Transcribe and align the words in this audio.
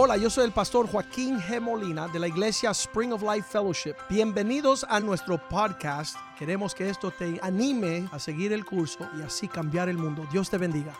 Hola, 0.00 0.16
yo 0.16 0.30
soy 0.30 0.44
el 0.44 0.52
pastor 0.52 0.86
Joaquín 0.88 1.40
G. 1.40 1.60
Molina 1.60 2.06
de 2.06 2.20
la 2.20 2.28
iglesia 2.28 2.70
Spring 2.70 3.12
of 3.12 3.20
Life 3.20 3.48
Fellowship. 3.50 3.96
Bienvenidos 4.08 4.86
a 4.88 5.00
nuestro 5.00 5.38
podcast. 5.48 6.16
Queremos 6.38 6.72
que 6.72 6.88
esto 6.88 7.10
te 7.10 7.40
anime 7.42 8.08
a 8.12 8.20
seguir 8.20 8.52
el 8.52 8.64
curso 8.64 9.10
y 9.18 9.22
así 9.22 9.48
cambiar 9.48 9.88
el 9.88 9.98
mundo. 9.98 10.24
Dios 10.30 10.48
te 10.48 10.56
bendiga. 10.56 10.96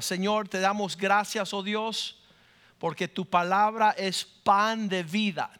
Señor, 0.00 0.48
te 0.48 0.58
damos 0.58 0.96
gracias, 0.96 1.54
oh 1.54 1.62
Dios, 1.62 2.20
porque 2.80 3.06
tu 3.06 3.24
palabra 3.24 3.92
es 3.92 4.24
pan 4.24 4.88
de 4.88 5.04
vida. 5.04 5.52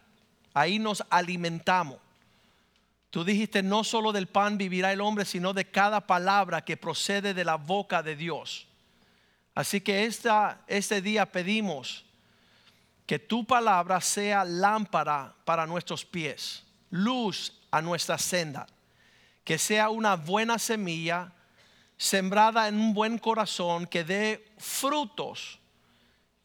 Ahí 0.53 0.77
nos 0.77 1.05
alimentamos. 1.09 1.99
Tú 3.11 3.23
dijiste, 3.23 3.63
no 3.63 3.85
solo 3.85 4.11
del 4.11 4.27
pan 4.27 4.57
vivirá 4.57 4.91
el 4.91 4.99
hombre, 4.99 5.23
sino 5.23 5.53
de 5.53 5.63
cada 5.63 6.01
palabra 6.01 6.65
que 6.65 6.75
procede 6.75 7.33
de 7.33 7.45
la 7.45 7.55
boca 7.55 8.03
de 8.03 8.17
Dios. 8.17 8.67
Así 9.55 9.81
que 9.81 10.05
este 10.05 11.01
día 11.01 11.31
pedimos 11.31 12.05
que 13.05 13.19
tu 13.19 13.45
palabra 13.45 14.01
sea 14.01 14.43
lámpara 14.43 15.35
para 15.45 15.67
nuestros 15.67 16.05
pies, 16.05 16.63
luz 16.89 17.53
a 17.69 17.81
nuestra 17.81 18.17
senda, 18.17 18.65
que 19.43 19.57
sea 19.57 19.89
una 19.89 20.15
buena 20.15 20.57
semilla 20.57 21.33
sembrada 21.97 22.67
en 22.67 22.79
un 22.79 22.93
buen 22.93 23.17
corazón 23.17 23.85
que 23.85 24.03
dé 24.03 24.53
frutos 24.57 25.59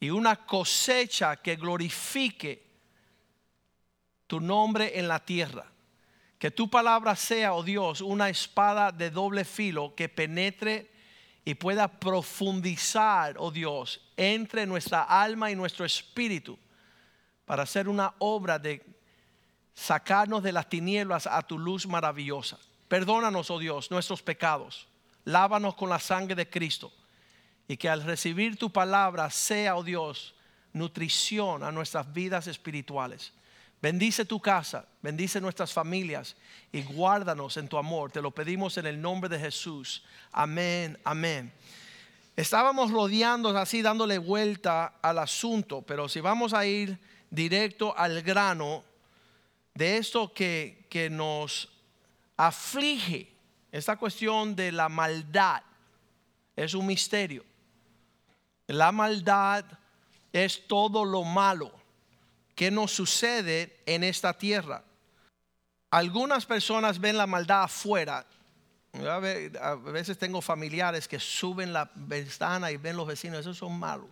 y 0.00 0.10
una 0.10 0.36
cosecha 0.46 1.36
que 1.36 1.56
glorifique 1.56 2.66
tu 4.26 4.40
nombre 4.40 4.98
en 4.98 5.08
la 5.08 5.24
tierra. 5.24 5.66
Que 6.38 6.50
tu 6.50 6.70
palabra 6.70 7.16
sea, 7.16 7.54
oh 7.54 7.64
Dios, 7.64 8.00
una 8.00 8.28
espada 8.28 8.92
de 8.92 9.10
doble 9.10 9.44
filo 9.44 9.94
que 9.96 10.08
penetre 10.08 10.97
y 11.48 11.54
pueda 11.54 11.88
profundizar, 11.88 13.36
oh 13.38 13.50
Dios, 13.50 14.02
entre 14.18 14.66
nuestra 14.66 15.04
alma 15.04 15.50
y 15.50 15.56
nuestro 15.56 15.86
espíritu 15.86 16.58
para 17.46 17.62
hacer 17.62 17.88
una 17.88 18.12
obra 18.18 18.58
de 18.58 18.84
sacarnos 19.72 20.42
de 20.42 20.52
las 20.52 20.68
tinieblas 20.68 21.26
a 21.26 21.40
tu 21.40 21.58
luz 21.58 21.86
maravillosa. 21.86 22.58
Perdónanos, 22.86 23.50
oh 23.50 23.58
Dios, 23.58 23.90
nuestros 23.90 24.20
pecados. 24.20 24.88
Lávanos 25.24 25.74
con 25.74 25.88
la 25.88 25.98
sangre 25.98 26.34
de 26.34 26.50
Cristo. 26.50 26.92
Y 27.66 27.78
que 27.78 27.88
al 27.88 28.02
recibir 28.02 28.58
tu 28.58 28.70
palabra 28.70 29.30
sea, 29.30 29.76
oh 29.76 29.82
Dios, 29.82 30.34
nutrición 30.74 31.64
a 31.64 31.72
nuestras 31.72 32.12
vidas 32.12 32.46
espirituales. 32.46 33.32
Bendice 33.80 34.24
tu 34.24 34.40
casa, 34.40 34.86
bendice 35.02 35.40
nuestras 35.40 35.72
familias 35.72 36.34
y 36.72 36.82
guárdanos 36.82 37.56
en 37.56 37.68
tu 37.68 37.78
amor. 37.78 38.10
Te 38.10 38.20
lo 38.20 38.32
pedimos 38.32 38.76
en 38.76 38.86
el 38.86 39.00
nombre 39.00 39.28
de 39.28 39.38
Jesús. 39.38 40.04
Amén, 40.32 40.98
amén. 41.04 41.52
Estábamos 42.34 42.90
rodeando 42.90 43.56
así, 43.56 43.80
dándole 43.80 44.18
vuelta 44.18 44.94
al 45.00 45.20
asunto, 45.20 45.82
pero 45.82 46.08
si 46.08 46.20
vamos 46.20 46.54
a 46.54 46.66
ir 46.66 46.98
directo 47.30 47.96
al 47.96 48.22
grano 48.22 48.82
de 49.74 49.98
esto 49.98 50.32
que, 50.32 50.86
que 50.90 51.08
nos 51.08 51.68
aflige, 52.36 53.32
esta 53.70 53.96
cuestión 53.96 54.56
de 54.56 54.72
la 54.72 54.88
maldad, 54.88 55.62
es 56.56 56.74
un 56.74 56.86
misterio. 56.86 57.44
La 58.66 58.90
maldad 58.90 59.64
es 60.32 60.66
todo 60.66 61.04
lo 61.04 61.22
malo 61.22 61.77
que 62.58 62.72
nos 62.72 62.90
sucede 62.90 63.76
en 63.86 64.02
esta 64.02 64.36
tierra. 64.36 64.82
Algunas 65.92 66.44
personas 66.44 66.98
ven 66.98 67.16
la 67.16 67.28
maldad 67.28 67.62
afuera. 67.62 68.26
A 69.62 69.74
veces 69.76 70.18
tengo 70.18 70.40
familiares 70.40 71.06
que 71.06 71.20
suben 71.20 71.72
la 71.72 71.88
ventana 71.94 72.72
y 72.72 72.76
ven 72.76 72.96
los 72.96 73.06
vecinos, 73.06 73.38
esos 73.38 73.58
son 73.58 73.78
malos. 73.78 74.10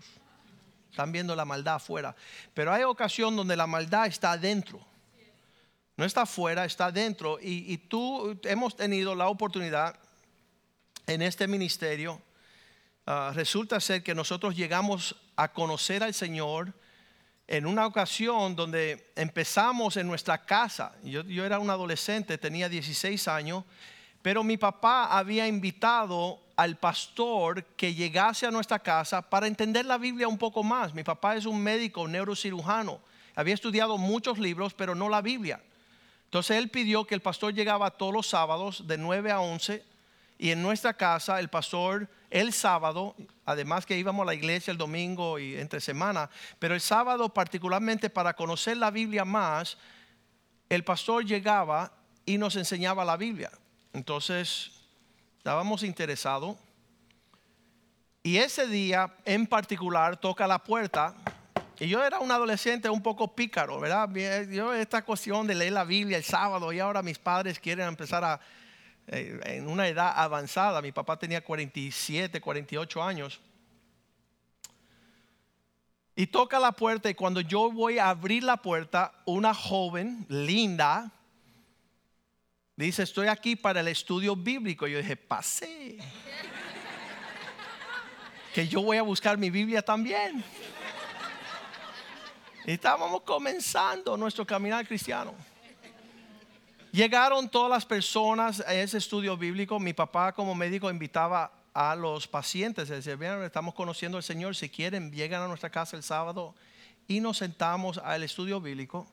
Están 0.89 1.11
viendo 1.11 1.35
la 1.35 1.45
maldad 1.45 1.75
afuera. 1.75 2.15
Pero 2.55 2.73
hay 2.73 2.85
ocasión 2.85 3.35
donde 3.35 3.57
la 3.57 3.67
maldad 3.67 4.07
está 4.07 4.31
adentro. 4.31 4.79
No 5.97 6.05
está 6.05 6.23
afuera, 6.23 6.65
está 6.65 6.87
adentro. 6.87 7.39
Y, 7.43 7.77
tú 7.79 8.39
hemos 8.45 8.77
tenido 8.77 9.17
la 9.17 9.27
oportunidad 9.27 9.99
en 11.09 11.21
este 11.21 11.49
ministerio. 11.49 12.23
Ah, 13.07 13.33
resulta 13.35 13.81
ser 13.81 14.05
que 14.05 14.15
nosotros 14.15 14.55
llegamos 14.55 15.17
a 15.35 15.53
conocer 15.53 16.05
al 16.05 16.15
Señor 16.15 16.73
en 17.49 17.67
una 17.67 17.87
ocasión 17.87 18.57
donde 18.57 19.13
empezamos 19.15 19.97
en 19.97 20.07
nuestra 20.07 20.45
casa, 20.45 20.93
yo, 21.05 21.23
era 21.45 21.59
un 21.59 21.71
adolescente, 21.71 22.39
tenía 22.39 22.69
16 22.69 23.29
años, 23.29 23.65
pero 24.21 24.43
mi 24.43 24.57
papá 24.57 25.17
había 25.17 25.47
invitado 25.47 26.41
al 26.57 26.77
pastor 26.77 27.63
que 27.77 27.95
llegase 27.95 28.47
a 28.47 28.51
nuestra 28.51 28.81
casa 28.81 29.23
para 29.23 29.47
entender 29.47 29.85
la 29.85 29.99
Biblia 29.99 30.27
un 30.27 30.39
poco 30.39 30.65
más. 30.65 30.93
Mi 30.95 31.05
papá 31.05 31.37
es 31.37 31.47
un 31.47 31.63
médico 31.63 32.09
neurocirujano, 32.09 33.01
había 33.37 33.55
estudiado 33.55 33.97
muchos 33.99 34.39
libros, 34.39 34.75
pero 34.75 34.95
no 34.95 35.09
la 35.09 35.23
Biblia. 35.23 35.61
Entonces 36.25 36.57
él 36.57 36.71
pidió 36.71 37.05
que 37.07 37.15
el 37.15 37.21
pastor 37.21 37.55
llegaba 37.55 37.93
todos 37.93 38.13
los 38.13 38.27
sábados 38.27 38.89
de 38.89 38.99
9 38.99 39.31
a 39.31 39.41
11 39.41 39.85
y 40.39 40.51
en 40.51 40.63
nuestra 40.63 40.95
casa 40.95 41.39
el 41.39 41.49
pastor 41.49 42.09
el 42.37 42.53
sábado, 42.53 43.17
además 43.47 43.87
que 43.87 43.97
íbamos 43.97 44.23
a 44.23 44.27
la 44.27 44.35
iglesia 44.35 44.71
el 44.71 44.77
domingo 44.77 45.39
y 45.39 45.57
entre 45.57 45.81
semana, 45.81 46.29
pero 46.59 46.75
el 46.75 46.83
sábado 46.83 47.33
particularmente 47.33 48.11
para 48.11 48.35
conocer 48.35 48.77
la 48.77 48.91
Biblia 48.91 49.25
más, 49.25 49.79
el 50.69 50.85
pastor 50.85 51.25
llegaba 51.25 51.91
y 52.27 52.37
nos 52.37 52.57
enseñaba 52.57 53.07
la 53.07 53.17
Biblia. 53.17 53.51
Entonces, 53.95 54.71
estábamos 55.39 55.83
interesados. 55.83 56.59
Y 58.23 58.37
ese 58.37 58.67
día 58.67 59.15
en 59.25 59.47
particular 59.47 60.19
toca 60.19 60.47
la 60.47 60.59
puerta. 60.59 61.15
Y 61.79 61.89
yo 61.89 62.05
era 62.05 62.19
un 62.19 62.31
adolescente 62.31 62.91
un 62.91 63.03
poco 63.03 63.35
pícaro, 63.35 63.81
¿verdad? 63.81 64.11
Yo 64.51 64.75
esta 64.75 65.03
cuestión 65.03 65.47
de 65.47 65.55
leer 65.55 65.73
la 65.73 65.85
Biblia 65.85 66.19
el 66.19 66.25
sábado 66.25 66.71
y 66.71 66.81
ahora 66.81 67.03
mis 67.03 67.19
padres 67.19 67.59
quieren 67.59 67.89
empezar 67.89 68.25
a 68.25 68.41
en 69.09 69.69
una 69.69 69.89
edad 69.89 70.13
avanzada, 70.17 70.83
mi 70.83 70.93
papá 70.93 71.19
tenía 71.19 71.43
47, 71.43 72.41
48 72.41 73.03
años. 73.03 73.41
Y 76.15 76.27
toca 76.27 76.59
la 76.59 76.73
puerta 76.73 77.11
y 77.11 77.15
cuando 77.15 77.41
yo 77.41 77.71
voy 77.71 77.99
a 77.99 78.09
abrir 78.09 78.43
la 78.43 78.57
puerta, 78.57 79.13
una 79.27 79.53
joven 79.53 80.25
linda 80.29 81.13
dice, 82.77 83.03
estoy 83.03 83.29
aquí 83.29 83.57
para 83.57 83.81
el 83.81 83.89
estudio 83.89 84.37
bíblico. 84.37 84.87
Yo 84.87 84.99
dije, 84.99 85.17
pasé. 85.17 85.99
que 88.55 88.67
yo 88.67 88.83
voy 88.83 88.97
a 88.97 89.03
buscar 89.03 89.37
mi 89.37 89.51
Biblia 89.51 89.83
también. 89.83 90.43
Y 92.65 92.73
estábamos 92.73 93.23
comenzando 93.23 94.17
nuestro 94.17 94.47
caminar 94.47 94.87
cristiano. 94.87 95.35
Llegaron 96.97 97.51
todas 97.51 97.69
las 97.69 97.85
personas 97.85 98.61
a 98.61 98.73
ese 98.73 98.97
estudio 98.97 99.37
bíblico. 99.37 99.79
Mi 99.79 99.93
papá 99.93 100.33
como 100.33 100.55
médico 100.55 100.91
invitaba 100.91 101.53
a 101.75 101.95
los 101.95 102.27
pacientes. 102.27 102.89
Decía, 102.89 103.17
bien, 103.17 103.43
estamos 103.43 103.75
conociendo 103.75 104.17
al 104.17 104.25
Señor. 104.25 104.57
Si 104.57 104.71
quieren, 104.71 105.13
llegan 105.13 105.43
a 105.43 105.47
nuestra 105.47 105.69
casa 105.69 105.99
el 105.99 106.03
sábado 106.03 106.55
y 107.07 107.21
nos 107.21 107.37
sentamos 107.37 107.99
al 107.99 108.23
estudio 108.23 108.63
bíblico. 108.63 109.07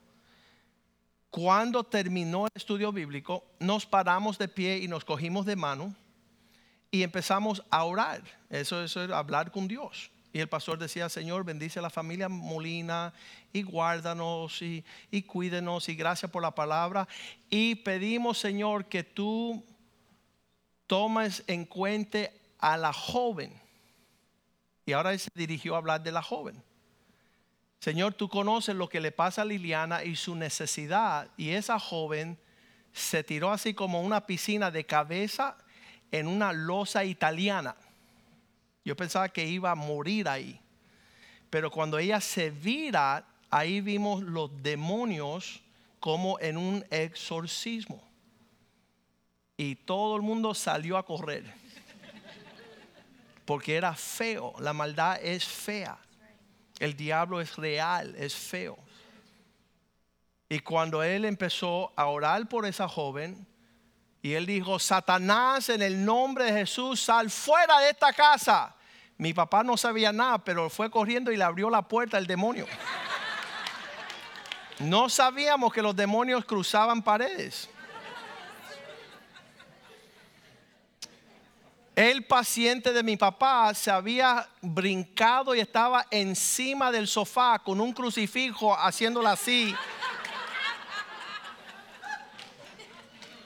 Cuando 1.30 1.84
terminó 1.84 2.46
el 2.46 2.54
estudio 2.56 2.94
bíblico, 2.94 3.44
nos 3.60 3.86
paramos 3.86 4.38
de 4.38 4.48
pie 4.48 4.78
y 4.78 4.88
nos 4.88 5.04
cogimos 5.04 5.46
de 5.46 5.58
mano 5.58 5.94
y 6.90 7.04
empezamos 7.04 7.66
a 7.70 7.84
orar. 7.84 8.24
Eso, 8.50 8.82
eso 8.82 9.04
es 9.04 9.12
hablar 9.12 9.52
con 9.52 9.68
Dios. 9.68 10.10
Y 10.36 10.40
el 10.40 10.50
pastor 10.50 10.80
decía, 10.80 11.10
Señor, 11.10 11.44
bendice 11.44 11.78
a 11.78 11.84
la 11.84 11.92
familia 11.92 12.28
Molina 12.28 13.14
y 13.54 13.62
guárdanos 13.62 14.64
y, 14.64 14.84
cuídenos 15.28 15.88
y 15.90 15.96
gracias 15.96 16.32
por 16.32 16.42
la 16.42 16.56
palabra. 16.56 17.08
Y 17.52 17.76
pedimos, 17.76 18.40
Señor, 18.40 18.86
que 18.86 19.04
tú 19.04 19.64
tomes 20.88 21.44
en 21.46 21.66
cuenta 21.66 22.32
a 22.58 22.78
la 22.78 22.92
joven. 22.92 23.54
Y 24.88 24.94
ahora 24.94 25.14
él 25.14 25.20
se 25.20 25.30
dirigió 25.36 25.76
a 25.76 25.78
hablar 25.78 26.02
de 26.02 26.12
la 26.12 26.24
joven. 26.24 26.64
Señor, 27.78 28.16
tú 28.16 28.28
conoces 28.28 28.76
lo 28.76 28.90
que 28.90 29.02
le 29.02 29.12
pasa 29.12 29.44
a 29.44 29.46
Liliana 29.46 30.04
y 30.04 30.16
su 30.16 30.36
necesidad. 30.36 31.30
Y 31.38 31.50
esa 31.50 31.78
joven 31.78 32.40
se 32.92 33.24
tiró 33.24 33.52
así 33.52 33.76
como 33.76 34.02
una 34.02 34.26
piscina 34.26 34.72
de 34.72 34.84
cabeza 34.84 35.58
en 36.12 36.26
una 36.26 36.54
losa 36.54 37.06
italiana. 37.06 37.76
Yo 38.84 38.96
pensaba 38.96 39.30
que 39.30 39.46
iba 39.46 39.72
a 39.72 39.76
morir 39.76 40.28
ahí. 40.28 40.60
Pero 41.50 41.72
cuando 41.72 41.98
ella 42.00 42.20
se 42.20 42.50
vira, 42.50 43.26
ahí 43.50 43.80
vimos 43.80 44.24
los 44.24 44.52
demonios 44.62 45.62
como 46.00 46.40
en 46.40 46.58
un 46.58 46.86
exorcismo. 46.90 48.04
Y 49.56 49.76
todo 49.76 50.16
el 50.16 50.22
mundo 50.22 50.54
salió 50.54 50.98
a 50.98 51.06
correr. 51.06 51.46
Porque 53.46 53.76
era 53.76 53.94
feo. 53.94 54.54
La 54.60 54.74
maldad 54.74 55.20
es 55.22 55.46
fea. 55.46 55.98
El 56.80 56.96
diablo 56.98 57.40
es 57.40 57.56
real, 57.56 58.16
es 58.18 58.36
feo. 58.36 58.78
Y 60.50 60.60
cuando 60.60 61.02
él 61.04 61.26
empezó 61.26 61.94
a 61.96 62.08
orar 62.08 62.48
por 62.50 62.66
esa 62.66 62.88
joven, 62.88 63.48
y 64.24 64.36
él 64.36 64.46
dijo, 64.46 64.80
Satanás, 64.80 65.68
en 65.68 65.82
el 65.82 66.06
nombre 66.06 66.46
de 66.46 66.60
Jesús, 66.60 67.02
sal 67.02 67.30
fuera 67.30 67.80
de 67.80 67.90
esta 67.90 68.14
casa. 68.14 68.74
Mi 69.18 69.34
papá 69.34 69.66
no 69.66 69.76
sabía 69.76 70.14
nada, 70.14 70.38
pero 70.38 70.70
fue 70.70 70.90
corriendo 70.90 71.30
y 71.30 71.36
le 71.36 71.44
abrió 71.44 71.70
la 71.70 71.82
puerta 71.82 72.16
al 72.16 72.26
demonio. 72.26 72.66
No 74.80 75.10
sabíamos 75.10 75.74
que 75.74 75.82
los 75.82 75.94
demonios 75.94 76.46
cruzaban 76.46 77.04
paredes. 77.04 77.70
El 81.94 82.26
paciente 82.26 82.94
de 82.94 83.04
mi 83.04 83.18
papá 83.18 83.74
se 83.74 83.92
había 83.92 84.48
brincado 84.62 85.54
y 85.54 85.60
estaba 85.60 86.08
encima 86.10 86.94
del 86.94 87.10
sofá 87.10 87.60
con 87.60 87.82
un 87.82 87.92
crucifijo 87.92 88.74
haciéndolo 88.74 89.28
así. 89.28 89.76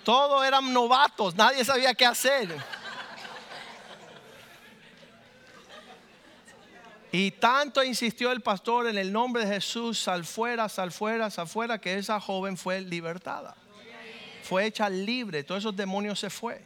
Todos 0.07 0.45
eran 0.45 0.71
novatos, 0.71 1.35
nadie 1.35 1.65
sabía 1.65 1.93
qué 1.93 2.05
hacer. 2.05 2.55
Y 7.11 7.31
tanto 7.31 7.83
insistió 7.83 8.31
el 8.31 8.39
pastor 8.39 8.87
en 8.87 8.97
el 8.97 9.11
nombre 9.11 9.43
de 9.43 9.55
Jesús, 9.55 9.99
sal 9.99 10.23
fuera, 10.23 10.69
sal 10.69 10.93
fuera, 10.93 11.29
sal 11.29 11.49
fuera, 11.49 11.77
que 11.77 11.97
esa 11.97 12.21
joven 12.21 12.55
fue 12.55 12.79
libertada. 12.79 13.53
Fue 14.43 14.67
hecha 14.67 14.87
libre, 14.87 15.43
todos 15.43 15.63
esos 15.63 15.75
demonios 15.75 16.17
se 16.21 16.29
fue. 16.29 16.63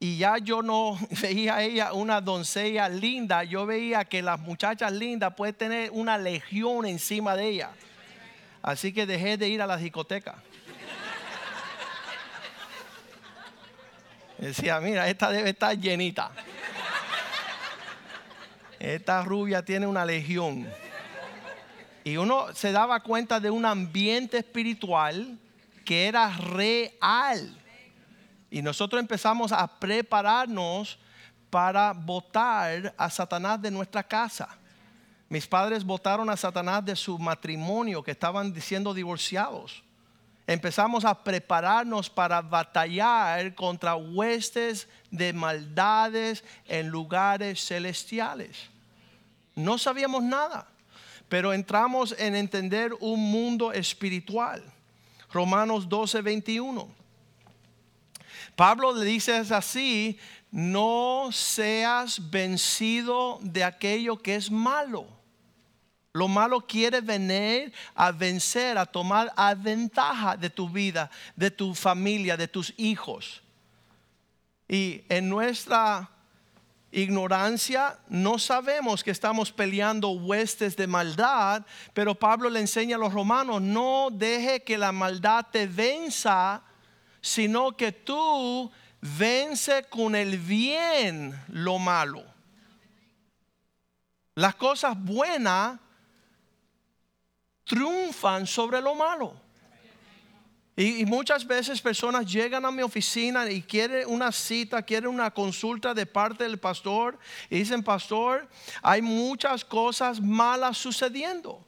Y 0.00 0.18
ya 0.18 0.38
yo 0.38 0.62
no 0.62 0.98
veía 1.22 1.54
a 1.54 1.62
ella 1.62 1.92
una 1.92 2.20
doncella 2.20 2.88
linda, 2.88 3.44
yo 3.44 3.66
veía 3.66 4.04
que 4.04 4.20
las 4.20 4.40
muchachas 4.40 4.90
lindas 4.90 5.32
pueden 5.36 5.54
tener 5.54 5.90
una 5.92 6.18
legión 6.18 6.86
encima 6.86 7.36
de 7.36 7.50
ella. 7.50 7.70
Así 8.62 8.92
que 8.92 9.06
dejé 9.06 9.36
de 9.36 9.48
ir 9.48 9.62
a 9.62 9.66
la 9.68 9.76
discoteca. 9.76 10.42
Decía, 14.38 14.80
mira, 14.80 15.08
esta 15.08 15.30
debe 15.30 15.50
estar 15.50 15.76
llenita. 15.78 16.30
Esta 18.78 19.22
rubia 19.22 19.64
tiene 19.64 19.86
una 19.86 20.04
legión. 20.04 20.68
Y 22.04 22.18
uno 22.18 22.54
se 22.54 22.70
daba 22.70 23.00
cuenta 23.00 23.40
de 23.40 23.50
un 23.50 23.64
ambiente 23.64 24.38
espiritual 24.38 25.38
que 25.84 26.06
era 26.06 26.28
real. 26.36 27.56
Y 28.50 28.62
nosotros 28.62 29.00
empezamos 29.00 29.52
a 29.52 29.66
prepararnos 29.66 30.98
para 31.48 31.92
votar 31.92 32.94
a 32.96 33.08
Satanás 33.08 33.60
de 33.62 33.70
nuestra 33.70 34.02
casa. 34.02 34.48
Mis 35.28 35.46
padres 35.46 35.82
votaron 35.82 36.28
a 36.28 36.36
Satanás 36.36 36.84
de 36.84 36.94
su 36.94 37.18
matrimonio, 37.18 38.02
que 38.02 38.12
estaban 38.12 38.54
siendo 38.60 38.92
divorciados 38.92 39.82
empezamos 40.46 41.04
a 41.04 41.24
prepararnos 41.24 42.08
para 42.08 42.40
batallar 42.40 43.54
contra 43.54 43.96
huestes 43.96 44.88
de 45.10 45.32
maldades 45.32 46.44
en 46.66 46.88
lugares 46.88 47.64
celestiales. 47.64 48.70
No 49.54 49.78
sabíamos 49.78 50.22
nada, 50.22 50.68
pero 51.28 51.52
entramos 51.52 52.14
en 52.18 52.36
entender 52.36 52.92
un 53.00 53.30
mundo 53.30 53.72
espiritual. 53.72 54.62
Romanos 55.32 55.88
12, 55.88 56.22
21. 56.22 56.88
Pablo 58.54 58.92
le 58.94 59.04
dice 59.04 59.34
así, 59.34 60.18
no 60.50 61.28
seas 61.32 62.30
vencido 62.30 63.38
de 63.42 63.64
aquello 63.64 64.16
que 64.16 64.36
es 64.36 64.50
malo 64.50 65.15
lo 66.16 66.28
malo 66.28 66.62
quiere 66.62 67.02
venir 67.02 67.72
a 67.94 68.10
vencer, 68.10 68.78
a 68.78 68.86
tomar 68.86 69.30
a 69.36 69.54
ventaja 69.54 70.34
de 70.34 70.48
tu 70.48 70.68
vida, 70.68 71.10
de 71.36 71.50
tu 71.50 71.74
familia, 71.74 72.38
de 72.38 72.48
tus 72.48 72.72
hijos. 72.78 73.42
Y 74.66 75.02
en 75.10 75.28
nuestra 75.28 76.08
ignorancia 76.90 77.98
no 78.08 78.38
sabemos 78.38 79.04
que 79.04 79.10
estamos 79.10 79.52
peleando 79.52 80.08
huestes 80.08 80.74
de 80.74 80.86
maldad, 80.86 81.66
pero 81.92 82.14
Pablo 82.14 82.48
le 82.48 82.60
enseña 82.60 82.96
a 82.96 82.98
los 82.98 83.12
romanos, 83.12 83.60
no 83.60 84.08
deje 84.10 84.62
que 84.62 84.78
la 84.78 84.92
maldad 84.92 85.44
te 85.52 85.66
venza, 85.66 86.62
sino 87.20 87.76
que 87.76 87.92
tú 87.92 88.70
vence 89.02 89.84
con 89.90 90.14
el 90.14 90.38
bien 90.38 91.38
lo 91.48 91.78
malo. 91.78 92.24
Las 94.34 94.54
cosas 94.54 94.96
buenas 94.98 95.78
triunfan 97.66 98.46
sobre 98.46 98.80
lo 98.80 98.94
malo. 98.94 99.34
Y, 100.78 101.06
muchas 101.06 101.46
veces 101.46 101.80
personas 101.80 102.30
llegan 102.30 102.66
a 102.66 102.70
mi 102.70 102.82
oficina 102.82 103.50
y 103.50 103.62
quieren 103.62 104.06
una 104.08 104.30
cita, 104.30 104.82
quieren 104.82 105.08
una 105.08 105.30
consulta 105.30 105.94
de 105.94 106.04
parte 106.04 106.44
del 106.44 106.58
pastor. 106.58 107.18
Y 107.48 107.60
dicen, 107.60 107.82
pastor, 107.82 108.46
hay 108.82 109.00
muchas 109.00 109.64
cosas 109.64 110.20
malas 110.20 110.76
sucediendo. 110.76 111.66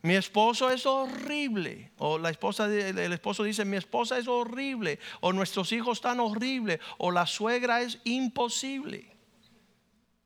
Mi 0.00 0.14
esposo 0.14 0.70
es 0.70 0.86
horrible. 0.86 1.92
O 1.98 2.18
la 2.18 2.30
esposa, 2.30 2.66
el 2.74 3.12
esposo 3.12 3.44
dice, 3.44 3.66
mi 3.66 3.76
esposa 3.76 4.16
es 4.16 4.26
horrible. 4.26 4.98
O 5.20 5.34
nuestros 5.34 5.70
hijos 5.72 5.98
están 5.98 6.18
horribles. 6.18 6.80
O 6.96 7.10
la 7.10 7.26
suegra 7.26 7.82
es 7.82 7.98
imposible. 8.04 9.12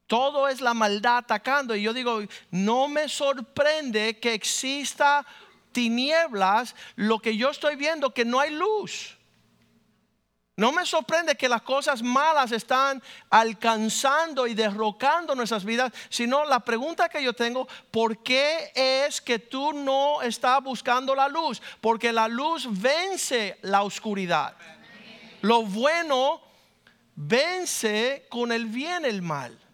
Todo 0.06 0.48
es 0.48 0.60
la 0.60 0.74
maldad 0.74 1.18
atacando. 1.18 1.74
Y 1.74 1.82
yo 1.82 1.92
digo, 1.92 2.20
no 2.50 2.88
me 2.88 3.08
sorprende 3.08 4.18
que 4.18 4.34
exista 4.34 5.26
tinieblas, 5.72 6.74
lo 6.94 7.18
que 7.18 7.36
yo 7.36 7.50
estoy 7.50 7.76
viendo 7.76 8.14
que 8.14 8.24
no 8.24 8.40
hay 8.40 8.50
luz. 8.50 9.16
No 10.56 10.72
me 10.72 10.86
sorprende 10.86 11.36
que 11.36 11.50
las 11.50 11.60
cosas 11.60 12.02
malas 12.02 12.50
están 12.50 13.02
alcanzando 13.28 14.46
y 14.46 14.54
derrocando 14.54 15.34
nuestras 15.34 15.66
vidas, 15.66 15.92
sino 16.08 16.46
la 16.46 16.60
pregunta 16.60 17.10
que 17.10 17.22
yo 17.22 17.34
tengo, 17.34 17.68
¿por 17.90 18.22
qué 18.22 18.72
es 18.74 19.20
que 19.20 19.38
tú 19.38 19.74
no 19.74 20.22
estás 20.22 20.62
buscando 20.62 21.14
la 21.14 21.28
luz? 21.28 21.60
Porque 21.82 22.10
la 22.10 22.26
luz 22.26 22.66
vence 22.70 23.58
la 23.60 23.82
oscuridad. 23.82 24.56
Lo 25.42 25.60
bueno 25.62 26.40
vence 27.16 28.26
con 28.30 28.50
el 28.50 28.64
bien 28.64 29.04
el 29.04 29.20
mal. 29.20 29.65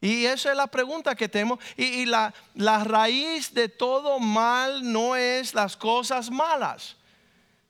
Y 0.00 0.26
esa 0.26 0.50
es 0.50 0.56
la 0.56 0.66
pregunta 0.66 1.14
que 1.14 1.28
tenemos. 1.28 1.58
Y, 1.76 2.04
la, 2.06 2.32
raíz 2.84 3.52
de 3.52 3.68
todo 3.68 4.18
mal 4.18 4.92
no 4.92 5.16
es 5.16 5.54
las 5.54 5.76
cosas 5.76 6.30
malas. 6.30 6.96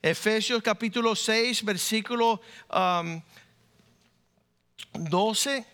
Efesios 0.03 0.63
capítulo 0.63 1.15
6, 1.15 1.65
versículo 1.65 2.41
12. 4.93 5.59
Um, 5.59 5.65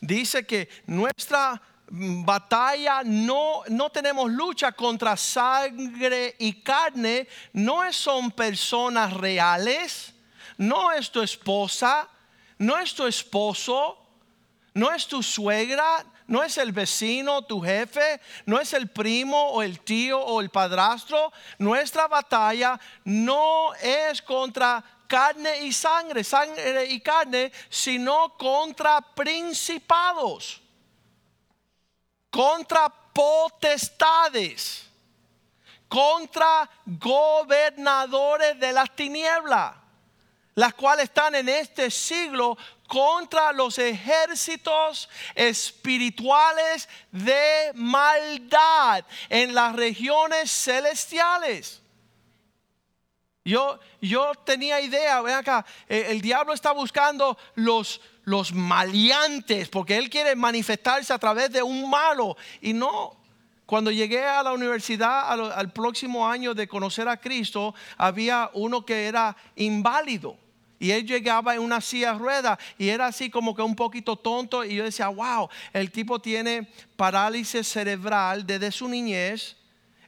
dice 0.00 0.44
que 0.46 0.68
nuestra 0.86 1.60
batalla 1.88 3.02
no, 3.04 3.62
no 3.68 3.90
tenemos 3.90 4.30
lucha 4.30 4.72
contra 4.72 5.16
sangre 5.16 6.34
y 6.38 6.54
carne. 6.54 7.28
No 7.52 7.92
son 7.92 8.32
personas 8.32 9.12
reales. 9.12 10.12
No 10.58 10.90
es 10.92 11.10
tu 11.10 11.22
esposa. 11.22 12.08
No 12.58 12.78
es 12.78 12.94
tu 12.94 13.06
esposo 13.06 14.01
no 14.74 14.92
es 14.92 15.06
tu 15.06 15.22
suegra, 15.22 16.04
no 16.26 16.42
es 16.42 16.56
el 16.56 16.72
vecino, 16.72 17.42
tu 17.42 17.60
jefe, 17.60 18.20
no 18.46 18.58
es 18.58 18.72
el 18.72 18.88
primo 18.88 19.50
o 19.50 19.62
el 19.62 19.80
tío 19.80 20.20
o 20.20 20.40
el 20.40 20.50
padrastro. 20.50 21.32
Nuestra 21.58 22.08
batalla 22.08 22.80
no 23.04 23.74
es 23.74 24.22
contra 24.22 24.82
carne 25.06 25.64
y 25.64 25.72
sangre, 25.72 26.24
sangre 26.24 26.86
y 26.86 27.00
carne, 27.00 27.52
sino 27.68 28.34
contra 28.38 29.02
principados, 29.02 30.62
contra 32.30 32.88
potestades, 32.88 34.88
contra 35.86 36.70
gobernadores 36.86 38.58
de 38.58 38.72
las 38.72 38.96
tinieblas, 38.96 39.74
las 40.54 40.72
cuales 40.72 41.04
están 41.04 41.34
en 41.34 41.50
este 41.50 41.90
siglo 41.90 42.56
contra 42.86 43.52
los 43.52 43.78
ejércitos 43.78 45.08
espirituales 45.34 46.88
de 47.10 47.72
maldad 47.74 49.04
en 49.28 49.54
las 49.54 49.74
regiones 49.74 50.50
celestiales. 50.50 51.80
Yo, 53.44 53.80
yo 54.00 54.32
tenía 54.44 54.80
idea, 54.80 55.20
ven 55.20 55.34
acá, 55.34 55.66
el, 55.88 56.02
el 56.04 56.20
diablo 56.20 56.52
está 56.52 56.72
buscando 56.72 57.36
los, 57.56 58.00
los 58.24 58.52
maleantes, 58.52 59.68
porque 59.68 59.96
él 59.96 60.08
quiere 60.08 60.36
manifestarse 60.36 61.12
a 61.12 61.18
través 61.18 61.50
de 61.50 61.62
un 61.62 61.90
malo. 61.90 62.36
Y 62.60 62.72
no, 62.72 63.16
cuando 63.72 63.90
llegué 63.90 64.22
a 64.22 64.42
la 64.42 64.52
universidad 64.52 65.32
al, 65.50 65.72
próximo 65.72 66.28
año 66.28 66.52
de 66.52 66.68
conocer 66.68 67.08
a 67.08 67.16
Cristo, 67.16 67.74
había 67.96 68.50
uno 68.52 68.84
que 68.84 69.06
era 69.06 69.34
inválido. 69.56 70.36
Y 70.82 70.90
él 70.90 71.06
llegaba 71.06 71.54
en 71.54 71.60
una 71.60 71.80
silla 71.80 72.12
rueda 72.14 72.58
y 72.76 72.88
era 72.88 73.06
así 73.06 73.30
como 73.30 73.54
que 73.54 73.62
un 73.62 73.76
poquito 73.76 74.16
tonto. 74.16 74.64
Y 74.64 74.74
yo 74.74 74.82
decía, 74.82 75.06
wow, 75.06 75.48
el 75.72 75.92
tipo 75.92 76.18
tiene 76.18 76.66
parálisis 76.96 77.68
cerebral 77.68 78.44
desde 78.44 78.72
su 78.72 78.88
niñez. 78.88 79.56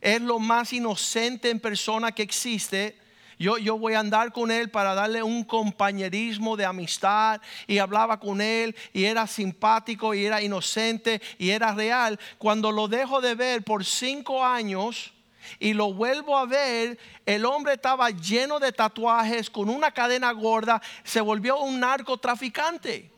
Es 0.01 0.21
lo 0.21 0.41
más 0.41 0.73
inocente 0.73 1.49
en 1.49 1.61
persona 1.61 2.11
que 2.11 2.25
existe. 2.25 2.99
Yo, 3.39 3.57
yo 3.57 3.79
voy 3.79 3.95
a 3.95 4.01
andar 4.01 4.33
con 4.33 4.51
él 4.51 4.69
para 4.69 4.95
darle 4.95 5.23
un 5.23 5.45
compañerismo 5.45 6.57
de 6.57 6.65
amistad 6.65 7.41
y 7.69 7.79
hablaba 7.79 8.19
con 8.19 8.41
él 8.41 8.75
y 8.93 9.05
era 9.05 9.29
simpático 9.29 10.13
y 10.13 10.25
era 10.25 10.43
inocente 10.43 11.23
y 11.39 11.51
era 11.51 11.73
real. 11.73 12.19
Cuando 12.37 12.73
lo 12.73 12.89
dejo 12.89 13.21
de 13.21 13.37
ver 13.37 13.63
por 13.63 13.85
cinco 13.85 14.45
años 14.45 15.14
y 15.59 15.73
lo 15.73 15.93
vuelvo 15.93 16.37
a 16.37 16.47
ver, 16.47 16.99
el 17.27 17.45
hombre 17.45 17.75
estaba 17.75 18.11
lleno 18.11 18.59
de 18.59 18.73
tatuajes, 18.73 19.51
con 19.51 19.69
una 19.69 19.91
cadena 19.91 20.33
gorda, 20.33 20.81
se 21.03 21.21
volvió 21.21 21.59
un 21.59 21.81
narcotraficante. 21.81 23.11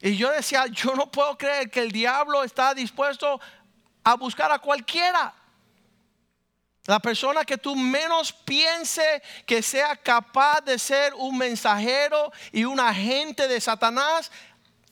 Y 0.00 0.16
yo 0.16 0.30
decía, 0.30 0.66
yo 0.66 0.94
no 0.94 1.10
puedo 1.10 1.36
creer 1.36 1.70
que 1.70 1.80
el 1.80 1.92
diablo 1.92 2.42
está 2.42 2.72
dispuesto 2.74 3.40
a 4.02 4.14
buscar 4.14 4.50
a 4.50 4.58
cualquiera. 4.58 5.34
La 6.86 6.98
persona 6.98 7.44
que 7.44 7.58
tú 7.58 7.76
menos 7.76 8.32
piense 8.32 9.22
que 9.46 9.62
sea 9.62 9.94
capaz 9.96 10.62
de 10.62 10.78
ser 10.78 11.14
un 11.14 11.36
mensajero 11.36 12.32
y 12.50 12.64
un 12.64 12.80
agente 12.80 13.46
de 13.46 13.60
Satanás, 13.60 14.32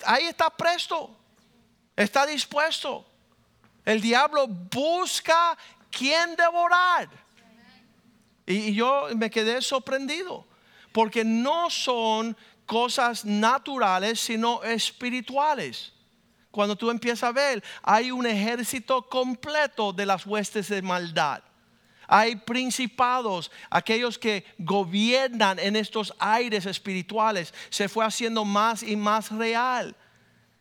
ahí 0.05 0.27
está 0.27 0.51
presto, 0.51 1.17
está 1.97 2.27
dispuesto. 2.27 3.07
El 3.85 4.03
diablo 4.03 4.47
busca 4.47 5.57
quien 5.91 6.37
devorar. 6.37 7.09
Y 8.47 8.75
yo 8.75 9.09
me 9.15 9.31
quedé 9.31 9.61
sorprendido, 9.61 10.47
porque 10.93 11.25
no 11.25 11.69
son 11.69 12.37
cosas 12.65 13.25
naturales, 13.25 14.21
sino 14.21 14.63
espirituales. 14.63 15.93
Cuando 16.51 16.77
tú 16.77 16.91
empiezas 16.91 17.25
a 17.25 17.33
ver, 17.33 17.63
hay 17.83 18.11
un 18.11 18.27
ejército 18.27 19.03
completo 19.03 19.93
de 19.93 20.07
las 20.07 20.25
huestes 20.25 20.69
de 20.69 20.81
maldad. 20.81 21.43
Hay 22.07 22.37
principados, 22.37 23.51
aquellos 23.69 24.19
que 24.19 24.47
gobiernan 24.59 25.59
en 25.59 25.77
estos 25.77 26.15
aires 26.19 26.65
espirituales. 26.65 27.53
Se 27.69 27.87
fue 27.87 28.05
haciendo 28.05 28.47
más 28.47 28.83
y 28.83 28.97
más 28.97 29.31
real 29.31 29.95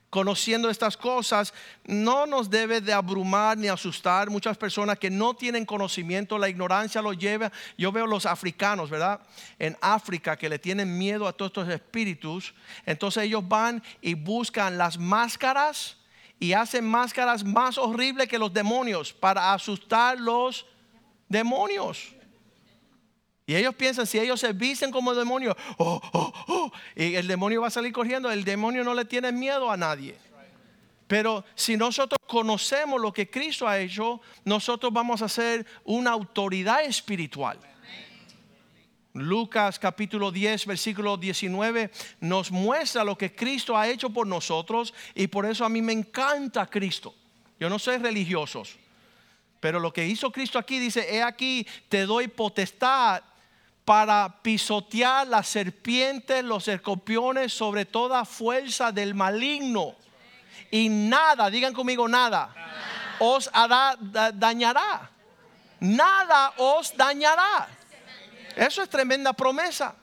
conociendo 0.09 0.69
estas 0.69 0.95
cosas, 0.95 1.53
no 1.85 2.25
nos 2.25 2.49
debe 2.49 2.81
de 2.81 2.93
abrumar 2.93 3.57
ni 3.57 3.67
asustar. 3.67 4.29
Muchas 4.29 4.57
personas 4.57 4.97
que 4.97 5.09
no 5.09 5.33
tienen 5.35 5.65
conocimiento, 5.65 6.37
la 6.37 6.49
ignorancia 6.49 7.01
los 7.01 7.17
lleva. 7.17 7.51
Yo 7.77 7.91
veo 7.91 8.07
los 8.07 8.25
africanos, 8.25 8.89
¿verdad? 8.89 9.19
En 9.59 9.77
África 9.81 10.37
que 10.37 10.49
le 10.49 10.59
tienen 10.59 10.97
miedo 10.97 11.27
a 11.27 11.33
todos 11.33 11.49
estos 11.49 11.69
espíritus. 11.69 12.53
Entonces 12.85 13.23
ellos 13.23 13.47
van 13.47 13.83
y 14.01 14.13
buscan 14.13 14.77
las 14.77 14.97
máscaras 14.97 15.97
y 16.39 16.53
hacen 16.53 16.89
máscaras 16.89 17.43
más 17.43 17.77
horribles 17.77 18.27
que 18.27 18.39
los 18.39 18.53
demonios 18.53 19.11
para 19.11 19.53
asustar 19.53 20.19
los 20.19 20.65
demonios. 21.27 22.16
Y 23.49 23.55
ellos 23.55 23.73
piensan, 23.75 24.05
si 24.05 24.19
ellos 24.19 24.41
se 24.41 24.51
visten 24.51 24.91
como 24.91 25.15
demonios, 25.15 25.55
oh, 25.77 26.01
oh, 26.11 26.33
oh, 26.49 26.71
y 26.97 27.15
el 27.15 27.27
demonio 27.27 27.61
va 27.61 27.67
a 27.67 27.71
salir 27.71 27.93
corriendo, 27.93 28.29
el 28.29 28.43
demonio 28.43 28.83
no 28.83 28.93
le 28.93 29.05
tiene 29.05 29.31
miedo 29.31 29.71
a 29.71 29.77
nadie. 29.77 30.17
Pero 31.07 31.45
si 31.55 31.77
nosotros 31.77 32.19
conocemos 32.27 32.99
lo 32.99 33.13
que 33.13 33.29
Cristo 33.29 33.65
ha 33.65 33.79
hecho, 33.79 34.19
nosotros 34.43 34.91
vamos 34.91 35.21
a 35.21 35.29
ser 35.29 35.65
una 35.85 36.11
autoridad 36.11 36.83
espiritual. 36.83 37.57
Lucas 39.13 39.79
capítulo 39.79 40.29
10, 40.29 40.65
versículo 40.65 41.15
19 41.15 41.89
nos 42.19 42.51
muestra 42.51 43.05
lo 43.05 43.17
que 43.17 43.33
Cristo 43.33 43.77
ha 43.77 43.87
hecho 43.87 44.09
por 44.09 44.27
nosotros 44.27 44.93
y 45.15 45.27
por 45.27 45.45
eso 45.45 45.63
a 45.63 45.69
mí 45.69 45.81
me 45.81 45.93
encanta 45.93 46.67
Cristo. 46.67 47.15
Yo 47.61 47.69
no 47.69 47.79
soy 47.79 47.97
religioso, 47.97 48.63
pero 49.61 49.79
lo 49.79 49.93
que 49.93 50.05
hizo 50.05 50.33
Cristo 50.33 50.59
aquí 50.59 50.79
dice, 50.79 51.15
he 51.15 51.23
aquí, 51.23 51.65
te 51.87 52.05
doy 52.05 52.27
potestad 52.27 53.23
para 53.88 54.41
pisotear 54.41 55.25
las 55.27 55.48
serpientes, 55.48 56.44
los 56.44 56.67
escorpiones, 56.67 57.53
sobre 57.53 57.86
toda 57.86 58.25
fuerza 58.25 58.91
del 58.91 59.15
maligno. 59.15 59.96
Y 60.70 60.89
nada, 60.89 61.50
digan 61.50 61.74
conmigo 61.74 62.06
nada, 62.06 62.53
os 63.17 63.50
hará, 63.53 63.96
dañará. 64.34 65.10
Nada 65.79 66.53
os 66.58 66.98
dañará. 66.98 67.70
Eso 68.58 68.84
es 68.84 68.89
tremenda 68.89 69.32
promesa. 69.32 69.96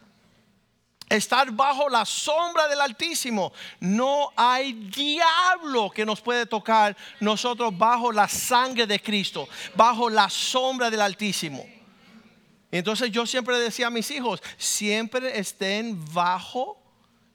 Estar 1.07 1.51
bajo 1.51 1.91
la 1.91 2.07
sombra 2.07 2.67
del 2.69 2.81
Altísimo. 2.81 3.53
No 3.81 4.33
hay 4.35 4.73
diablo 4.73 5.91
que 5.91 6.07
nos 6.07 6.23
puede 6.23 6.47
tocar 6.47 6.97
nosotros 7.21 7.77
bajo 7.77 8.11
la 8.13 8.29
sangre 8.29 8.87
de 8.87 8.99
Cristo, 8.99 9.47
bajo 9.75 10.09
la 10.09 10.31
sombra 10.31 10.89
del 10.89 11.03
Altísimo. 11.03 11.74
Entonces 12.75 13.13
yo 13.13 13.25
siempre 13.25 13.57
decía 13.57 13.87
a 13.87 13.91
mis 13.91 14.11
hijos, 14.11 14.43
siempre 14.59 15.39
estén 15.39 16.05
bajo 16.13 16.77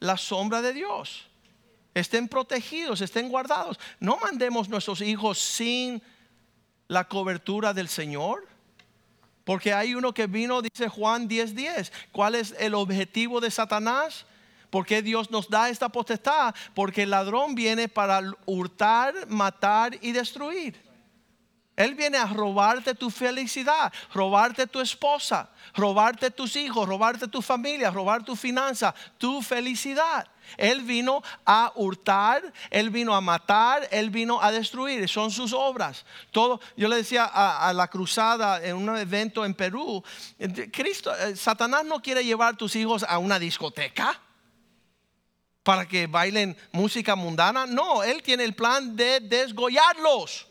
la 0.02 0.18
sombra 0.18 0.62
de 0.62 0.74
Dios. 0.74 1.30
Estén 1.94 2.28
protegidos, 2.28 3.00
estén 3.00 3.30
guardados. 3.30 3.80
No 4.02 4.18
mandemos 4.18 4.68
nuestros 4.68 5.00
hijos 5.00 5.40
sin 5.40 6.04
la 6.90 7.08
cobertura 7.08 7.74
del 7.74 7.88
Señor. 7.88 8.50
Porque 9.46 9.72
hay 9.72 9.96
uno 9.96 10.14
que 10.14 10.28
vino, 10.28 10.62
dice 10.62 10.90
Juan 10.90 11.30
10:10. 11.30 11.54
10, 11.54 11.92
¿Cuál 12.12 12.36
es 12.36 12.54
el 12.60 12.76
objetivo 12.76 13.40
de 13.40 13.50
Satanás? 13.50 14.26
¿Por 14.70 14.86
qué 14.86 15.02
Dios 15.02 15.32
nos 15.32 15.50
da 15.50 15.70
esta 15.70 15.88
potestad? 15.88 16.54
Porque 16.76 17.04
el 17.04 17.12
ladrón 17.12 17.56
viene 17.56 17.88
para 17.88 18.22
hurtar, 18.46 19.26
matar 19.30 19.98
y 20.02 20.12
destruir. 20.12 20.89
Él 21.80 21.96
viene 21.96 22.18
a 22.18 22.26
robarte 22.26 22.94
tu 22.94 23.10
felicidad, 23.10 23.94
robarte 24.14 24.68
tu 24.68 24.82
esposa, 24.82 25.50
robarte 25.74 26.30
tus 26.30 26.58
hijos, 26.58 26.86
robarte 26.86 27.26
tu 27.30 27.42
familia, 27.42 27.90
robar 27.90 28.22
tu 28.22 28.36
finanza, 28.36 28.94
tu 29.18 29.42
felicidad. 29.42 30.28
Él 30.58 30.82
vino 30.82 31.24
a 31.46 31.72
hurtar, 31.76 32.52
él 32.70 32.90
vino 32.90 33.16
a 33.16 33.22
matar, 33.22 33.88
él 33.92 34.10
vino 34.10 34.42
a 34.42 34.52
destruir. 34.52 35.08
Son 35.08 35.32
sus 35.32 35.54
obras. 35.54 36.06
Todo. 36.32 36.60
Yo 36.76 36.90
le 36.90 36.98
decía 36.98 37.24
a, 37.24 37.72
la 37.72 37.88
cruzada 37.88 38.62
en 38.62 38.76
un 38.76 38.98
evento 38.98 39.46
en 39.46 39.54
Perú, 39.54 40.04
Cristo, 40.74 41.16
eh, 41.16 41.38
Satanás 41.38 41.86
no 41.86 42.02
quiere 42.02 42.26
llevar 42.26 42.58
tus 42.58 42.76
hijos 42.76 43.06
a 43.08 43.20
una 43.20 43.40
discoteca 43.40 44.20
para 45.64 45.88
que 45.88 46.08
bailen 46.08 46.58
música 46.74 47.16
mundana. 47.16 47.66
No, 47.66 48.04
él 48.04 48.22
tiene 48.22 48.44
el 48.44 48.54
plan 48.54 48.98
de 48.98 49.22
desgollarlos. 49.22 50.49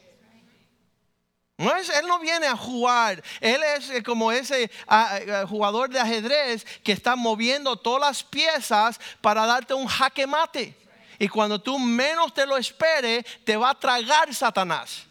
No 1.59 1.75
él 1.75 2.07
no 2.07 2.21
viene 2.21 2.47
a 2.47 2.57
jugar. 2.57 3.21
Él 3.41 3.61
es 3.77 3.91
eh, 3.91 4.03
como 4.05 4.31
ese 4.31 4.71
ah, 4.87 5.19
eh, 5.19 5.45
jugador 5.49 5.91
de 5.91 5.99
ajedrez 5.99 6.65
que 6.85 6.93
está 6.93 7.17
moviendo 7.17 7.75
todas 7.75 8.01
las 8.01 8.23
piezas 8.23 9.01
para 9.21 9.45
darte 9.45 9.75
un 9.75 9.89
jaque 9.89 10.25
mate. 10.25 10.77
Y 11.19 11.27
cuando 11.27 11.61
tú 11.61 11.81
menos 11.81 12.33
te 12.33 12.47
lo 12.47 12.57
esperes, 12.57 13.25
te 13.45 13.57
va 13.57 13.71
a 13.71 13.75
tragar 13.75 14.33
Satanás. 14.33 15.05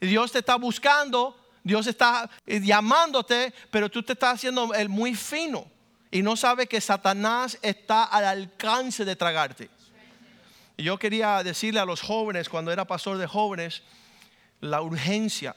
Dios 0.00 0.32
te 0.32 0.40
está 0.40 0.56
buscando, 0.56 1.38
Dios 1.62 1.86
está 1.86 2.28
eh, 2.44 2.60
llamándote, 2.60 3.54
pero 3.70 3.88
tú 3.88 4.02
te 4.02 4.14
estás 4.14 4.34
haciendo 4.34 4.74
el 4.74 4.88
muy 4.88 5.14
fino. 5.14 5.64
Y 6.10 6.22
no 6.22 6.34
sabes 6.34 6.68
que 6.68 6.80
Satanás 6.80 7.56
está 7.62 8.02
al 8.02 8.24
alcance 8.24 9.04
de 9.04 9.14
tragarte. 9.14 9.70
Yo 10.76 10.98
quería 10.98 11.44
decirle 11.44 11.78
a 11.78 11.84
los 11.84 12.00
jóvenes, 12.00 12.48
cuando 12.48 12.72
era 12.72 12.84
pastor 12.84 13.16
de 13.16 13.28
jóvenes, 13.28 13.84
la 14.60 14.82
urgencia 14.82 15.54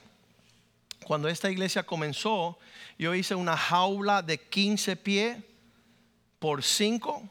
cuando 1.08 1.30
esta 1.30 1.50
iglesia 1.50 1.84
comenzó, 1.84 2.60
yo 3.00 3.16
hice 3.16 3.34
una 3.34 3.56
jaula 3.56 4.22
de 4.22 4.42
15 4.42 4.98
pies 4.98 5.38
por 6.38 6.62
5 6.62 7.24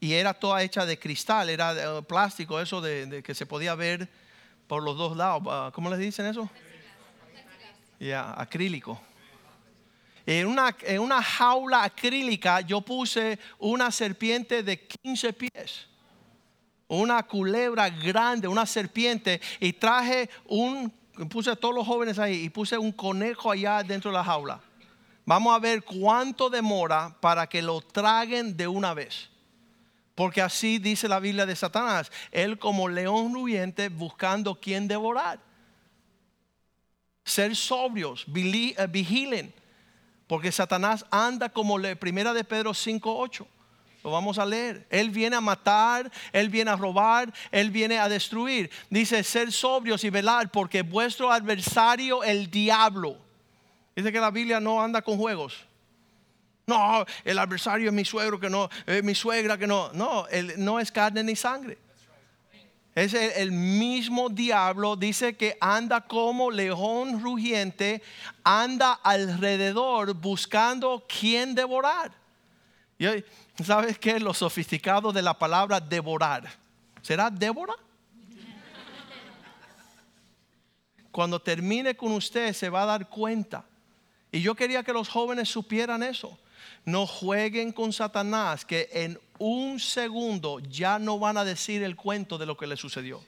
y 0.00 0.14
era 0.14 0.34
toda 0.34 0.60
hecha 0.64 0.84
de 0.84 0.98
cristal, 0.98 1.48
era 1.48 1.72
de 1.72 1.82
eh, 1.82 2.02
plástico, 2.02 2.58
eso 2.58 2.80
de, 2.80 3.22
que 3.24 3.32
se 3.32 3.46
podía 3.46 3.76
ver 3.76 4.08
por 4.66 4.82
los 4.82 4.98
dos 4.98 5.16
lados. 5.16 5.40
Ah, 5.46 5.70
¿Cómo 5.72 5.88
les 5.88 6.00
dicen 6.00 6.26
eso? 6.26 6.50
Ya, 8.00 8.34
acrílico. 8.36 9.00
En 10.26 10.48
una, 10.48 10.76
en 10.80 10.98
una 10.98 11.22
jaula 11.22 11.84
acrílica 11.84 12.60
yo 12.62 12.80
puse 12.80 13.38
una 13.60 13.92
serpiente 13.92 14.64
de 14.64 14.84
15 14.84 15.32
pies 15.32 15.86
una 16.88 17.22
culebra 17.22 17.88
grande, 17.88 18.46
una 18.46 18.66
serpiente, 18.66 19.40
y 19.60 19.72
traje 19.72 20.28
un 20.44 20.92
puse 21.28 21.50
a 21.50 21.56
todos 21.56 21.74
los 21.74 21.86
jóvenes 21.86 22.18
ahí 22.18 22.44
y 22.44 22.50
puse 22.50 22.78
un 22.78 22.92
conejo 22.92 23.50
allá 23.50 23.82
dentro 23.82 24.10
de 24.10 24.16
la 24.16 24.24
jaula. 24.24 24.60
Vamos 25.24 25.54
a 25.54 25.58
ver 25.58 25.84
cuánto 25.84 26.50
demora 26.50 27.16
para 27.20 27.46
que 27.46 27.62
lo 27.62 27.80
traguen 27.80 28.56
de 28.56 28.66
una 28.66 28.92
vez. 28.94 29.30
Porque 30.14 30.42
así 30.42 30.78
dice 30.78 31.08
la 31.08 31.20
Biblia 31.20 31.46
de 31.46 31.56
Satanás. 31.56 32.10
Él 32.30 32.58
como 32.58 32.88
león 32.88 33.32
rugiente 33.32 33.88
buscando 33.88 34.54
quien 34.54 34.88
devorar. 34.88 35.40
Ser 37.24 37.54
sobrios, 37.54 38.26
eh, 38.26 38.86
vigilen. 38.90 39.54
Porque 40.26 40.50
Satanás 40.50 41.06
anda 41.10 41.48
como 41.48 41.78
la 41.78 41.94
primera 41.94 42.32
de 42.32 42.44
Pedro 42.44 42.72
5.8. 42.72 43.46
Lo 44.02 44.10
vamos 44.10 44.38
a 44.38 44.46
leer. 44.46 44.86
Él 44.90 45.10
viene 45.10 45.36
a 45.36 45.40
matar, 45.40 46.10
Él 46.32 46.48
viene 46.48 46.70
a 46.70 46.76
robar, 46.76 47.32
Él 47.50 47.70
viene 47.70 47.98
a 47.98 48.08
destruir. 48.08 48.70
Dice, 48.90 49.22
ser 49.22 49.52
sobrios 49.52 50.02
y 50.04 50.10
velar 50.10 50.50
porque 50.50 50.82
vuestro 50.82 51.30
adversario, 51.30 52.24
el 52.24 52.50
diablo. 52.50 53.16
Dice 53.94 54.10
que 54.10 54.20
la 54.20 54.30
Biblia 54.30 54.60
no 54.60 54.82
anda 54.82 55.02
con 55.02 55.18
juegos. 55.18 55.66
No, 56.66 57.04
el 57.24 57.38
adversario 57.38 57.88
es 57.88 57.92
mi 57.92 58.04
suegro 58.04 58.38
que 58.38 58.48
no, 58.48 58.68
es 58.86 59.02
mi 59.02 59.14
suegra 59.14 59.58
que 59.58 59.66
no. 59.66 59.92
No, 59.92 60.26
él 60.28 60.54
no 60.58 60.80
es 60.80 60.90
carne 60.90 61.22
ni 61.22 61.36
sangre. 61.36 61.78
Es 62.94 63.14
el, 63.14 63.52
mismo 63.52 64.28
diablo, 64.28 64.96
dice 64.96 65.34
que 65.34 65.56
anda 65.60 66.02
como 66.02 66.50
león 66.50 67.22
rugiente, 67.22 68.02
anda 68.44 68.92
alrededor 68.92 70.12
buscando 70.12 71.06
quien 71.08 71.54
devorar. 71.54 72.12
Y 72.98 73.06
¿Sabes 73.62 73.98
qué? 73.98 74.18
Lo 74.18 74.32
sofisticado 74.32 75.12
de 75.12 75.22
la 75.22 75.38
palabra 75.38 75.80
devorar. 75.80 76.48
¿Será 77.02 77.30
Débora? 77.30 77.74
Cuando 81.10 81.40
termine 81.40 81.94
con 81.94 82.12
usted 82.12 82.54
se 82.54 82.70
va 82.70 82.84
a 82.84 82.86
dar 82.86 83.08
cuenta. 83.08 83.64
Y 84.30 84.40
yo 84.40 84.54
quería 84.54 84.82
que 84.82 84.94
los 84.94 85.08
jóvenes 85.08 85.50
supieran 85.50 86.02
eso. 86.02 86.38
No 86.86 87.06
jueguen 87.06 87.70
con 87.72 87.92
Satanás, 87.92 88.64
que 88.64 88.88
en 88.92 89.20
un 89.38 89.78
segundo 89.78 90.58
ya 90.60 90.98
no 90.98 91.18
van 91.18 91.36
a 91.36 91.44
decir 91.44 91.82
el 91.82 91.96
cuento 91.96 92.38
de 92.38 92.46
lo 92.46 92.56
que 92.56 92.66
le 92.66 92.76
sucedió. 92.76 93.22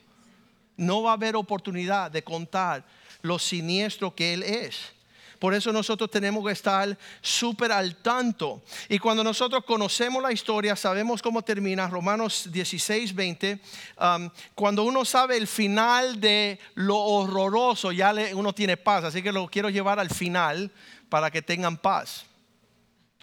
No 0.77 1.03
va 1.03 1.11
a 1.11 1.15
haber 1.15 1.37
oportunidad 1.37 2.11
de 2.11 2.25
contar 2.25 2.85
lo 3.21 3.39
siniestro 3.39 4.15
que 4.15 4.33
él 4.33 4.43
es. 4.43 4.94
Por 5.45 5.53
eso 5.53 5.75
nosotros 5.75 6.11
tenemos 6.11 6.43
que 6.43 6.53
estar 6.53 6.97
súper 7.21 7.71
al 7.71 7.97
tanto. 7.97 8.63
Y 8.89 8.99
cuando 8.99 9.23
nosotros 9.23 9.63
conocemos 9.67 10.23
la 10.23 10.33
historia, 10.33 10.75
sabemos 10.75 11.21
cómo 11.21 11.43
termina, 11.43 11.87
Romanos 11.87 12.49
16, 12.51 13.15
20, 13.15 13.61
um, 14.01 14.31
cuando 14.55 14.85
uno 14.85 15.05
sabe 15.05 15.37
el 15.37 15.47
final 15.47 16.19
de 16.19 16.59
lo 16.77 16.97
horroroso, 16.97 17.93
ya 17.93 18.15
uno 18.33 18.55
tiene 18.55 18.79
paz. 18.79 19.05
Así 19.05 19.23
que 19.23 19.33
lo 19.33 19.47
quiero 19.49 19.69
llevar 19.69 20.01
al 20.01 20.09
final 20.09 20.73
para 21.11 21.31
que 21.31 21.43
tengan 21.43 21.77
paz. 21.77 22.25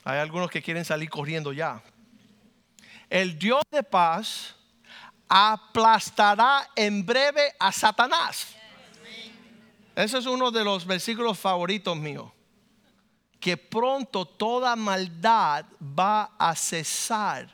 Hay 0.03 0.19
algunos 0.19 0.51
que 0.51 0.61
quieren 0.61 0.85
salir 0.85 1.09
corriendo 1.09 1.51
ya. 1.51 1.81
El 3.09 3.39
Dios 3.39 3.63
de 3.71 3.81
paz 3.81 4.53
aplastará 5.27 6.69
en 6.75 7.03
breve 7.03 7.55
a 7.57 7.71
Satanás. 7.71 8.60
Ese 9.95 10.17
es 10.17 10.25
uno 10.25 10.51
de 10.51 10.63
los 10.63 10.85
versículos 10.85 11.37
favoritos 11.37 11.97
míos. 11.97 12.31
Que 13.39 13.57
pronto 13.57 14.25
toda 14.25 14.75
maldad 14.75 15.65
va 15.81 16.31
a 16.37 16.55
cesar 16.55 17.49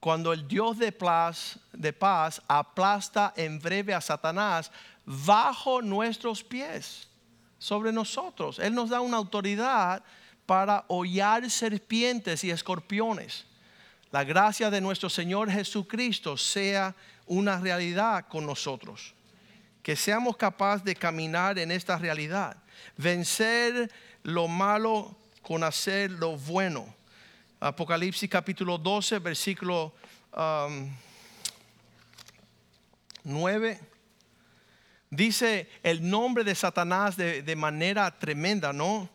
cuando 0.00 0.32
el 0.32 0.46
Dios 0.46 0.78
de 0.78 0.92
paz, 0.92 1.58
de 1.72 1.92
paz 1.92 2.40
aplasta 2.46 3.32
en 3.36 3.58
breve 3.58 3.94
a 3.94 4.00
Satanás 4.00 4.70
bajo 5.04 5.82
nuestros 5.82 6.44
pies, 6.44 7.08
sobre 7.58 7.92
nosotros. 7.92 8.58
Él 8.58 8.74
nos 8.74 8.90
da 8.90 9.00
una 9.00 9.16
autoridad 9.16 10.02
para 10.46 10.84
hollar 10.88 11.50
serpientes 11.50 12.44
y 12.44 12.50
escorpiones. 12.50 13.44
La 14.10 14.24
gracia 14.24 14.70
de 14.70 14.80
nuestro 14.80 15.10
Señor 15.10 15.50
Jesucristo 15.50 16.36
sea 16.36 16.94
una 17.26 17.58
realidad 17.58 18.26
con 18.28 18.46
nosotros. 18.46 19.14
Que 19.88 19.96
seamos 19.96 20.36
capaces 20.36 20.84
de 20.84 20.94
caminar 20.94 21.58
en 21.58 21.70
esta 21.70 21.96
realidad. 21.96 22.58
Vencer 22.98 23.90
lo 24.22 24.46
malo 24.46 25.16
con 25.40 25.64
hacer 25.64 26.10
lo 26.10 26.36
bueno. 26.36 26.94
Apocalipsis 27.58 28.28
capítulo 28.28 28.76
12, 28.76 29.18
versículo 29.18 29.94
9. 33.24 33.80
Um, 33.80 33.86
Dice 35.08 35.70
el 35.82 36.06
nombre 36.06 36.44
de 36.44 36.54
Satanás 36.54 37.16
de, 37.16 37.40
de 37.40 37.56
manera 37.56 38.10
tremenda, 38.18 38.74
¿no? 38.74 39.08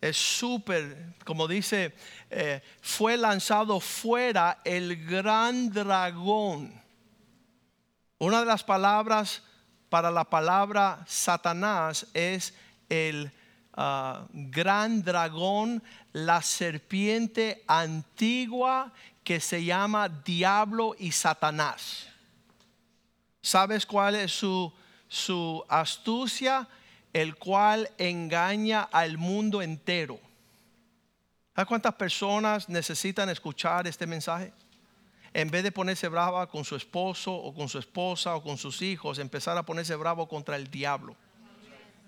es 0.00 0.16
súper, 0.16 1.16
como 1.24 1.48
dice, 1.48 1.96
eh, 2.30 2.62
fue 2.80 3.16
lanzado 3.16 3.80
fuera 3.80 4.60
el 4.64 5.04
gran 5.04 5.72
dragón. 5.72 6.80
Una 8.18 8.38
de 8.38 8.46
las 8.46 8.62
palabras 8.62 9.42
para 9.92 10.10
la 10.10 10.24
palabra 10.24 11.04
Satanás 11.06 12.06
es 12.14 12.54
el 12.88 13.30
ah, 13.74 14.26
gran 14.32 15.02
dragón, 15.02 15.82
la 16.14 16.40
serpiente 16.40 17.62
antigua 17.66 18.90
que 19.22 19.38
se 19.38 19.62
llama 19.62 20.08
diablo 20.08 20.96
y 20.98 21.12
Satanás. 21.12 22.06
¿Sabes 23.42 23.84
cuál 23.84 24.14
es 24.14 24.32
su, 24.32 24.72
su 25.08 25.62
astucia? 25.68 26.66
el 27.12 27.36
cual 27.36 27.90
engaña 27.98 28.88
al 28.90 29.18
mundo 29.18 29.60
entero. 29.60 30.18
¿Sabes 31.54 31.68
cuántas 31.68 31.94
personas 31.96 32.66
necesitan 32.66 33.28
escuchar 33.28 33.86
este 33.86 34.06
mensaje? 34.06 34.54
En 35.34 35.50
vez 35.50 35.62
de 35.62 35.72
ponerse 35.72 36.08
brava 36.08 36.46
con 36.46 36.64
su 36.64 36.76
esposo 36.76 37.32
o 37.32 37.54
con 37.54 37.68
su 37.68 37.78
esposa 37.78 38.36
o 38.36 38.42
con 38.42 38.58
sus 38.58 38.82
hijos, 38.82 39.18
empezar 39.18 39.56
a 39.56 39.64
ponerse 39.64 39.96
bravo 39.96 40.28
contra 40.28 40.56
el 40.56 40.70
diablo 40.70 41.16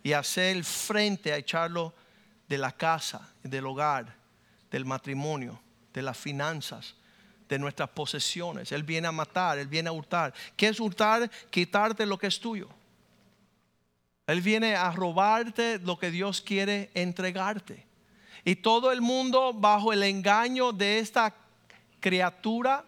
y 0.03 0.13
hacer 0.13 0.63
frente 0.65 1.33
a 1.33 1.39
echarlo 1.39 1.95
de 2.49 2.59
la 2.59 2.73
casa, 2.73 3.33
del 3.43 3.67
hogar, 3.67 4.15
del 4.71 4.85
matrimonio, 4.85 5.59
de 5.95 6.03
las 6.03 6.19
finanzas, 6.19 6.95
de 7.49 7.59
nuestras 7.59 7.89
posesiones. 7.89 8.73
Él 8.73 8.83
viene 8.83 9.09
a 9.09 9.13
matar, 9.13 9.59
Él 9.59 9.69
viene 9.69 9.89
a 9.89 9.93
hurtar. 9.93 10.35
¿Qué 10.57 10.69
es 10.69 10.79
hurtar? 10.79 11.31
Quitarte 11.49 12.05
lo 12.05 12.19
que 12.19 12.27
es 12.27 12.39
tuyo. 12.39 12.69
Él 14.27 14.43
viene 14.43 14.75
a 14.75 14.91
robarte 14.91 15.79
lo 15.79 15.99
que 15.99 16.11
Dios 16.11 16.43
quiere 16.43 16.91
entregarte. 16.95 17.87
Y 18.45 18.57
todo 18.57 18.93
el 18.93 19.01
mundo 19.01 19.55
bajo 19.55 19.93
el 19.93 20.03
engaño 20.03 20.73
de 20.73 20.99
esta 20.99 21.35
criatura 22.01 22.85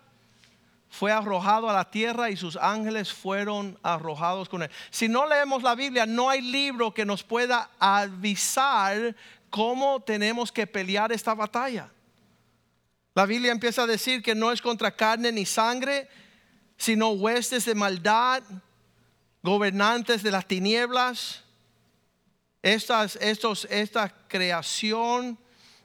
fue 0.97 1.13
arrojado 1.13 1.69
a 1.69 1.75
la 1.75 1.91
tierra 1.91 2.31
y 2.31 2.39
sus 2.39 2.57
ángeles 2.57 3.13
fueron 3.13 3.79
arrojados 3.83 4.49
con 4.49 4.63
él. 4.63 4.71
Si 4.91 5.09
no 5.09 5.27
leemos 5.27 5.63
la 5.63 5.75
Biblia, 5.75 6.07
no 6.07 6.31
hay 6.31 6.41
libro 6.41 6.95
que 6.95 7.05
nos 7.05 7.23
pueda 7.23 7.69
avisar 7.79 9.15
cómo 9.51 10.01
tenemos 10.01 10.51
que 10.51 10.67
pelear 10.67 11.13
esta 11.13 11.35
batalla. 11.35 11.91
La 13.15 13.27
Biblia 13.27 13.53
empieza 13.53 13.83
a 13.83 13.87
decir 13.87 14.23
que 14.23 14.35
no 14.35 14.51
es 14.51 14.63
contra 14.63 14.91
carne 14.91 15.31
ni 15.33 15.45
sangre, 15.45 16.09
sino 16.79 17.11
huestes 17.11 17.67
de 17.67 17.75
maldad 17.75 18.43
gobernantes 19.43 20.23
de 20.23 20.31
las 20.31 20.47
tinieblas, 20.47 21.43
estas, 22.63 23.17
estos, 23.17 23.67
esta 23.71 24.09
creación 24.29 25.39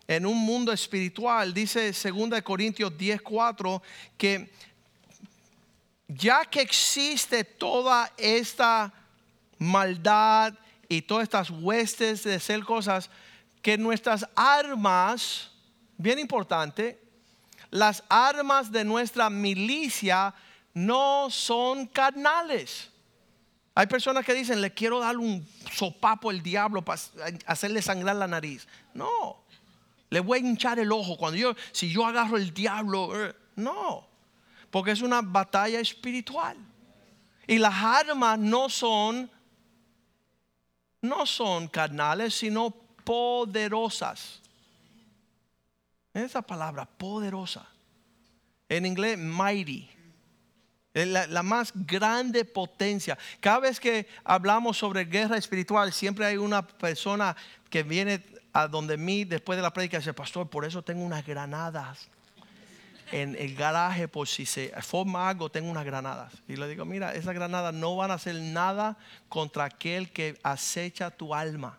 en 0.08 0.26
un 0.26 0.38
mundo 0.38 0.71
espiritual, 0.71 1.54
dice 1.54 1.91
2 1.91 2.41
Corintios 2.41 2.91
10:4 2.97 3.82
que 4.17 4.52
ya 6.15 6.45
que 6.45 6.62
existe 6.62 7.43
toda 7.43 8.12
esta 8.17 8.93
maldad 9.58 10.54
y 10.89 11.02
todas 11.02 11.24
estas 11.24 11.50
huestes 11.50 12.24
de 12.24 12.36
hacer 12.36 12.63
cosas, 12.63 13.10
que 13.62 13.78
nuestras 13.78 14.28
armas, 14.36 15.52
bien 15.97 16.19
importante, 16.19 17.00
las 17.69 18.04
armas 18.10 18.71
de 18.71 18.84
nuestra 18.84 19.30
milicia 19.30 20.34
no 20.74 21.30
son 21.30 21.88
carnales. 21.88 22.89
Hay 23.74 23.88
personas 23.88 24.26
que 24.26 24.34
dicen, 24.34 24.60
le 24.60 24.74
quiero 24.74 25.00
dar 25.00 25.17
un 25.17 25.47
sopapo 25.71 26.30
al 26.30 26.43
diablo 26.43 26.84
para 26.84 27.00
hacerle 27.45 27.82
sangrar 27.82 28.17
la 28.17 28.28
nariz. 28.28 28.67
No, 28.93 29.45
le 30.10 30.19
voy 30.19 30.39
a 30.39 30.41
hinchar 30.41 30.80
el 30.80 30.91
ojo 30.91 31.15
cuando 31.15 31.38
yo, 31.38 31.56
si 31.71 31.89
yo 31.89 32.06
agarro 32.06 32.36
el 32.36 32.54
diablo, 32.54 33.28
eh, 33.28 33.34
no, 33.56 34.11
porque 34.72 34.92
es 34.92 35.02
una 35.02 35.22
batalla 35.22 35.80
espiritual. 35.80 36.58
Y 37.46 37.58
las 37.58 37.76
armas 37.76 38.40
no 38.40 38.70
son, 38.70 39.30
no 41.02 41.26
son 41.26 41.68
carnales, 41.68 42.34
sino 42.34 42.72
poderosas. 42.72 44.42
Esa 46.14 46.42
palabra, 46.42 46.86
poderosa. 46.86 47.68
En 48.70 48.86
inglés, 48.86 49.18
mighty 49.18 49.90
la, 50.94 51.44
más 51.44 51.72
grande 51.74 52.46
potencia. 52.46 53.18
Cada 53.40 53.60
vez 53.60 53.80
que 53.80 54.08
hablamos 54.24 54.78
sobre 54.78 55.06
guerra 55.06 55.38
espiritual, 55.38 55.94
siempre 55.94 56.26
hay 56.26 56.38
una 56.38 56.68
persona 56.68 57.36
que 57.70 57.84
viene 57.84 58.24
a 58.54 58.68
donde 58.68 58.98
mí 58.98 59.24
después 59.24 59.58
de 59.58 59.64
la 59.64 59.72
prédica 59.72 59.98
y 59.98 60.00
dice, 60.00 60.14
pastor, 60.14 60.50
por 60.50 60.66
eso 60.66 60.82
tengo 60.82 61.04
unas 61.04 61.26
granadas 61.26 62.10
en 63.12 63.36
el 63.36 63.56
garaje, 63.56 64.08
por 64.08 64.28
si 64.28 64.45
se 64.45 64.69
forma 64.82 65.30
algo, 65.30 65.50
tengo 65.50 65.69
unas 65.69 65.86
granadas. 65.86 66.34
Y 66.47 66.56
le 66.56 66.67
digo, 66.67 66.86
mira, 66.86 67.13
esas 67.13 67.34
granadas 67.34 67.74
no 67.74 67.95
van 67.95 68.12
a 68.12 68.15
hacer 68.15 68.36
nada 68.36 68.97
contra 69.30 69.65
aquel 69.65 70.12
que 70.12 70.39
acecha 70.43 71.12
tu 71.12 71.36
alma. 71.36 71.78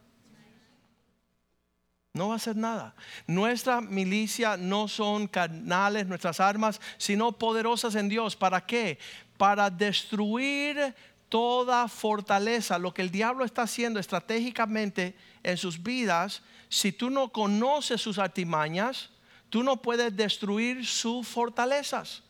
No 2.14 2.28
va 2.28 2.34
a 2.34 2.36
hacer 2.36 2.56
nada. 2.56 2.94
Nuestra 3.26 3.80
milicia 3.80 4.58
no 4.58 4.86
son 4.86 5.26
carnales, 5.26 6.06
nuestras 6.06 6.40
armas, 6.40 6.80
sino 6.98 7.32
poderosas 7.32 7.94
en 7.94 8.10
Dios. 8.10 8.36
¿Para 8.36 8.66
qué? 8.66 8.98
Para 9.38 9.70
destruir 9.70 10.94
toda 11.30 11.88
fortaleza. 11.88 12.78
Lo 12.78 12.92
que 12.92 13.00
el 13.00 13.10
diablo 13.10 13.46
está 13.46 13.62
haciendo 13.62 13.98
estratégicamente 13.98 15.16
en 15.42 15.56
sus 15.56 15.82
vidas, 15.82 16.42
si 16.68 16.92
tú 16.92 17.08
no 17.08 17.30
conoces 17.30 18.02
sus 18.02 18.18
artimañas, 18.18 19.08
tú 19.52 19.62
no 19.62 19.76
puedes 19.76 20.16
destruir 20.16 20.86
sus 20.86 21.28
fortalezas. 21.28 22.22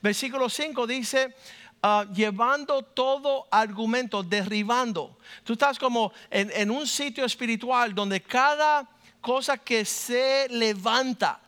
Versículo 0.00 0.48
5 0.48 0.86
dice, 0.86 1.36
ah, 1.82 2.06
llevando 2.14 2.80
todo 2.82 3.46
argumento, 3.50 4.22
derribando. 4.22 5.18
Tú 5.44 5.52
estás 5.52 5.78
como 5.78 6.14
en, 6.30 6.50
en 6.54 6.70
un 6.70 6.86
sitio 6.86 7.26
espiritual 7.26 7.94
donde 7.94 8.22
cada 8.22 8.88
cosa 9.20 9.58
que 9.58 9.84
se 9.84 10.48
levanta, 10.48 11.40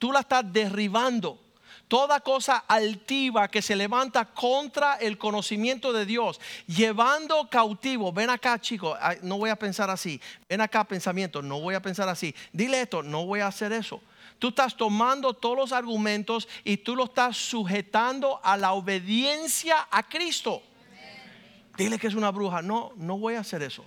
tú 0.00 0.10
la 0.10 0.18
estás 0.18 0.52
derribando 0.52 1.38
toda 1.86 2.20
cosa 2.20 2.64
altiva 2.66 3.48
que 3.48 3.62
se 3.62 3.76
levanta 3.76 4.24
contra 4.24 4.94
el 4.94 5.16
conocimiento 5.16 5.92
de 5.92 6.06
Dios, 6.06 6.40
llevando 6.66 7.48
cautivo, 7.50 8.10
ven 8.12 8.30
acá 8.30 8.58
chicos, 8.58 8.98
no 9.22 9.36
voy 9.36 9.50
a 9.50 9.56
pensar 9.56 9.90
así, 9.90 10.18
ven 10.48 10.62
acá 10.62 10.84
pensamiento, 10.84 11.42
no 11.42 11.60
voy 11.60 11.74
a 11.74 11.82
pensar 11.82 12.08
así, 12.08 12.34
dile 12.50 12.80
esto, 12.80 13.02
no 13.02 13.26
voy 13.26 13.40
a 13.40 13.46
hacer 13.46 13.72
eso. 13.72 14.00
Tú 14.42 14.48
estás 14.48 14.76
tomando 14.76 15.34
todos 15.34 15.56
los 15.56 15.70
argumentos 15.70 16.48
y 16.64 16.78
tú 16.78 16.96
lo 16.96 17.04
estás 17.04 17.36
sujetando 17.36 18.40
a 18.42 18.56
la 18.56 18.72
obediencia 18.72 19.86
a 19.88 20.02
Cristo. 20.02 20.60
Dile 21.76 21.96
que 21.96 22.08
es 22.08 22.16
una 22.16 22.32
bruja. 22.32 22.60
No, 22.60 22.90
no 22.96 23.16
voy 23.18 23.34
a 23.34 23.38
hacer 23.38 23.62
eso. 23.62 23.84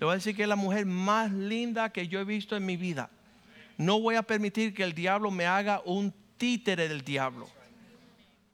Le 0.00 0.06
voy 0.06 0.12
a 0.12 0.14
decir 0.14 0.34
que 0.34 0.44
es 0.44 0.48
la 0.48 0.56
mujer 0.56 0.86
más 0.86 1.30
linda 1.30 1.90
que 1.90 2.08
yo 2.08 2.20
he 2.20 2.24
visto 2.24 2.56
en 2.56 2.64
mi 2.64 2.78
vida. 2.78 3.10
No 3.76 4.00
voy 4.00 4.14
a 4.14 4.22
permitir 4.22 4.72
que 4.72 4.82
el 4.82 4.94
diablo 4.94 5.30
me 5.30 5.44
haga 5.44 5.82
un 5.84 6.14
títere 6.38 6.88
del 6.88 7.02
diablo. 7.02 7.46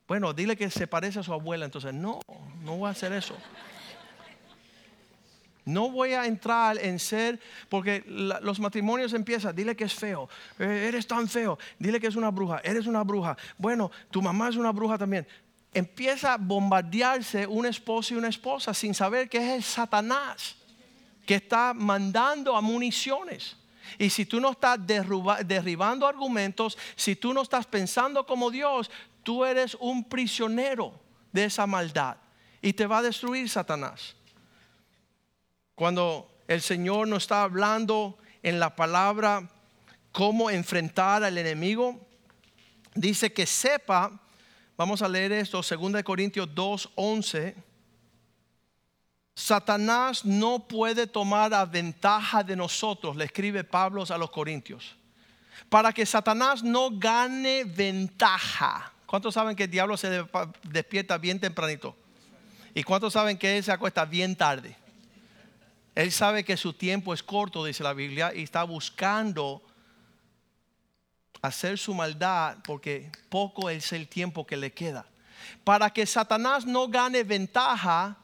Bueno, 0.08 0.32
dile 0.32 0.56
que 0.56 0.68
se 0.70 0.88
parece 0.88 1.20
a 1.20 1.22
su 1.22 1.32
abuela. 1.32 1.66
Entonces, 1.66 1.94
no, 1.94 2.18
no 2.64 2.78
voy 2.78 2.88
a 2.88 2.90
hacer 2.90 3.12
eso. 3.12 3.36
No 5.64 5.90
voy 5.90 6.12
a 6.12 6.27
entrar 6.27 6.79
en 6.79 6.98
ser, 6.98 7.40
porque 7.68 8.05
los 8.07 8.61
matrimonios 8.61 9.14
empiezan, 9.14 9.57
dile 9.57 9.74
que 9.74 9.85
es 9.85 9.94
feo, 9.94 10.29
eh, 10.59 10.87
eres 10.88 11.07
tan 11.07 11.27
feo, 11.27 11.59
dile 11.79 11.98
que 11.98 12.07
es 12.07 12.16
una 12.16 12.31
bruja, 12.31 12.61
eres 12.62 12.87
una 12.87 13.03
bruja. 13.03 13.37
Bueno, 13.57 13.90
tu 14.11 14.20
mamá 14.20 14.50
es 14.50 14.57
una 14.57 14.72
bruja 14.72 14.98
también. 14.98 15.27
Empieza 15.72 16.35
a 16.35 16.37
bombardearse 16.37 17.46
un 17.46 17.66
esposo 17.66 18.14
y 18.14 18.16
una 18.16 18.29
esposa 18.29 18.74
sin 18.74 18.94
saber 18.94 19.29
que 19.29 19.38
es 19.38 19.57
el 19.57 19.62
Satanás 19.62 20.57
que 21.27 21.37
está 21.37 21.72
mandando 21.74 22.55
a 22.55 22.61
municiones. 22.61 23.57
Y 23.98 24.11
si 24.11 24.27
tú 24.27 24.40
no 24.40 24.50
estás 24.50 24.79
derribando 24.87 26.07
argumentos, 26.07 26.77
si 26.96 27.16
tú 27.16 27.33
no 27.33 27.42
estás 27.42 27.66
pensando 27.66 28.27
como 28.27 28.50
Dios, 28.50 28.90
tú 29.22 29.44
eres 29.44 29.77
un 29.81 30.05
prisionero 30.05 30.92
de 31.33 31.46
esa 31.46 31.66
maldad 31.66 32.16
y 32.61 32.72
te 32.72 32.87
va 32.87 32.98
a 32.98 33.03
destruir 33.03 33.48
Satanás. 33.48 34.14
Cuando 35.74 36.30
el 36.48 36.60
Señor 36.60 37.08
nos 37.08 37.24
está 37.24 37.42
hablando 37.42 38.18
en 38.42 38.60
la 38.60 38.76
palabra 38.76 39.48
cómo 40.12 40.50
enfrentar 40.50 41.24
al 41.24 41.37
enemigo, 41.38 42.00
dice 42.94 43.32
que 43.32 43.46
sepa, 43.46 44.20
vamos 44.76 45.02
a 45.02 45.08
leer 45.08 45.32
esto, 45.32 45.60
2 45.62 46.02
Corintios 46.02 46.54
2, 46.54 46.90
11 46.94 47.56
Satanás 49.34 50.24
no 50.24 50.60
puede 50.60 51.06
tomar 51.08 51.52
a 51.54 51.64
ventaja 51.64 52.44
de 52.44 52.54
nosotros, 52.54 53.16
le 53.16 53.24
escribe 53.24 53.64
Pablo 53.64 54.04
a 54.08 54.18
los 54.18 54.30
Corintios. 54.30 54.94
Para 55.68 55.92
que 55.92 56.06
Satanás 56.06 56.62
no 56.62 56.90
gane 56.92 57.64
ventaja. 57.64 58.92
¿Cuántos 59.06 59.34
saben 59.34 59.56
que 59.56 59.64
el 59.64 59.70
diablo 59.70 59.96
se 59.96 60.24
despierta 60.64 61.18
bien 61.18 61.40
tempranito? 61.40 61.96
¿Y 62.74 62.82
cuántos 62.82 63.12
saben 63.12 63.37
que 63.37 63.56
él 63.56 63.64
se 63.64 63.72
acuesta 63.72 64.04
bien 64.04 64.37
tarde? 64.37 64.76
Él 65.94 66.12
sabe 66.12 66.44
que 66.44 66.57
su 66.57 66.72
tiempo 66.72 67.14
es 67.14 67.22
corto, 67.22 67.64
dice 67.64 67.83
la 67.83 67.92
Biblia, 67.92 68.33
y 68.35 68.42
está 68.42 68.64
buscando 68.64 69.62
hacer 71.42 71.78
su 71.78 71.94
maldad 71.94 72.59
porque 72.64 73.11
poco 73.28 73.70
es 73.70 73.92
el 73.92 74.09
tiempo 74.09 74.46
que 74.46 74.57
le 74.57 74.72
queda. 74.72 75.07
Para 75.62 75.90
que 75.90 76.07
Satanás 76.07 76.64
no 76.64 76.88
gane 76.88 77.22
ventaja, 77.22 78.18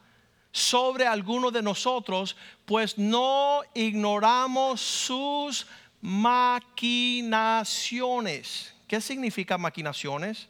sobre 0.52 1.06
alguno 1.06 1.50
de 1.50 1.62
nosotros, 1.62 2.36
pues 2.64 2.96
no 2.98 3.62
ignoramos 3.74 4.80
sus 4.80 5.66
maquinaciones. 6.00 8.74
¿Qué 8.88 9.00
significa 9.00 9.56
maquinaciones? 9.58 10.48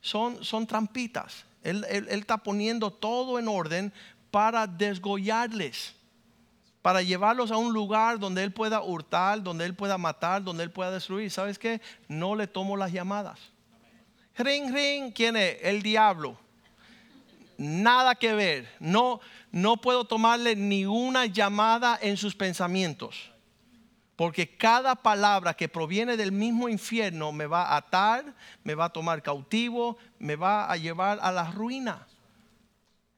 Son, 0.00 0.42
son 0.44 0.66
trampitas. 0.66 1.44
Él, 1.62 1.86
él, 1.88 2.08
está 2.08 2.38
poniendo 2.38 2.90
todo 2.90 3.38
en 3.38 3.46
orden 3.48 3.92
para 4.30 4.66
desgollarles, 4.66 5.94
para 6.82 7.02
llevarlos 7.02 7.50
a 7.50 7.56
un 7.56 7.72
lugar 7.72 8.18
donde 8.18 8.42
Él 8.42 8.52
pueda 8.52 8.82
hurtar, 8.82 9.42
donde 9.42 9.64
Él 9.64 9.74
pueda 9.74 9.98
matar, 9.98 10.42
donde 10.42 10.64
Él 10.64 10.70
pueda 10.70 10.90
destruir. 10.90 11.30
¿Sabes 11.30 11.58
qué? 11.58 11.80
No 12.08 12.34
le 12.34 12.46
tomo 12.46 12.76
las 12.76 12.92
llamadas. 12.92 13.38
Ring, 14.36 14.72
ring, 14.72 15.12
¿quién 15.12 15.36
es? 15.36 15.58
El 15.62 15.82
diablo 15.82 16.38
nada 17.60 18.14
que 18.14 18.32
ver. 18.32 18.68
No, 18.80 19.20
no 19.52 19.76
puedo 19.76 20.04
tomarle 20.04 20.56
ni 20.56 20.86
una 20.86 21.26
llamada 21.26 21.98
en 22.00 22.16
sus 22.16 22.34
pensamientos. 22.34 23.30
Porque 24.16 24.56
cada 24.56 24.96
palabra 24.96 25.54
que 25.54 25.68
proviene 25.68 26.16
del 26.16 26.32
mismo 26.32 26.68
infierno 26.68 27.32
me 27.32 27.46
va 27.46 27.68
a 27.68 27.76
atar, 27.76 28.34
me 28.64 28.74
va 28.74 28.86
a 28.86 28.92
tomar 28.92 29.22
cautivo, 29.22 29.96
me 30.18 30.36
va 30.36 30.70
a 30.70 30.76
llevar 30.76 31.18
a 31.22 31.30
la 31.30 31.50
ruina. 31.50 32.06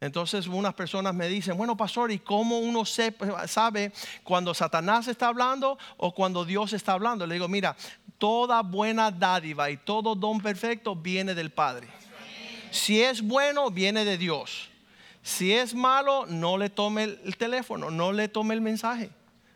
Entonces 0.02 0.48
unas 0.48 0.74
personas 0.74 1.14
me 1.14 1.28
dicen, 1.28 1.56
bueno 1.56 1.76
pastor, 1.76 2.10
¿y 2.10 2.18
cómo 2.18 2.58
uno 2.58 2.84
sabe 2.84 3.92
cuando 4.24 4.52
Satanás 4.52 5.06
está 5.06 5.28
hablando 5.28 5.78
o 5.96 6.12
cuando 6.12 6.44
Dios 6.44 6.72
está 6.72 6.94
hablando? 6.94 7.24
Le 7.24 7.34
digo, 7.34 7.46
mira, 7.46 7.76
toda 8.18 8.62
buena 8.62 9.12
dádiva 9.12 9.70
y 9.70 9.76
todo 9.76 10.16
don 10.16 10.40
perfecto 10.40 10.96
viene 10.96 11.36
del 11.36 11.52
Padre. 11.52 11.86
Si 12.72 13.00
es 13.00 13.22
bueno, 13.22 13.70
viene 13.70 14.04
de 14.04 14.18
Dios. 14.18 14.70
Si 15.22 15.52
es 15.52 15.72
malo, 15.72 16.26
no 16.26 16.58
le 16.58 16.68
tome 16.68 17.04
el 17.04 17.36
teléfono, 17.36 17.88
no 17.88 18.10
le 18.10 18.26
tome 18.26 18.54
el 18.54 18.60
mensaje, 18.60 19.08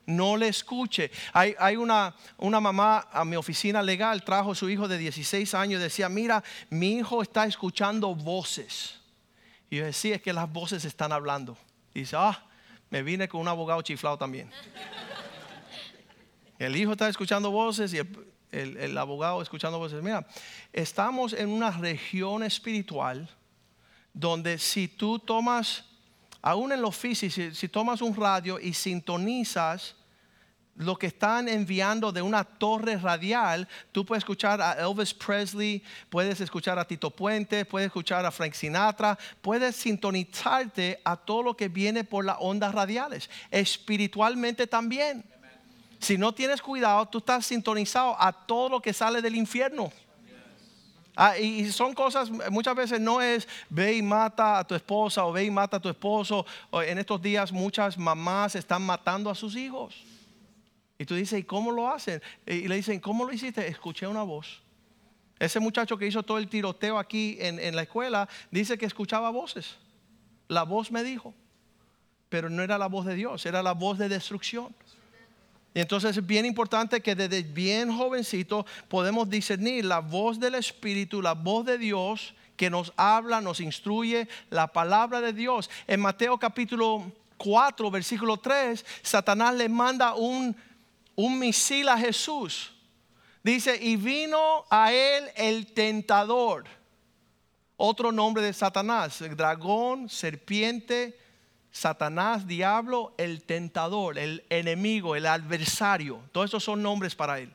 no 0.06 0.36
le 0.36 0.46
escuche. 0.46 1.10
Hay, 1.32 1.74
una, 1.74 2.14
mamá 2.38 3.08
a 3.10 3.24
mi 3.24 3.34
oficina 3.34 3.82
legal, 3.82 4.22
trajo 4.22 4.52
a 4.52 4.54
su 4.54 4.70
hijo 4.70 4.86
de 4.86 4.96
16 4.96 5.54
años 5.54 5.82
decía, 5.82 6.08
mira, 6.08 6.44
mi 6.70 6.98
hijo 6.98 7.20
está 7.20 7.46
escuchando 7.46 8.14
voces. 8.14 9.00
Y 9.70 9.76
yo 9.76 9.84
decía, 9.84 10.16
es 10.16 10.22
que 10.22 10.32
las 10.32 10.50
voces 10.52 10.84
están 10.84 11.12
hablando. 11.12 11.56
Y 11.94 12.00
dice, 12.00 12.16
ah, 12.16 12.44
me 12.90 13.02
vine 13.02 13.28
con 13.28 13.40
un 13.40 13.48
abogado 13.48 13.82
chiflado 13.82 14.16
también. 14.16 14.50
El 16.58 16.76
hijo 16.76 16.92
está 16.92 17.08
escuchando 17.08 17.50
voces 17.50 17.92
y 17.92 17.98
el, 17.98 18.76
el, 18.76 18.96
abogado 18.96 19.42
escuchando 19.42 19.78
voces, 19.78 20.02
mira, 20.02 20.26
estamos 20.72 21.32
en 21.32 21.48
una 21.48 21.70
región 21.70 22.42
espiritual 22.42 23.28
donde 24.12 24.58
si 24.58 24.88
tú 24.88 25.18
tomas, 25.18 25.84
aún 26.40 26.72
en 26.72 26.80
los 26.80 26.96
físicos, 26.96 27.58
si, 27.58 27.68
tomas 27.68 28.00
un 28.00 28.16
radio 28.16 28.58
y 28.58 28.72
sintonizas 28.72 29.94
lo 30.76 30.96
que 30.96 31.06
están 31.06 31.48
enviando 31.48 32.12
de 32.12 32.22
una 32.22 32.44
torre 32.44 32.96
radial, 32.96 33.66
tú 33.92 34.04
puedes 34.04 34.22
escuchar 34.22 34.60
a 34.60 34.74
Elvis 34.74 35.14
Presley, 35.14 35.82
puedes 36.10 36.40
escuchar 36.40 36.78
a 36.78 36.86
Tito 36.86 37.10
Puente, 37.10 37.64
puedes 37.64 37.86
escuchar 37.86 38.26
a 38.26 38.30
Frank 38.30 38.52
Sinatra, 38.52 39.18
puedes 39.40 39.76
sintonizarte 39.76 41.00
a 41.04 41.16
todo 41.16 41.42
lo 41.42 41.56
que 41.56 41.68
viene 41.68 42.04
por 42.04 42.24
las 42.24 42.36
ondas 42.40 42.74
radiales, 42.74 43.30
espiritualmente 43.50 44.66
también. 44.66 45.24
Si 45.98 46.18
no 46.18 46.32
tienes 46.32 46.60
cuidado, 46.60 47.06
tú 47.06 47.18
estás 47.18 47.46
sintonizado 47.46 48.14
a 48.20 48.32
todo 48.32 48.68
lo 48.68 48.82
que 48.82 48.92
sale 48.92 49.22
del 49.22 49.34
infierno. 49.34 49.90
Ah, 51.18 51.38
y 51.38 51.72
son 51.72 51.94
cosas, 51.94 52.30
muchas 52.50 52.76
veces 52.76 53.00
no 53.00 53.22
es 53.22 53.48
ve 53.70 53.94
y 53.94 54.02
mata 54.02 54.58
a 54.58 54.64
tu 54.66 54.74
esposa 54.74 55.24
o 55.24 55.32
ve 55.32 55.44
y 55.44 55.50
mata 55.50 55.78
a 55.78 55.80
tu 55.80 55.88
esposo. 55.88 56.44
en 56.72 56.98
estos 56.98 57.22
días 57.22 57.50
muchas 57.50 57.96
mamás 57.96 58.54
están 58.54 58.82
matando 58.82 59.30
a 59.30 59.34
sus 59.34 59.56
hijos. 59.56 59.94
Y 60.98 61.04
tú 61.04 61.14
dices, 61.14 61.40
¿y 61.40 61.44
cómo 61.44 61.70
lo 61.70 61.88
hacen? 61.88 62.22
Y 62.46 62.68
le 62.68 62.76
dicen, 62.76 63.00
¿cómo 63.00 63.24
lo 63.24 63.32
hiciste? 63.32 63.66
Escuché 63.66 64.06
una 64.06 64.22
voz. 64.22 64.62
Ese 65.38 65.60
muchacho 65.60 65.98
que 65.98 66.06
hizo 66.06 66.22
todo 66.22 66.38
el 66.38 66.48
tiroteo 66.48 66.98
aquí 66.98 67.36
en, 67.40 67.58
en 67.58 67.76
la 67.76 67.82
escuela 67.82 68.28
dice 68.50 68.78
que 68.78 68.86
escuchaba 68.86 69.30
voces. 69.30 69.76
La 70.48 70.62
voz 70.62 70.90
me 70.90 71.02
dijo, 71.02 71.34
pero 72.28 72.48
no 72.48 72.62
era 72.62 72.78
la 72.78 72.86
voz 72.86 73.04
de 73.04 73.14
Dios, 73.14 73.44
era 73.44 73.62
la 73.62 73.72
voz 73.72 73.98
de 73.98 74.08
destrucción. 74.08 74.74
Y 75.74 75.80
entonces 75.80 76.16
es 76.16 76.26
bien 76.26 76.46
importante 76.46 77.02
que 77.02 77.14
desde 77.14 77.42
bien 77.42 77.94
jovencito 77.94 78.64
podemos 78.88 79.28
discernir 79.28 79.84
la 79.84 79.98
voz 79.98 80.40
del 80.40 80.54
Espíritu, 80.54 81.20
la 81.20 81.34
voz 81.34 81.66
de 81.66 81.76
Dios 81.76 82.34
que 82.56 82.70
nos 82.70 82.94
habla, 82.96 83.42
nos 83.42 83.60
instruye, 83.60 84.26
la 84.48 84.68
palabra 84.68 85.20
de 85.20 85.34
Dios. 85.34 85.68
En 85.86 86.00
Mateo 86.00 86.38
capítulo 86.38 87.12
4, 87.36 87.90
versículo 87.90 88.38
3, 88.38 88.86
Satanás 89.02 89.54
le 89.54 89.68
manda 89.68 90.14
un, 90.14 90.56
un 91.16 91.38
misil 91.38 91.88
a 91.88 91.98
Jesús. 91.98 92.72
Dice, 93.42 93.76
y 93.80 93.96
vino 93.96 94.64
a 94.70 94.92
él 94.92 95.30
el 95.36 95.72
tentador. 95.72 96.64
Otro 97.76 98.12
nombre 98.12 98.42
de 98.42 98.52
Satanás, 98.52 99.18
dragón, 99.36 100.08
serpiente, 100.08 101.18
Satanás, 101.70 102.46
diablo, 102.46 103.14
el 103.18 103.42
tentador, 103.42 104.18
el 104.18 104.44
enemigo, 104.48 105.14
el 105.14 105.26
adversario. 105.26 106.22
Todos 106.32 106.50
esos 106.50 106.64
son 106.64 106.82
nombres 106.82 107.14
para 107.14 107.38
él. 107.38 107.52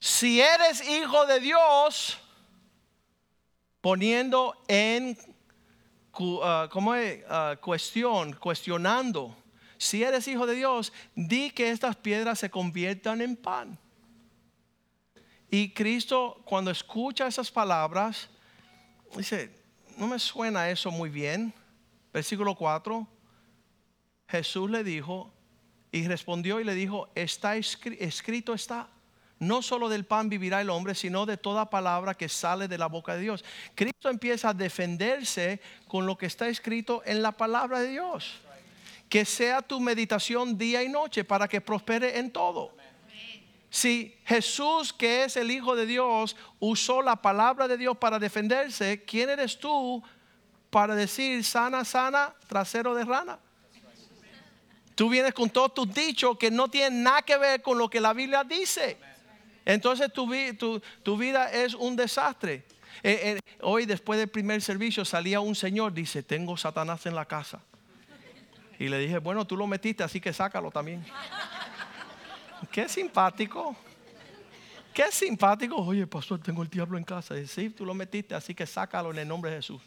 Si 0.00 0.40
eres 0.40 0.86
hijo 0.88 1.26
de 1.26 1.40
Dios, 1.40 2.18
poniendo 3.80 4.56
en 4.66 5.16
uh, 6.18 6.68
¿cómo 6.70 6.94
es? 6.94 7.24
Uh, 7.24 7.56
cuestión, 7.60 8.32
cuestionando. 8.34 9.36
Si 9.78 10.02
eres 10.02 10.26
hijo 10.28 10.46
de 10.46 10.54
Dios, 10.54 10.92
di 11.14 11.50
que 11.50 11.70
estas 11.70 11.96
piedras 11.96 12.38
se 12.38 12.50
conviertan 12.50 13.20
en 13.20 13.36
pan. 13.36 13.78
Y 15.50 15.72
Cristo, 15.72 16.42
cuando 16.44 16.70
escucha 16.70 17.26
esas 17.26 17.50
palabras, 17.50 18.28
dice, 19.16 19.54
no 19.96 20.06
me 20.06 20.18
suena 20.18 20.70
eso 20.70 20.90
muy 20.90 21.10
bien. 21.10 21.52
Versículo 22.12 22.54
4, 22.54 23.06
Jesús 24.28 24.70
le 24.70 24.82
dijo, 24.82 25.32
y 25.92 26.06
respondió 26.06 26.60
y 26.60 26.64
le 26.64 26.74
dijo, 26.74 27.08
está 27.14 27.56
escrito 27.56 28.54
está. 28.54 28.88
No 29.38 29.60
solo 29.60 29.90
del 29.90 30.06
pan 30.06 30.30
vivirá 30.30 30.62
el 30.62 30.70
hombre, 30.70 30.94
sino 30.94 31.26
de 31.26 31.36
toda 31.36 31.68
palabra 31.68 32.14
que 32.14 32.28
sale 32.28 32.68
de 32.68 32.78
la 32.78 32.86
boca 32.86 33.14
de 33.14 33.20
Dios. 33.20 33.44
Cristo 33.74 34.08
empieza 34.08 34.50
a 34.50 34.54
defenderse 34.54 35.60
con 35.86 36.06
lo 36.06 36.16
que 36.16 36.24
está 36.24 36.48
escrito 36.48 37.02
en 37.04 37.22
la 37.22 37.32
palabra 37.32 37.80
de 37.80 37.90
Dios. 37.90 38.40
Que 39.08 39.24
sea 39.24 39.62
tu 39.62 39.80
meditación 39.80 40.58
día 40.58 40.82
y 40.82 40.88
noche 40.88 41.24
para 41.24 41.46
que 41.48 41.60
prospere 41.60 42.18
en 42.18 42.30
todo. 42.30 42.76
Si 43.70 44.16
Jesús, 44.24 44.92
que 44.92 45.24
es 45.24 45.36
el 45.36 45.50
Hijo 45.50 45.76
de 45.76 45.86
Dios, 45.86 46.36
usó 46.58 47.02
la 47.02 47.16
palabra 47.16 47.68
de 47.68 47.76
Dios 47.76 47.96
para 47.98 48.18
defenderse, 48.18 49.04
¿quién 49.04 49.28
eres 49.28 49.58
tú 49.58 50.02
para 50.70 50.94
decir 50.94 51.44
sana, 51.44 51.84
sana, 51.84 52.34
trasero 52.48 52.94
de 52.94 53.04
rana? 53.04 53.38
Tú 54.94 55.10
vienes 55.10 55.34
con 55.34 55.50
todos 55.50 55.74
tus 55.74 55.92
dichos 55.92 56.38
que 56.38 56.50
no 56.50 56.68
tienen 56.68 57.02
nada 57.02 57.20
que 57.20 57.36
ver 57.36 57.60
con 57.60 57.76
lo 57.76 57.90
que 57.90 58.00
la 58.00 58.14
Biblia 58.14 58.42
dice. 58.44 58.96
Entonces 59.66 60.10
tu, 60.10 60.26
vida 61.18 61.52
es 61.52 61.74
un 61.74 61.96
desastre. 61.96 62.64
Eh, 63.02 63.36
eh, 63.36 63.40
hoy 63.60 63.84
después 63.84 64.18
del 64.18 64.28
primer 64.28 64.62
servicio 64.62 65.04
salía 65.04 65.40
un 65.40 65.54
señor, 65.54 65.92
dice, 65.92 66.22
tengo 66.22 66.56
Satanás 66.56 67.04
en 67.04 67.14
la 67.14 67.26
casa. 67.26 67.60
Y 68.78 68.88
le 68.88 68.98
dije, 68.98 69.18
bueno, 69.18 69.46
tú 69.46 69.56
lo 69.56 69.66
metiste, 69.66 70.02
así 70.02 70.20
que 70.20 70.32
sácalo 70.32 70.70
también. 70.70 71.04
Qué 72.70 72.88
simpático. 72.88 73.76
Qué 74.92 75.10
simpático. 75.10 75.76
Oye, 75.76 76.06
pastor, 76.06 76.40
tengo 76.40 76.62
el 76.62 76.68
diablo 76.68 76.98
en 76.98 77.04
casa. 77.04 77.38
Y, 77.38 77.46
sí, 77.46 77.70
tú 77.70 77.84
lo 77.84 77.94
metiste, 77.94 78.34
así 78.34 78.54
que 78.54 78.66
sácalo 78.66 79.10
en 79.10 79.18
el 79.18 79.28
nombre 79.28 79.50
de 79.50 79.58
Jesús. 79.58 79.82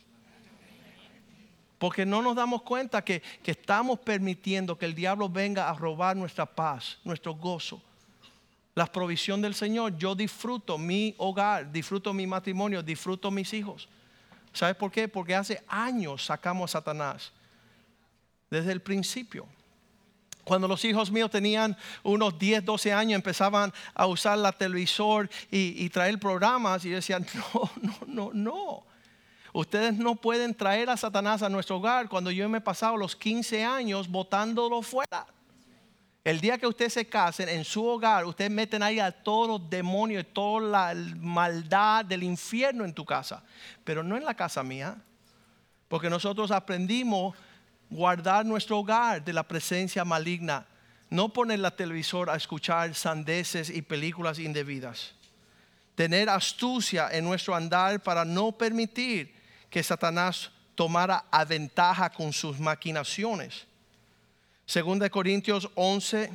Porque 1.77 2.05
no 2.05 2.21
nos 2.21 2.35
damos 2.35 2.61
cuenta 2.63 3.03
que, 3.03 3.21
que 3.41 3.51
estamos 3.51 3.99
permitiendo 3.99 4.77
que 4.77 4.85
el 4.85 4.93
diablo 4.93 5.29
venga 5.29 5.69
a 5.69 5.73
robar 5.73 6.15
nuestra 6.15 6.45
paz, 6.45 6.99
nuestro 7.03 7.35
gozo, 7.35 7.81
la 8.75 8.85
provisión 8.85 9.41
del 9.41 9.55
Señor. 9.55 9.97
Yo 9.97 10.13
disfruto 10.13 10.77
mi 10.77 11.15
hogar, 11.17 11.71
disfruto 11.71 12.13
mi 12.13 12.27
matrimonio, 12.27 12.83
disfruto 12.83 13.31
mis 13.31 13.53
hijos. 13.53 13.87
¿Sabes 14.51 14.75
por 14.75 14.91
qué? 14.91 15.07
Porque 15.07 15.35
hace 15.35 15.63
años 15.67 16.25
sacamos 16.25 16.71
a 16.71 16.79
Satanás. 16.79 17.31
Desde 18.49 18.71
el 18.71 18.81
principio. 18.81 19.47
Cuando 20.43 20.67
los 20.67 20.83
hijos 20.83 21.11
míos 21.11 21.29
tenían 21.29 21.77
unos 22.01 22.39
10, 22.39 22.65
12 22.65 22.91
años, 22.91 23.15
empezaban 23.15 23.71
a 23.93 24.07
usar 24.07 24.37
la 24.39 24.51
televisor 24.51 25.29
y, 25.51 25.85
y 25.85 25.89
traer 25.89 26.19
programas 26.19 26.83
y 26.85 26.89
decían, 26.89 27.25
no, 27.53 27.71
no, 27.81 27.99
no, 28.07 28.31
no. 28.33 28.83
Ustedes 29.53 29.95
no 29.95 30.15
pueden 30.15 30.55
traer 30.55 30.89
a 30.89 30.97
Satanás 30.97 31.41
a 31.43 31.49
nuestro 31.49 31.77
hogar 31.77 32.07
cuando 32.07 32.31
yo 32.31 32.47
me 32.49 32.59
he 32.59 32.61
pasado 32.61 32.97
los 32.97 33.15
15 33.15 33.63
años 33.63 34.07
botándolo 34.07 34.81
fuera. 34.81 35.25
El 36.23 36.41
día 36.41 36.57
que 36.57 36.67
ustedes 36.67 36.93
se 36.93 37.07
casen 37.07 37.49
en 37.49 37.63
su 37.63 37.85
hogar, 37.85 38.25
ustedes 38.25 38.51
meten 38.51 38.83
ahí 38.83 38.99
a 38.99 39.11
todos 39.11 39.47
los 39.47 39.69
demonios, 39.69 40.25
toda 40.33 40.61
la 40.61 40.93
maldad 41.17 42.05
del 42.05 42.23
infierno 42.23 42.85
en 42.85 42.93
tu 42.93 43.05
casa, 43.05 43.43
pero 43.83 44.03
no 44.03 44.17
en 44.17 44.25
la 44.25 44.33
casa 44.33 44.61
mía, 44.61 44.97
porque 45.87 46.09
nosotros 46.09 46.51
aprendimos 46.51 47.35
guardar 47.89 48.45
nuestro 48.45 48.79
hogar 48.79 49.23
de 49.23 49.33
la 49.33 49.43
presencia 49.43 50.05
maligna, 50.05 50.65
no 51.09 51.29
poner 51.29 51.59
la 51.59 51.75
televisor 51.75 52.29
a 52.29 52.35
escuchar 52.35 52.93
sandeces 52.93 53.69
y 53.69 53.81
películas 53.81 54.37
indebidas, 54.37 55.13
tener 55.95 56.29
astucia 56.29 57.09
en 57.11 57.23
nuestro 57.23 57.55
andar 57.55 58.01
para 58.01 58.23
no 58.23 58.51
permitir 58.51 59.33
que 59.69 59.83
Satanás 59.83 60.51
tomara 60.75 61.25
a 61.31 61.43
ventaja 61.45 62.09
con 62.09 62.31
sus 62.31 62.59
maquinaciones. 62.59 63.65
Segunda 64.65 65.05
de 65.05 65.09
Corintios 65.09 65.69
11, 65.75 66.31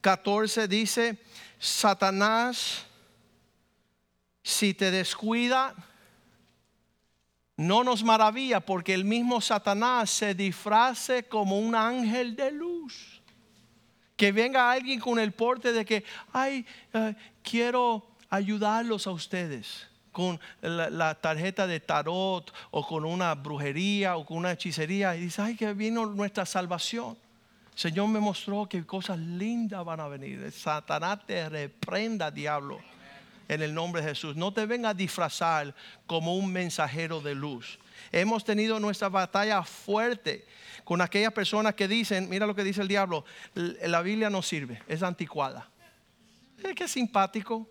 14 0.00 0.68
dice, 0.68 1.18
Satanás, 1.58 2.84
si 4.42 4.74
te 4.74 4.92
descuida, 4.92 5.74
no 7.56 7.82
nos 7.82 8.04
maravilla 8.04 8.60
porque 8.60 8.92
el 8.92 9.04
mismo 9.04 9.40
Satanás 9.40 10.10
se 10.10 10.34
disfrace 10.34 11.24
como 11.24 11.58
un 11.58 11.74
ángel 11.74 12.36
de 12.36 12.52
luz. 12.52 13.22
Que 14.16 14.32
venga 14.32 14.70
alguien 14.70 15.00
con 15.00 15.18
el 15.18 15.32
porte 15.32 15.72
de 15.72 15.84
que, 15.84 16.04
ay, 16.32 16.66
eh, 16.92 17.14
quiero 17.42 18.06
ayudarlos 18.30 19.06
a 19.06 19.10
ustedes 19.10 19.86
con 20.12 20.40
la, 20.62 21.14
tarjeta 21.14 21.66
de 21.66 21.80
tarot 21.80 22.50
o 22.70 22.86
con 22.86 23.04
una 23.04 23.34
brujería 23.34 24.16
o 24.16 24.24
con 24.24 24.38
una 24.38 24.52
hechicería 24.52 25.14
y 25.14 25.20
dice, 25.20 25.42
ay, 25.42 25.56
que 25.56 25.74
vino 25.74 26.06
nuestra 26.06 26.46
salvación. 26.46 27.18
Señor 27.74 28.08
me 28.08 28.20
mostró 28.20 28.66
que 28.66 28.86
cosas 28.86 29.18
lindas 29.18 29.84
van 29.84 30.00
a 30.00 30.08
venir. 30.08 30.50
Satanás 30.50 31.26
te 31.26 31.46
reprenda, 31.50 32.30
diablo, 32.30 32.80
en 33.48 33.62
el 33.62 33.74
nombre 33.74 34.02
de 34.02 34.08
Jesús. 34.08 34.36
No 34.36 34.52
te 34.52 34.66
venga 34.66 34.90
a 34.90 34.94
disfrazar 34.94 35.74
como 36.06 36.36
un 36.36 36.52
mensajero 36.52 37.20
de 37.20 37.34
luz. 37.34 37.78
Hemos 38.12 38.44
tenido 38.44 38.78
nuestra 38.80 39.08
batalla 39.08 39.62
fuerte 39.62 40.46
con 40.84 41.00
aquellas 41.00 41.32
personas 41.32 41.74
que 41.74 41.88
dicen, 41.88 42.28
mira 42.28 42.46
lo 42.46 42.54
que 42.54 42.64
dice 42.64 42.80
el 42.80 42.88
diablo, 42.88 43.24
la 43.54 44.02
Biblia 44.02 44.30
no 44.30 44.42
sirve, 44.42 44.82
es 44.86 45.02
anticuada. 45.02 45.68
Es 46.62 46.74
que 46.74 46.88
simpático. 46.88 47.68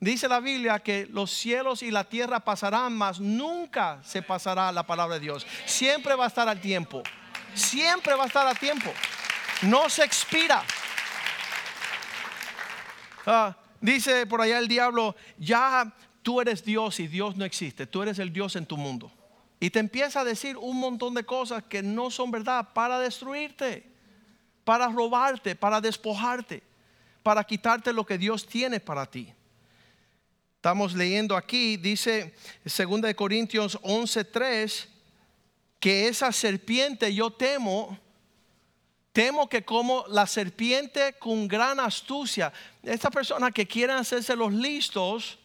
Dice 0.00 0.28
la 0.28 0.40
Biblia 0.40 0.80
que 0.80 1.06
los 1.06 1.30
cielos 1.30 1.82
y 1.82 1.90
la 1.90 2.04
tierra 2.04 2.40
pasarán, 2.40 2.92
mas 2.92 3.20
nunca 3.20 4.00
se 4.02 4.20
pasará 4.20 4.72
la 4.72 4.84
palabra 4.84 5.14
de 5.14 5.20
Dios. 5.20 5.46
Siempre 5.64 6.14
va 6.16 6.24
a 6.24 6.28
estar 6.28 6.48
al 6.48 6.60
tiempo. 6.60 7.02
Siempre 7.54 8.14
va 8.14 8.24
a 8.24 8.26
estar 8.26 8.46
a 8.46 8.54
tiempo. 8.54 8.92
No 9.62 9.88
se 9.88 10.02
expira. 10.04 10.64
Ah, 13.24 13.54
dice 13.82 14.26
por 14.26 14.40
allá 14.40 14.58
el 14.58 14.68
diablo, 14.68 15.14
ya 15.36 15.94
tú 16.22 16.40
eres 16.40 16.64
Dios 16.64 16.98
y 17.00 17.08
Dios 17.08 17.36
no 17.36 17.44
existe. 17.44 17.86
Tú 17.86 18.02
eres 18.02 18.18
el 18.18 18.32
Dios 18.32 18.56
en 18.56 18.64
tu 18.64 18.78
mundo. 18.78 19.12
Y 19.60 19.70
te 19.70 19.78
empieza 19.78 20.20
a 20.20 20.24
decir 20.24 20.56
un 20.56 20.80
montón 20.80 21.14
de 21.14 21.24
cosas 21.24 21.62
que 21.64 21.82
no 21.82 22.10
son 22.10 22.30
verdad 22.30 22.70
para 22.72 22.98
destruirte, 22.98 23.86
para 24.64 24.88
robarte, 24.88 25.54
para 25.54 25.80
despojarte, 25.80 26.62
para 27.22 27.44
quitarte 27.44 27.92
lo 27.92 28.06
que 28.06 28.18
Dios 28.18 28.46
tiene 28.46 28.80
para 28.80 29.06
ti. 29.06 29.32
Estamos 30.56 30.94
leyendo 30.94 31.36
aquí, 31.36 31.76
dice 31.76 32.34
2 32.64 33.14
Corintios 33.14 33.78
11:3, 33.82 34.88
que 35.78 36.06
esa 36.06 36.30
serpiente 36.30 37.12
yo 37.12 37.30
temo, 37.30 37.98
temo 39.12 39.48
que 39.48 39.62
como 39.64 40.04
la 40.08 40.26
serpiente 40.26 41.14
con 41.18 41.46
gran 41.46 41.80
astucia, 41.80 42.52
esta 42.82 43.10
persona 43.10 43.50
que 43.50 43.66
quieren 43.66 43.96
hacerse 43.96 44.34
los 44.36 44.52
listos, 44.52 45.38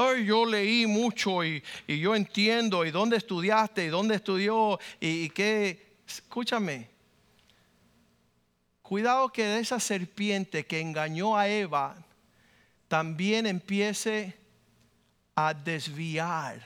Ay, 0.00 0.26
yo 0.26 0.46
leí 0.46 0.86
mucho 0.86 1.42
y, 1.44 1.60
yo 1.88 2.14
entiendo 2.14 2.84
y 2.84 2.92
dónde 2.92 3.16
estudiaste 3.16 3.84
y 3.84 3.88
dónde 3.88 4.14
estudió 4.14 4.78
y, 5.00 5.24
y 5.24 5.30
qué. 5.30 5.96
Escúchame. 6.06 6.88
Cuidado 8.80 9.28
que 9.30 9.58
esa 9.58 9.80
serpiente 9.80 10.64
que 10.64 10.80
engañó 10.80 11.36
a 11.36 11.48
Eva 11.48 11.96
también 12.86 13.44
empiece 13.46 14.38
a 15.34 15.52
desviar 15.52 16.64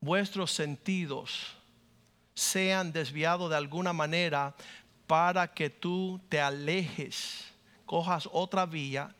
vuestros 0.00 0.52
sentidos, 0.52 1.57
sean 2.38 2.92
desviados 2.92 3.50
de 3.50 3.56
alguna 3.56 3.92
manera 3.92 4.54
para 5.08 5.52
que 5.52 5.70
tú 5.70 6.20
te 6.28 6.40
alejes, 6.40 7.52
cojas 7.84 8.28
otra 8.30 8.64
vía 8.64 9.14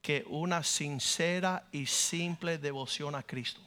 que 0.00 0.24
una 0.28 0.62
sincera 0.62 1.68
y 1.70 1.84
simple 1.84 2.56
devoción 2.56 3.14
a 3.14 3.22
Cristo. 3.22 3.60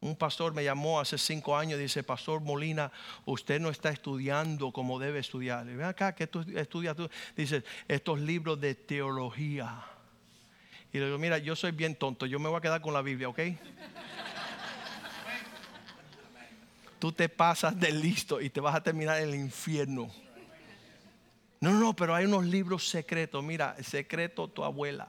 Un 0.00 0.16
pastor 0.16 0.52
me 0.52 0.64
llamó 0.64 0.98
hace 0.98 1.16
cinco 1.16 1.56
años 1.56 1.78
y 1.78 1.82
dice, 1.82 2.02
Pastor 2.02 2.40
Molina, 2.40 2.90
usted 3.24 3.60
no 3.60 3.70
está 3.70 3.90
estudiando 3.90 4.72
como 4.72 4.98
debe 4.98 5.20
estudiar. 5.20 5.64
Ven 5.64 5.84
acá, 5.84 6.12
que 6.16 6.26
tú 6.26 6.44
estudias 6.56 6.96
tú. 6.96 7.08
Dice, 7.36 7.62
estos 7.86 8.18
libros 8.20 8.60
de 8.60 8.74
teología 8.74 9.84
y 10.92 10.98
le 10.98 11.06
digo, 11.06 11.18
mira, 11.18 11.38
yo 11.38 11.56
soy 11.56 11.70
bien 11.70 11.94
tonto, 11.94 12.26
yo 12.26 12.38
me 12.38 12.48
voy 12.48 12.58
a 12.58 12.60
quedar 12.60 12.82
con 12.82 12.92
la 12.92 13.00
Biblia, 13.00 13.28
¿ok? 13.28 13.38
Tú 17.02 17.10
te 17.10 17.28
pasas 17.28 17.80
de 17.80 17.90
listo 17.90 18.40
y 18.40 18.48
te 18.48 18.60
vas 18.60 18.76
a 18.76 18.80
terminar 18.80 19.18
en 19.18 19.30
el 19.30 19.34
infierno. 19.34 20.08
No, 21.58 21.72
no, 21.72 21.96
pero 21.96 22.14
hay 22.14 22.26
unos 22.26 22.46
libros 22.46 22.88
secretos. 22.88 23.42
Mira, 23.42 23.74
secreto 23.82 24.46
tu 24.46 24.62
abuela. 24.62 25.08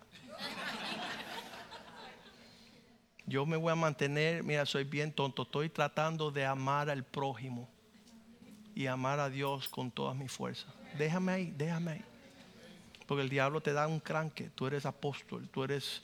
Yo 3.28 3.46
me 3.46 3.58
voy 3.58 3.72
a 3.72 3.76
mantener, 3.76 4.42
mira, 4.42 4.66
soy 4.66 4.86
bien 4.86 5.12
tonto, 5.12 5.44
estoy 5.44 5.70
tratando 5.70 6.32
de 6.32 6.48
amar 6.48 6.90
al 6.90 7.04
prójimo 7.04 7.70
y 8.74 8.88
amar 8.88 9.20
a 9.20 9.30
Dios 9.30 9.70
con 9.70 9.92
todas 9.92 10.16
mis 10.16 10.32
fuerzas. 10.32 10.74
Déjame 10.98 11.32
ahí, 11.32 11.54
déjame 11.56 11.92
ahí. 11.92 12.06
Porque 13.06 13.22
el 13.22 13.30
diablo 13.30 13.62
te 13.62 13.72
da 13.72 13.88
un 13.88 14.00
cranque, 14.00 14.50
tú 14.56 14.66
eres 14.66 14.88
apóstol, 14.88 15.48
tú 15.48 15.64
eres 15.64 16.02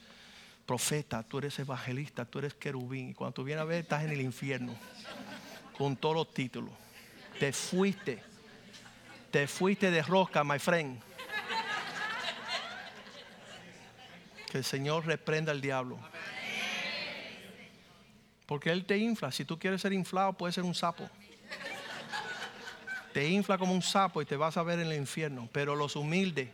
profeta, 0.66 1.24
tú 1.24 1.38
eres 1.38 1.58
evangelista, 1.58 2.24
tú 2.24 2.38
eres 2.38 2.54
querubín. 2.54 3.08
Y 3.08 3.14
cuando 3.14 3.34
tú 3.34 3.42
vienes 3.42 3.62
a 3.62 3.64
ver, 3.64 3.80
estás 3.80 4.04
en 4.04 4.10
el 4.12 4.20
infierno 4.20 4.72
con 5.80 5.96
todos 5.96 6.14
los 6.14 6.34
títulos. 6.34 6.74
Te 7.38 7.54
fuiste, 7.54 8.22
te 9.30 9.46
fuiste 9.46 9.90
de 9.90 10.02
rosca, 10.02 10.44
my 10.44 10.58
friend. 10.58 11.00
Que 14.50 14.58
el 14.58 14.64
Señor 14.64 15.06
reprenda 15.06 15.52
al 15.52 15.62
diablo. 15.62 15.98
Porque 18.44 18.68
Él 18.68 18.84
te 18.84 18.98
infla. 18.98 19.32
Si 19.32 19.46
tú 19.46 19.58
quieres 19.58 19.80
ser 19.80 19.94
inflado, 19.94 20.34
puedes 20.34 20.54
ser 20.54 20.64
un 20.64 20.74
sapo. 20.74 21.08
Te 23.14 23.26
infla 23.30 23.56
como 23.56 23.72
un 23.72 23.80
sapo 23.80 24.20
y 24.20 24.26
te 24.26 24.36
vas 24.36 24.58
a 24.58 24.62
ver 24.62 24.80
en 24.80 24.88
el 24.88 24.98
infierno. 24.98 25.48
Pero 25.50 25.76
los 25.76 25.96
humildes, 25.96 26.50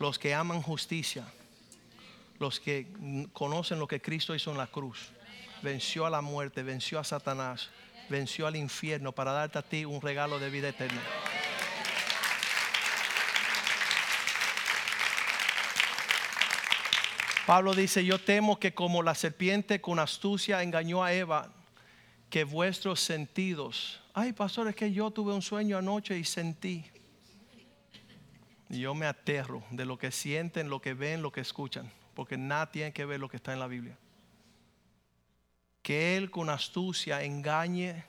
los 0.00 0.18
que 0.18 0.34
aman 0.34 0.62
justicia, 0.62 1.24
los 2.40 2.58
que 2.58 2.88
conocen 3.32 3.78
lo 3.78 3.86
que 3.86 4.02
Cristo 4.02 4.34
hizo 4.34 4.50
en 4.50 4.58
la 4.58 4.66
cruz, 4.66 5.12
venció 5.62 6.06
a 6.06 6.10
la 6.10 6.22
muerte, 6.22 6.64
venció 6.64 6.98
a 6.98 7.04
Satanás, 7.04 7.70
venció 8.12 8.46
al 8.46 8.56
infierno 8.56 9.12
para 9.12 9.32
darte 9.32 9.58
a 9.58 9.62
ti 9.62 9.84
un 9.84 10.00
regalo 10.00 10.38
de 10.38 10.50
vida 10.50 10.68
eterna. 10.68 11.00
Pablo 17.46 17.74
dice, 17.74 18.04
yo 18.04 18.20
temo 18.20 18.60
que 18.60 18.72
como 18.72 19.02
la 19.02 19.14
serpiente 19.14 19.80
con 19.80 19.98
astucia 19.98 20.62
engañó 20.62 21.02
a 21.02 21.12
Eva, 21.12 21.50
que 22.30 22.44
vuestros 22.44 23.00
sentidos, 23.00 24.00
ay 24.14 24.32
pastor, 24.32 24.68
es 24.68 24.76
que 24.76 24.92
yo 24.92 25.10
tuve 25.10 25.32
un 25.32 25.42
sueño 25.42 25.76
anoche 25.76 26.16
y 26.16 26.24
sentí. 26.24 26.84
Yo 28.68 28.94
me 28.94 29.06
aterro 29.06 29.64
de 29.70 29.84
lo 29.84 29.98
que 29.98 30.12
sienten, 30.12 30.70
lo 30.70 30.80
que 30.80 30.94
ven, 30.94 31.20
lo 31.20 31.32
que 31.32 31.40
escuchan, 31.40 31.90
porque 32.14 32.36
nada 32.36 32.70
tiene 32.70 32.92
que 32.92 33.04
ver 33.04 33.20
lo 33.20 33.28
que 33.28 33.36
está 33.36 33.52
en 33.52 33.58
la 33.58 33.66
Biblia. 33.66 33.98
Que 35.82 36.16
Él 36.16 36.30
con 36.30 36.48
astucia 36.48 37.22
engañe 37.22 38.04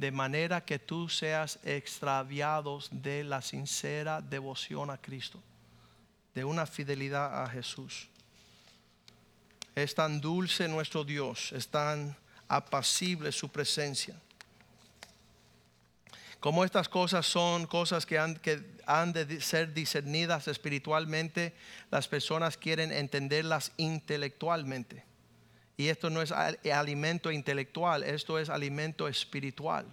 de 0.00 0.10
manera 0.10 0.64
que 0.64 0.78
tú 0.78 1.10
seas 1.10 1.58
extraviados 1.62 2.88
de 2.90 3.22
la 3.22 3.42
sincera 3.42 4.22
devoción 4.22 4.90
a 4.90 4.96
Cristo, 4.96 5.42
de 6.34 6.42
una 6.42 6.64
fidelidad 6.64 7.42
a 7.42 7.48
Jesús. 7.50 8.08
Es 9.74 9.94
tan 9.94 10.20
dulce 10.20 10.68
nuestro 10.68 11.04
Dios, 11.04 11.52
es 11.52 11.68
tan 11.68 12.16
apacible 12.48 13.30
su 13.30 13.50
presencia. 13.50 14.18
Como 16.40 16.64
estas 16.64 16.88
cosas 16.88 17.26
son 17.26 17.66
cosas 17.66 18.06
que 18.06 18.18
han, 18.18 18.36
que 18.36 18.64
han 18.86 19.12
de 19.12 19.42
ser 19.42 19.74
discernidas 19.74 20.48
espiritualmente, 20.48 21.54
las 21.90 22.08
personas 22.08 22.56
quieren 22.56 22.90
entenderlas 22.90 23.72
intelectualmente. 23.76 25.09
Y 25.80 25.88
esto 25.88 26.10
no 26.10 26.20
es 26.20 26.30
alimento 26.30 27.32
intelectual, 27.32 28.02
esto 28.02 28.38
es 28.38 28.50
alimento 28.50 29.08
espiritual. 29.08 29.86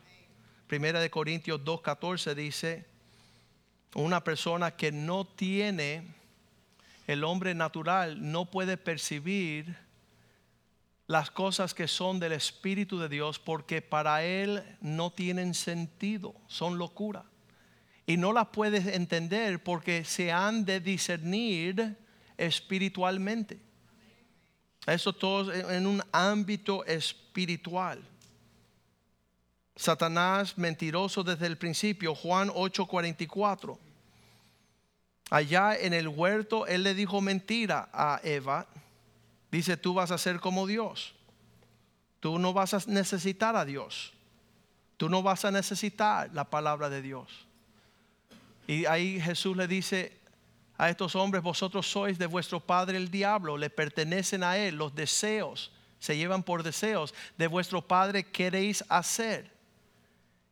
Primera 0.67 1.00
de 1.00 1.10
Corintios 1.10 1.62
2.14 1.62 2.36
dice, 2.36 2.86
una 3.95 4.21
persona 4.21 4.76
que 4.76 4.91
no 4.91 5.26
tiene 5.26 6.13
el 7.08 7.23
hombre 7.23 7.56
natural 7.56 8.17
no 8.34 8.52
puede 8.52 8.76
percibir 8.76 9.78
las 11.08 11.32
cosas 11.32 11.73
que 11.73 11.88
son 11.88 12.19
del 12.19 12.34
Espíritu 12.34 13.00
de 13.00 13.08
Dios 13.08 13.39
porque 13.39 13.82
para 13.82 14.26
él 14.26 14.62
no 14.82 15.13
tienen 15.13 15.54
sentido, 15.54 16.36
son 16.47 16.78
locura. 16.78 17.23
Y 18.06 18.17
no 18.17 18.34
las 18.34 18.47
puedes 18.47 18.88
entender 18.88 19.63
porque 19.63 20.04
se 20.04 20.34
han 20.34 20.65
de 20.65 20.82
discernir 20.82 21.95
espiritualmente. 22.36 23.66
Eso 24.88 25.12
todo 25.12 25.54
en 25.54 25.86
un 25.86 26.02
ámbito 26.13 26.86
espiritual. 26.86 28.02
Satanás 29.76 30.58
mentiroso 30.58 31.23
desde 31.23 31.45
el 31.45 31.58
principio, 31.58 32.15
Juan 32.15 32.50
8:44. 32.50 33.78
Allá 35.30 35.76
en 35.78 35.93
el 35.93 36.08
huerto, 36.08 36.65
él 36.67 36.84
le 36.84 36.93
dijo 36.93 37.19
mentira 37.21 37.89
a 37.91 38.21
Eva. 38.23 38.65
Dice, 39.52 39.76
tú 39.76 39.93
vas 39.93 40.12
a 40.12 40.17
ser 40.17 40.39
como 40.39 40.65
Dios. 40.65 41.13
Tú 42.21 42.39
no 42.39 42.54
vas 42.54 42.73
a 42.73 42.80
necesitar 42.88 43.56
a 43.56 43.65
Dios. 43.65 44.13
Tú 44.95 45.10
no 45.10 45.21
vas 45.21 45.45
a 45.45 45.52
necesitar 45.52 46.30
la 46.34 46.45
palabra 46.45 46.89
de 46.89 47.02
Dios. 47.02 47.45
Y 48.67 48.86
ahí 48.86 49.19
Jesús 49.19 49.56
le 49.56 49.67
dice 49.67 50.17
a 50.77 50.89
estos 50.89 51.15
hombres, 51.15 51.41
vosotros 51.41 51.87
sois 51.87 52.17
de 52.17 52.27
vuestro 52.27 52.59
padre 52.59 52.97
el 52.97 53.09
diablo, 53.09 53.57
le 53.57 53.69
pertenecen 53.69 54.43
a 54.43 54.57
él, 54.57 54.75
los 54.75 54.93
deseos 54.93 55.71
se 55.99 56.15
llevan 56.15 56.43
por 56.43 56.63
deseos 56.63 57.13
de 57.37 57.47
vuestro 57.47 57.81
padre 57.81 58.23
queréis 58.23 58.83
hacer. 58.89 59.51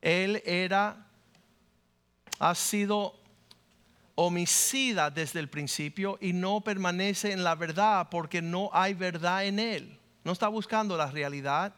Él 0.02 0.42
era, 0.46 1.08
ha 2.40 2.56
sido 2.56 3.20
homicida 4.16 5.10
desde 5.10 5.40
el 5.40 5.50
principio 5.50 6.18
y 6.22 6.34
no 6.34 6.62
permanece 6.62 7.32
en 7.32 7.44
la 7.44 7.56
verdad 7.56 8.08
porque 8.10 8.42
no 8.42 8.70
hay 8.74 8.94
verdad 8.94 9.46
en 9.46 9.60
él. 9.60 10.00
No 10.24 10.32
está 10.32 10.48
buscando 10.48 10.98
la 10.98 11.12
realidad, 11.12 11.76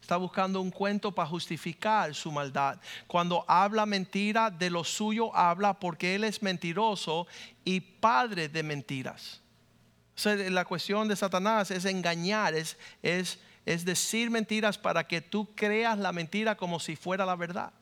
está 0.00 0.16
buscando 0.16 0.60
un 0.60 0.70
cuento 0.70 1.12
para 1.12 1.28
justificar 1.28 2.14
su 2.14 2.32
maldad. 2.32 2.80
Cuando 3.06 3.44
habla 3.46 3.86
mentira, 3.86 4.50
de 4.50 4.70
lo 4.70 4.82
suyo 4.82 5.34
habla 5.36 5.74
porque 5.74 6.14
él 6.14 6.24
es 6.24 6.42
mentiroso 6.42 7.26
y 7.64 7.80
padre 7.80 8.48
de 8.48 8.62
mentiras. 8.62 9.40
la 10.24 10.64
cuestión 10.64 11.08
de 11.08 11.16
Satanás 11.16 11.70
es 11.70 11.84
engañar, 11.84 12.54
es, 12.54 12.76
es, 13.02 13.38
decir 13.84 14.30
mentiras 14.30 14.76
para 14.76 15.06
que 15.06 15.20
tú 15.20 15.48
creas 15.54 15.96
la 15.98 16.12
mentira 16.12 16.56
como 16.56 16.80
si 16.80 16.96
fuera 16.96 17.24
la 17.24 17.36
verdad. 17.36 17.72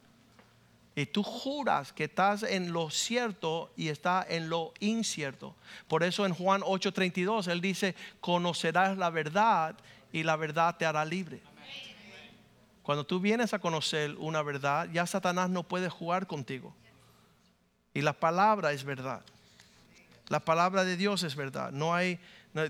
Y 0.94 1.06
tú 1.06 1.22
juras 1.22 1.92
que 1.92 2.04
estás 2.04 2.42
en 2.42 2.72
lo 2.72 2.90
cierto 2.90 3.70
y 3.76 3.88
está 3.88 4.26
en 4.28 4.50
lo 4.50 4.74
incierto. 4.80 5.54
Por 5.86 6.02
eso 6.02 6.26
en 6.26 6.34
Juan 6.34 6.60
8:32 6.62 7.48
él 7.48 7.60
dice, 7.60 7.94
conocerás 8.20 8.98
la 8.98 9.08
verdad 9.08 9.76
y 10.12 10.24
la 10.24 10.36
verdad 10.36 10.76
te 10.76 10.84
hará 10.84 11.04
libre. 11.04 11.40
Cuando 12.88 13.04
tú 13.04 13.20
vienes 13.20 13.52
a 13.52 13.58
conocer 13.58 14.14
una 14.16 14.40
verdad, 14.40 14.88
ya 14.90 15.06
Satanás 15.06 15.50
no 15.50 15.62
puede 15.62 15.90
jugar 15.90 16.26
contigo. 16.26 16.74
Y 17.92 18.00
la 18.00 18.14
palabra 18.14 18.72
es 18.72 18.82
verdad. 18.82 19.20
La 20.28 20.40
palabra 20.40 20.86
de 20.86 20.96
Dios 20.96 21.22
es 21.22 21.36
verdad. 21.36 21.70
No 21.70 21.94
hay, 21.94 22.18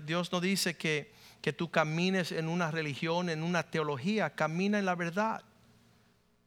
Dios 0.05 0.29
no 0.33 0.41
dice 0.41 0.75
que, 0.75 1.13
que 1.41 1.53
tú 1.53 1.71
camines 1.71 2.33
en 2.33 2.49
una 2.49 2.69
religión, 2.69 3.29
en 3.29 3.43
una 3.43 3.63
teología. 3.63 4.31
Camina 4.31 4.77
en 4.77 4.83
la 4.83 4.95
verdad 4.95 5.41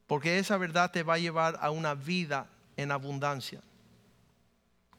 porque 0.07 0.39
esa 0.39 0.59
verdad 0.59 0.91
te 0.91 1.03
va 1.03 1.15
a 1.15 1.19
llevar 1.19 1.59
a 1.63 1.71
una 1.71 1.95
vida 1.95 2.47
en 2.77 2.91
abundancia. 2.91 3.63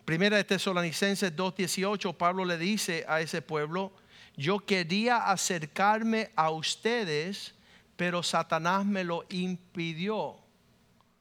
Primera 0.04 0.38
de 0.38 0.46
Tesalonicenses 0.46 1.36
2:18, 1.36 2.18
Pablo 2.18 2.44
le 2.44 2.58
dice 2.58 3.06
a 3.08 3.22
ese 3.22 3.44
pueblo, 3.44 3.92
yo 4.36 4.58
quería 4.66 5.30
acercarme 5.30 6.32
a 6.36 6.50
ustedes, 6.50 7.54
pero 7.96 8.24
Satanás 8.24 8.86
me 8.86 9.04
lo 9.04 9.26
impidió. 9.30 10.38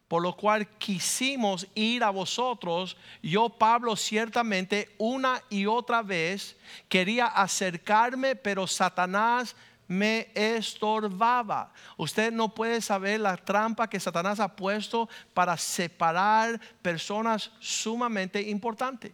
Por 0.08 0.22
lo 0.22 0.36
cual 0.36 0.68
quisimos 0.76 1.66
ir 1.74 2.04
a 2.04 2.10
vosotros. 2.10 2.98
Yo, 3.22 3.48
Pablo, 3.48 3.96
ciertamente 3.96 4.94
una 4.98 5.42
y 5.48 5.64
otra 5.64 6.02
vez 6.02 6.56
quería 6.88 7.26
acercarme, 7.26 8.36
pero 8.36 8.66
Satanás 8.66 9.56
me 9.88 10.30
estorbaba. 10.34 11.72
Usted 11.96 12.32
no 12.32 12.54
puede 12.54 12.80
saber 12.80 13.20
la 13.20 13.36
trampa 13.36 13.88
que 13.88 14.00
Satanás 14.00 14.40
ha 14.40 14.54
puesto 14.54 15.08
para 15.34 15.56
separar 15.56 16.60
personas 16.82 17.50
sumamente 17.58 18.42
importantes. 18.42 19.12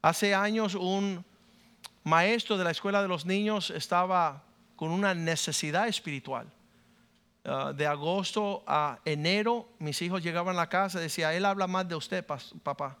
Hace 0.00 0.34
años 0.34 0.74
un 0.74 1.24
maestro 2.04 2.56
de 2.56 2.64
la 2.64 2.70
escuela 2.70 3.02
de 3.02 3.08
los 3.08 3.26
niños 3.26 3.70
estaba 3.70 4.42
con 4.76 4.90
una 4.90 5.12
necesidad 5.12 5.88
espiritual. 5.88 6.46
Ah, 7.48 7.72
de 7.72 7.86
agosto 7.86 8.62
a 8.66 8.98
enero 9.04 9.68
mis 9.78 10.02
hijos 10.02 10.22
llegaban 10.22 10.54
a 10.54 10.58
la 10.58 10.68
casa 10.68 10.98
y 10.98 11.02
decía, 11.02 11.34
él 11.34 11.44
habla 11.44 11.66
más 11.66 11.88
de 11.88 11.94
usted, 11.94 12.24
papá. 12.24 12.98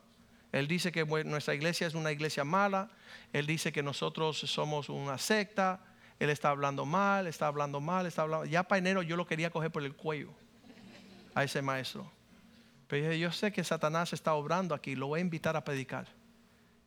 Él 0.52 0.66
dice 0.66 0.90
que 0.90 1.04
nuestra 1.04 1.54
iglesia 1.54 1.86
es 1.86 1.94
una 1.94 2.10
iglesia 2.10 2.44
mala. 2.44 2.88
Él 3.32 3.46
dice 3.46 3.70
que 3.70 3.82
nosotros 3.82 4.38
somos 4.38 4.88
una 4.88 5.18
secta 5.18 5.80
él 6.18 6.30
está 6.30 6.50
hablando 6.50 6.84
mal, 6.84 7.26
está 7.26 7.46
hablando 7.46 7.80
mal, 7.80 8.06
está 8.06 8.22
hablando. 8.22 8.44
Ya 8.46 8.64
para 8.64 8.78
enero 8.78 9.02
yo 9.02 9.16
lo 9.16 9.26
quería 9.26 9.50
coger 9.50 9.70
por 9.70 9.84
el 9.84 9.94
cuello 9.94 10.30
a 11.34 11.44
ese 11.44 11.62
maestro. 11.62 12.10
Pero 12.88 13.12
yo 13.12 13.30
sé 13.30 13.52
que 13.52 13.62
Satanás 13.62 14.12
está 14.12 14.34
obrando 14.34 14.74
aquí, 14.74 14.96
lo 14.96 15.08
voy 15.08 15.18
a 15.18 15.22
invitar 15.22 15.56
a 15.56 15.62
predicar. 15.62 16.08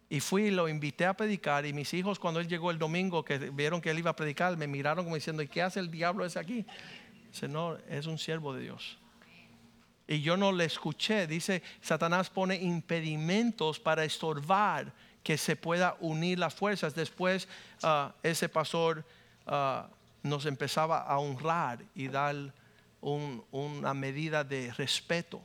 Y 0.10 0.20
fui 0.20 0.48
y 0.48 0.52
lo 0.52 0.68
invité 0.68 1.06
a 1.06 1.14
predicar. 1.14 1.66
Y 1.66 1.72
mis 1.72 1.94
hijos, 1.94 2.20
cuando 2.20 2.42
él 2.42 2.48
llegó 2.50 2.72
el 2.72 2.78
domingo, 2.78 3.24
que 3.24 3.38
vieron 3.38 3.80
que 3.80 3.92
él 3.92 4.00
iba 4.00 4.10
a 4.10 4.16
predicar, 4.16 4.58
me 4.58 4.68
miraron 4.68 5.06
como 5.06 5.16
diciendo: 5.16 5.42
¿Y 5.42 5.48
qué 5.48 5.62
hace 5.62 5.80
el 5.80 5.90
diablo 5.90 6.26
ese 6.26 6.38
aquí? 6.38 6.66
No, 7.48 7.78
es 7.90 8.06
un 8.08 8.18
siervo 8.18 8.54
de 8.54 8.64
Dios. 8.64 8.98
Y 10.08 10.22
yo 10.22 10.36
no 10.36 10.52
le 10.52 10.66
escuché. 10.66 11.28
Dice: 11.28 11.64
Satanás 11.82 12.30
pone 12.30 12.56
impedimentos 12.56 13.80
para 13.80 14.04
estorbar 14.04 14.92
que 15.24 15.38
se 15.38 15.56
pueda 15.56 15.96
unir 16.00 16.40
las 16.40 16.54
fuerzas. 16.54 16.96
Después, 16.96 17.48
ah, 17.84 18.14
ese 18.24 18.50
pastor 18.50 19.06
ah, 19.48 19.88
nos 20.24 20.46
empezaba 20.46 21.00
a 21.00 21.18
honrar 21.20 21.84
y 21.96 22.08
dar 22.08 22.54
una 23.02 23.94
medida 23.94 24.44
de 24.44 24.72
respeto. 24.74 25.42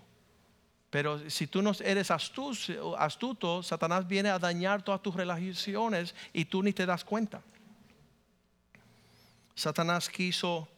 Pero 0.91 1.29
si 1.31 1.47
tú 1.47 1.63
no 1.63 1.73
eres 1.81 2.11
astuto, 2.11 2.97
astuto, 2.99 3.63
Satanás 3.63 4.07
viene 4.07 4.31
a 4.31 4.39
dañar 4.39 4.83
todas 4.83 5.03
tus 5.03 5.15
relaciones 5.15 6.15
y 6.33 6.45
tú 6.45 6.63
ni 6.63 6.73
te 6.73 6.87
das 6.87 7.05
cuenta. 7.05 7.43
Satanás 9.55 10.09
quiso 10.09 10.69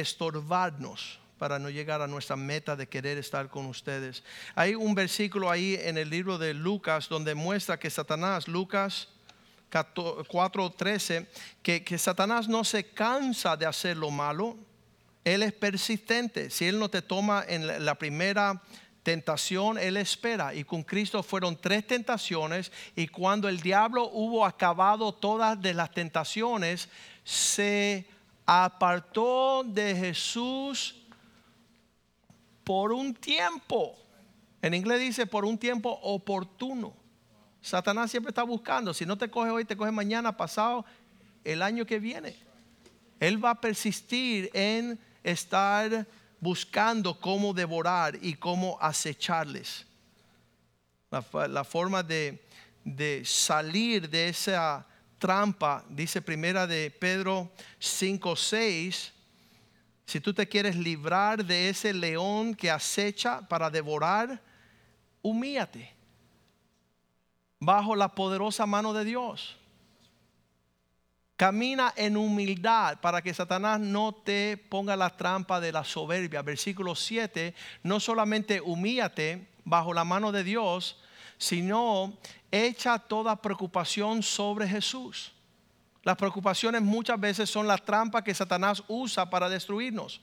estorbarnos 0.00 1.18
para 1.38 1.58
no 1.58 1.68
llegar 1.68 2.00
a 2.00 2.06
nuestra 2.06 2.36
meta 2.36 2.76
de 2.76 2.88
querer 2.88 3.18
estar 3.18 3.48
con 3.48 3.66
ustedes. 3.66 4.24
Hay 4.54 4.74
un 4.74 4.94
versículo 4.94 5.50
ahí 5.50 5.78
en 5.80 5.98
el 5.98 6.08
libro 6.08 6.38
de 6.38 6.54
Lucas 6.54 7.08
donde 7.08 7.34
muestra 7.34 7.78
que 7.78 7.90
Satanás, 7.90 8.48
Lucas 8.48 9.08
4:13, 9.70 11.26
que, 11.62 11.84
que 11.84 11.98
Satanás 11.98 12.48
no 12.48 12.64
se 12.64 12.84
cansa 12.84 13.56
de 13.56 13.66
hacer 13.66 13.96
lo 13.96 14.10
malo, 14.10 14.56
él 15.26 15.42
es 15.42 15.52
persistente. 15.52 16.50
Si 16.50 16.66
Él 16.66 16.78
no 16.78 16.88
te 16.88 17.02
toma 17.02 17.44
en 17.48 17.84
la 17.84 17.96
primera 17.96 18.62
tentación, 19.02 19.76
Él 19.76 19.96
espera. 19.96 20.54
Y 20.54 20.62
con 20.62 20.84
Cristo 20.84 21.20
fueron 21.24 21.60
tres 21.60 21.84
tentaciones. 21.84 22.70
Y 22.94 23.08
cuando 23.08 23.48
el 23.48 23.60
diablo 23.60 24.08
hubo 24.12 24.46
acabado 24.46 25.12
todas 25.12 25.60
de 25.60 25.74
las 25.74 25.90
tentaciones, 25.90 26.88
se 27.24 28.06
apartó 28.46 29.64
de 29.64 29.94
Jesús 29.94 30.94
por 32.62 32.92
un 32.92 33.12
tiempo. 33.14 33.96
En 34.62 34.72
inglés 34.72 35.00
dice 35.00 35.26
por 35.26 35.44
un 35.44 35.58
tiempo 35.58 35.98
oportuno. 36.02 36.94
Satanás 37.60 38.10
siempre 38.10 38.30
está 38.30 38.44
buscando. 38.44 38.94
Si 38.94 39.04
no 39.04 39.18
te 39.18 39.28
coge 39.28 39.50
hoy, 39.50 39.64
te 39.64 39.76
coge 39.76 39.90
mañana, 39.90 40.36
pasado, 40.36 40.84
el 41.44 41.62
año 41.62 41.84
que 41.84 41.98
viene. 41.98 42.36
Él 43.18 43.44
va 43.44 43.50
a 43.50 43.60
persistir 43.60 44.50
en 44.52 44.98
estar 45.24 46.06
buscando 46.40 47.18
cómo 47.18 47.52
devorar 47.52 48.16
y 48.22 48.34
cómo 48.34 48.78
acecharles. 48.80 49.84
La, 51.10 51.64
forma 51.64 52.02
de, 52.02 52.44
de, 52.84 53.24
salir 53.24 54.08
de 54.10 54.28
esa 54.28 54.86
trampa, 55.18 55.84
dice 55.88 56.22
primera 56.22 56.66
de 56.66 56.90
Pedro 56.90 57.50
5, 57.78 58.36
6, 58.36 59.12
si 60.06 60.20
tú 60.20 60.32
te 60.32 60.48
quieres 60.48 60.76
librar 60.76 61.44
de 61.44 61.68
ese 61.68 61.92
león 61.92 62.54
que 62.54 62.70
acecha 62.70 63.46
para 63.48 63.70
devorar, 63.70 64.40
humíate 65.20 65.92
bajo 67.58 67.96
la 67.96 68.14
poderosa 68.14 68.66
mano 68.66 68.92
de 68.92 69.04
Dios. 69.04 69.56
Camina 71.36 71.92
en 71.96 72.16
humildad 72.16 72.98
para 73.00 73.20
que 73.20 73.34
Satanás 73.34 73.80
no 73.80 74.14
te 74.14 74.56
ponga 74.56 74.96
la 74.96 75.16
trampa 75.16 75.60
de 75.60 75.72
la 75.72 75.84
soberbia. 75.84 76.40
Versículo 76.42 76.94
7, 76.94 77.54
no 77.82 78.00
solamente 78.00 78.60
humíate 78.60 79.48
bajo 79.64 79.92
la 79.92 80.04
mano 80.04 80.32
de 80.32 80.44
Dios, 80.44 80.98
sino 81.38 82.16
echa 82.50 82.98
toda 82.98 83.40
preocupación 83.40 84.22
sobre 84.22 84.68
Jesús. 84.68 85.32
Las 86.02 86.16
preocupaciones 86.16 86.82
muchas 86.82 87.18
veces 87.18 87.50
son 87.50 87.66
la 87.66 87.78
trampa 87.78 88.22
que 88.22 88.34
Satanás 88.34 88.82
usa 88.88 89.28
para 89.28 89.48
destruirnos. 89.48 90.20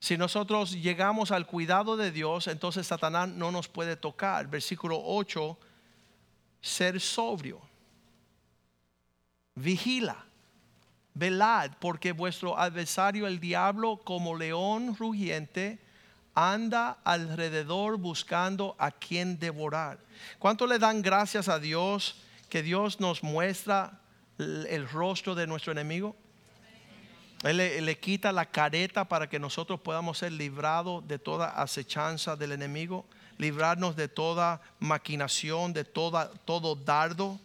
Si 0.00 0.16
nosotros 0.16 0.72
llegamos 0.72 1.32
al 1.32 1.46
cuidado 1.46 1.96
de 1.96 2.12
Dios, 2.12 2.46
entonces 2.46 2.86
Satanás 2.86 3.28
no 3.28 3.50
nos 3.50 3.68
puede 3.68 3.96
tocar. 3.96 4.48
Versículo 4.48 5.00
8, 5.04 5.58
ser 6.60 7.00
sobrio 7.00 7.68
vigila, 9.62 10.24
velad, 11.14 11.72
porque 11.80 12.12
vuestro 12.12 12.58
adversario 12.58 13.26
el 13.26 13.40
diablo 13.40 13.98
como 14.04 14.36
león 14.36 14.96
rugiente 14.96 15.78
anda 16.38 16.98
alrededor 17.02 17.98
buscando 17.98 18.76
a 18.78 18.92
quien 18.92 19.40
devorar. 19.40 19.98
¿Cuánto 20.38 20.68
le 20.68 20.78
dan 20.78 21.02
gracias 21.02 21.48
a 21.48 21.58
Dios 21.58 22.22
que 22.48 22.62
Dios 22.62 23.00
nos 23.00 23.24
muestra 23.24 24.00
el 24.38 24.88
rostro 24.88 25.34
de 25.34 25.48
nuestro 25.48 25.72
enemigo? 25.72 26.14
Él 27.42 27.56
le, 27.56 27.98
quita 27.98 28.30
la 28.30 28.46
careta 28.46 29.08
para 29.08 29.28
que 29.28 29.40
nosotros 29.40 29.80
podamos 29.80 30.18
ser 30.18 30.30
librados 30.30 31.06
de 31.08 31.18
toda 31.18 31.60
acechanza 31.60 32.36
del 32.36 32.52
enemigo, 32.52 33.04
librarnos 33.36 33.96
de 33.96 34.06
toda 34.06 34.60
maquinación, 34.78 35.72
de 35.72 35.84
toda, 35.84 36.30
todo 36.44 36.76
dardo 36.76 37.40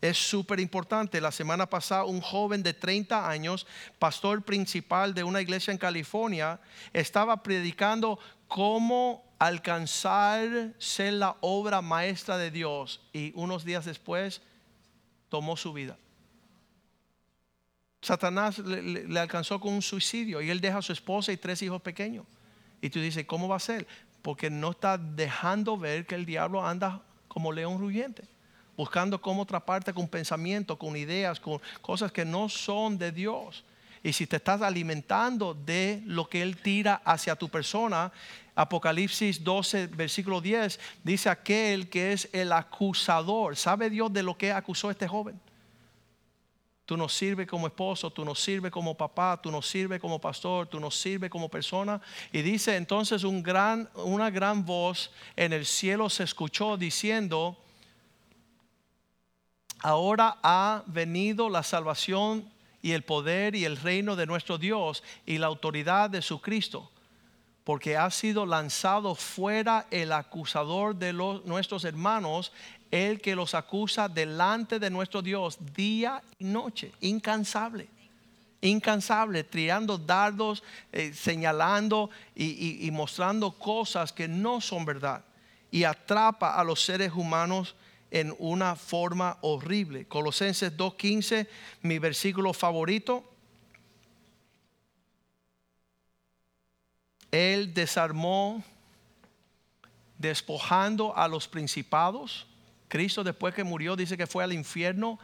es 0.00 0.16
súper 0.16 0.60
importante. 0.60 1.20
La 1.20 1.32
semana 1.32 1.68
pasada 1.68 2.04
un 2.04 2.20
joven 2.20 2.62
de 2.62 2.74
30 2.74 3.28
años, 3.28 3.66
pastor 3.98 4.42
principal 4.42 5.14
de 5.14 5.24
una 5.24 5.40
iglesia 5.40 5.72
en 5.72 5.78
California, 5.78 6.60
estaba 6.92 7.42
predicando 7.42 8.18
cómo 8.46 9.24
alcanzar 9.38 10.74
ser 10.78 11.14
la 11.14 11.36
obra 11.40 11.80
maestra 11.80 12.38
de 12.38 12.50
Dios 12.50 13.00
y 13.12 13.32
unos 13.34 13.64
días 13.64 13.84
después 13.84 14.40
tomó 15.28 15.56
su 15.56 15.72
vida. 15.72 15.96
Satanás 18.00 18.58
le, 18.58 19.18
alcanzó 19.18 19.58
con 19.58 19.74
un 19.74 19.82
suicidio 19.82 20.40
y 20.40 20.50
él 20.50 20.60
deja 20.60 20.78
a 20.78 20.82
su 20.82 20.92
esposa 20.92 21.32
y 21.32 21.36
tres 21.36 21.60
hijos 21.62 21.82
pequeños. 21.82 22.24
Y 22.80 22.90
tú 22.90 23.00
dices, 23.00 23.26
¿cómo 23.26 23.48
va 23.48 23.56
a 23.56 23.60
ser? 23.60 23.88
Porque 24.22 24.50
no 24.50 24.70
está 24.70 24.96
dejando 24.96 25.76
ver 25.76 26.06
que 26.06 26.14
el 26.14 26.24
diablo 26.24 26.64
anda 26.64 27.02
como 27.26 27.52
león 27.52 27.80
rugiente 27.80 28.22
buscando 28.78 29.20
cómo 29.20 29.42
atraparte 29.42 29.92
con 29.92 30.06
pensamientos, 30.06 30.78
con 30.78 30.96
ideas, 30.96 31.40
con 31.40 31.60
cosas 31.82 32.12
que 32.12 32.24
no 32.24 32.48
son 32.48 32.96
de 32.96 33.10
Dios. 33.10 33.64
Y 34.04 34.12
si 34.12 34.24
te 34.24 34.36
estás 34.36 34.62
alimentando 34.62 35.52
de 35.52 36.00
lo 36.06 36.28
que 36.28 36.40
Él 36.40 36.56
tira 36.62 37.02
hacia 37.04 37.34
tu 37.34 37.48
persona, 37.48 38.12
Apocalipsis 38.54 39.42
12, 39.42 39.88
versículo 39.88 40.40
10, 40.40 40.78
dice 41.02 41.28
aquel 41.28 41.88
que 41.88 42.12
es 42.12 42.28
el 42.32 42.52
acusador. 42.52 43.56
¿Sabe 43.56 43.90
Dios 43.90 44.12
de 44.12 44.22
lo 44.22 44.38
que 44.38 44.52
acusó 44.52 44.92
este 44.92 45.08
joven? 45.08 45.40
Tú 46.86 46.96
nos 46.96 47.12
sirves 47.12 47.48
como 47.48 47.66
esposo, 47.66 48.12
tú 48.12 48.24
nos 48.24 48.40
sirves 48.40 48.70
como 48.70 48.96
papá, 48.96 49.40
tú 49.42 49.50
nos 49.50 49.68
sirves 49.68 50.00
como 50.00 50.20
pastor, 50.20 50.68
tú 50.68 50.78
nos 50.78 50.94
sirves 50.96 51.30
como 51.30 51.48
persona. 51.48 52.00
Y 52.32 52.42
dice 52.42 52.76
entonces 52.76 53.24
una 53.24 54.30
gran 54.30 54.64
voz 54.64 55.10
en 55.34 55.52
el 55.52 55.66
cielo 55.66 56.08
se 56.08 56.22
escuchó 56.22 56.76
diciendo, 56.76 57.58
ahora 59.80 60.38
ha 60.42 60.82
venido 60.86 61.48
la 61.48 61.62
salvación 61.62 62.48
y 62.82 62.92
el 62.92 63.02
poder 63.02 63.54
y 63.54 63.64
el 63.64 63.76
reino 63.76 64.16
de 64.16 64.26
nuestro 64.26 64.58
Dios 64.58 65.02
y 65.26 65.38
la 65.38 65.46
autoridad 65.46 66.10
de 66.10 66.22
su 66.22 66.40
Cristo, 66.40 66.90
porque 67.64 67.96
ha 67.96 68.10
sido 68.10 68.46
lanzado 68.46 69.14
fuera 69.14 69.86
el 69.90 70.12
acusador 70.12 70.94
de 70.94 71.12
nuestros 71.12 71.84
hermanos, 71.84 72.52
el 72.90 73.20
que 73.20 73.36
los 73.36 73.54
acusa 73.54 74.08
delante 74.08 74.78
de 74.78 74.90
nuestro 74.90 75.20
Dios 75.20 75.58
día 75.74 76.22
y 76.38 76.44
noche, 76.44 76.92
incansable. 77.00 77.88
Incansable, 78.60 79.44
tirando 79.44 79.98
dardos, 79.98 80.64
eh, 80.90 81.12
señalando 81.14 82.10
y 82.34 82.90
mostrando 82.90 83.52
cosas 83.52 84.12
que 84.12 84.26
no 84.26 84.60
son 84.60 84.84
verdad. 84.84 85.22
Y 85.70 85.84
atrapa 85.84 86.56
a 86.56 86.64
los 86.64 86.82
seres 86.82 87.12
humanos 87.12 87.76
en 88.10 88.34
una 88.38 88.76
forma 88.76 89.38
horrible. 89.42 90.06
Colosenses 90.06 90.76
2.15, 90.76 91.46
mi 91.82 91.98
versículo 91.98 92.52
favorito. 92.52 93.24
Él 97.30 97.74
desarmó 97.74 98.64
despojando 100.16 101.16
a 101.16 101.28
los 101.28 101.46
principados. 101.46 102.46
Cristo 102.88 103.22
después 103.22 103.54
que 103.54 103.64
murió 103.64 103.96
dice 103.96 104.16
que 104.16 104.26
fue 104.26 104.42
al 104.42 104.52
infierno 104.52 105.18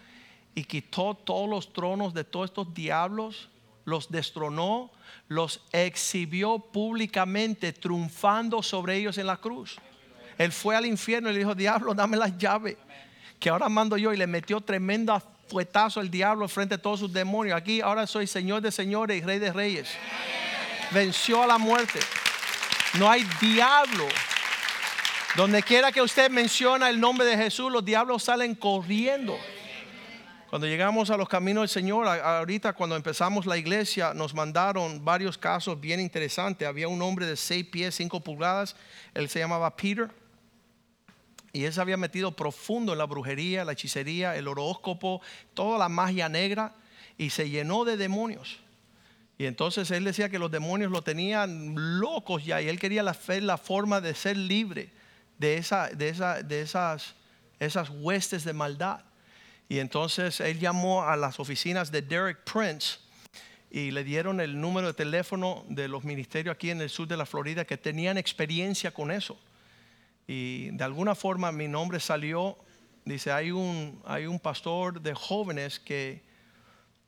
y 0.55 0.65
quitó 0.65 1.15
todos 1.15 1.49
los 1.49 1.73
tronos 1.73 2.15
de 2.15 2.25
todos 2.25 2.51
estos 2.51 2.73
diablos, 2.75 3.49
los 3.85 4.11
destronó, 4.11 4.91
los 5.29 5.63
exhibió 5.73 6.59
públicamente, 6.59 7.73
triunfando 7.73 8.63
sobre 8.63 8.97
ellos 8.97 9.19
en 9.19 9.27
la 9.27 9.39
cruz. 9.39 9.79
Él 10.39 10.53
fue 10.53 10.77
al 10.77 10.87
infierno 10.87 11.31
y 11.31 11.33
le 11.33 11.39
dijo, 11.41 11.55
diablo, 11.55 11.95
dame 11.95 12.17
las 12.17 12.37
llaves, 12.37 12.77
que 13.39 13.51
ahora 13.51 13.69
mando 13.69 13.97
yo. 13.97 14.13
Y 14.13 14.17
le 14.17 14.27
metió 14.27 14.61
tremendo 14.61 15.21
fuetazo 15.49 16.01
al 16.01 16.11
diablo 16.11 16.49
frente 16.49 16.75
a 16.75 16.79
todos 16.79 17.01
sus 17.01 17.13
demonios. 17.13 17.57
Aquí 17.57 17.81
ahora 17.81 18.07
soy 18.07 18.27
Señor 18.27 18.63
de 18.63 18.73
señores 18.73 19.23
y 19.23 19.25
Rey 19.25 19.39
de 19.39 19.53
reyes. 19.53 19.89
Venció 20.91 21.43
a 21.43 21.47
la 21.47 21.59
muerte. 21.59 22.01
No 22.99 23.11
hay 23.11 23.27
diablo. 23.41 24.07
Donde 25.37 25.63
quiera 25.63 25.91
que 25.91 26.01
usted 26.01 26.31
menciona 26.31 26.89
el 26.89 27.01
nombre 27.01 27.27
de 27.27 27.37
Jesús, 27.37 27.71
los 27.71 27.85
diablos 27.85 28.23
salen 28.23 28.55
corriendo. 28.55 29.37
Cuando 30.49 30.69
llegamos 30.69 31.11
a 31.11 31.17
los 31.17 31.29
caminos 31.29 31.63
del 31.63 31.69
Señor, 31.69 32.07
ahorita 32.07 32.75
cuando 32.75 32.95
empezamos 32.95 33.45
la 33.45 33.57
iglesia, 33.57 34.15
nos 34.15 34.33
mandaron 34.33 35.05
varios 35.05 35.37
casos 35.37 35.81
bien 35.81 35.99
interesantes. 35.99 36.69
Había 36.69 36.87
un 36.87 37.03
hombre 37.03 37.27
de 37.27 37.37
6 37.37 37.67
pies, 37.67 37.97
5 37.97 38.21
pulgadas, 38.21 38.77
él 39.15 39.29
se 39.29 39.41
llamaba 39.41 39.75
Peter. 39.75 40.09
Y 41.55 41.65
él 41.65 41.73
se 41.73 41.81
había 41.81 41.97
metido 41.97 42.33
profundo 42.33 42.93
en 42.93 42.99
la 42.99 43.07
brujería, 43.07 43.65
la 43.65 43.73
hechicería, 43.73 44.35
el 44.35 44.49
horóscopo, 44.49 45.23
toda 45.55 45.79
la 45.79 45.89
magia 45.89 46.29
negra 46.29 46.75
y 47.17 47.31
se 47.31 47.49
llenó 47.49 47.85
de 47.85 47.97
demonios. 47.97 48.59
Y 49.39 49.47
entonces 49.47 49.91
él 49.93 50.03
decía 50.03 50.29
que 50.29 50.41
los 50.41 50.51
demonios 50.51 50.91
lo 50.91 51.03
tenían 51.03 52.01
locos 52.01 52.45
ya 52.45 52.61
y 52.61 52.69
él 52.69 52.81
quería 52.81 53.05
la, 53.05 53.15
fe, 53.15 53.41
la 53.41 53.57
forma 53.57 54.01
de 54.01 54.17
ser 54.17 54.37
libre 54.37 54.91
de, 55.39 55.57
esa, 55.57 55.89
de, 55.91 56.09
esa, 56.09 56.43
de 56.43 56.61
esas, 56.61 57.15
esas 57.61 57.89
huestes 57.89 58.43
de 58.43 58.53
maldad. 58.53 59.05
Y 59.69 59.79
entonces 59.79 60.41
él 60.41 60.59
llamó 60.59 61.05
a 61.05 61.17
las 61.17 61.39
oficinas 61.39 61.93
de 61.93 62.03
Derek 62.03 62.43
Prince 62.43 62.99
y 63.71 63.93
le 63.93 64.03
dieron 64.03 64.41
el 64.41 64.61
número 64.61 64.89
de 64.89 64.95
teléfono 64.95 65.65
de 65.69 65.87
los 65.87 66.03
ministerios 66.03 66.57
aquí 66.57 66.71
en 66.71 66.81
el 66.81 66.91
sur 66.91 67.07
de 67.07 67.17
la 67.17 67.27
Florida 67.27 67.65
que 67.65 67.77
tenían 67.77 68.19
experiencia 68.19 68.93
con 68.93 69.13
eso. 69.13 69.39
Y 70.27 70.71
de 70.71 70.85
alguna 70.85 71.15
forma 71.15 71.53
mi 71.53 71.69
nombre 71.69 72.01
salió, 72.01 72.57
dice, 73.05 73.33
hay 73.33 73.51
un, 73.51 74.03
hay 74.05 74.27
un 74.27 74.41
pastor 74.41 75.01
de 75.01 75.15
jóvenes 75.15 75.79
que, 75.79 76.23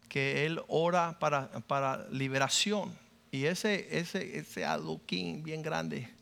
que 0.08 0.46
él 0.46 0.60
ora 0.68 1.18
para, 1.18 1.50
para 1.66 2.06
liberación. 2.10 2.96
Y 3.30 3.46
ese, 3.46 3.98
ese, 3.98 4.38
ese 4.38 4.64
aduquín 4.64 5.42
bien 5.42 5.62
grande 5.62 6.16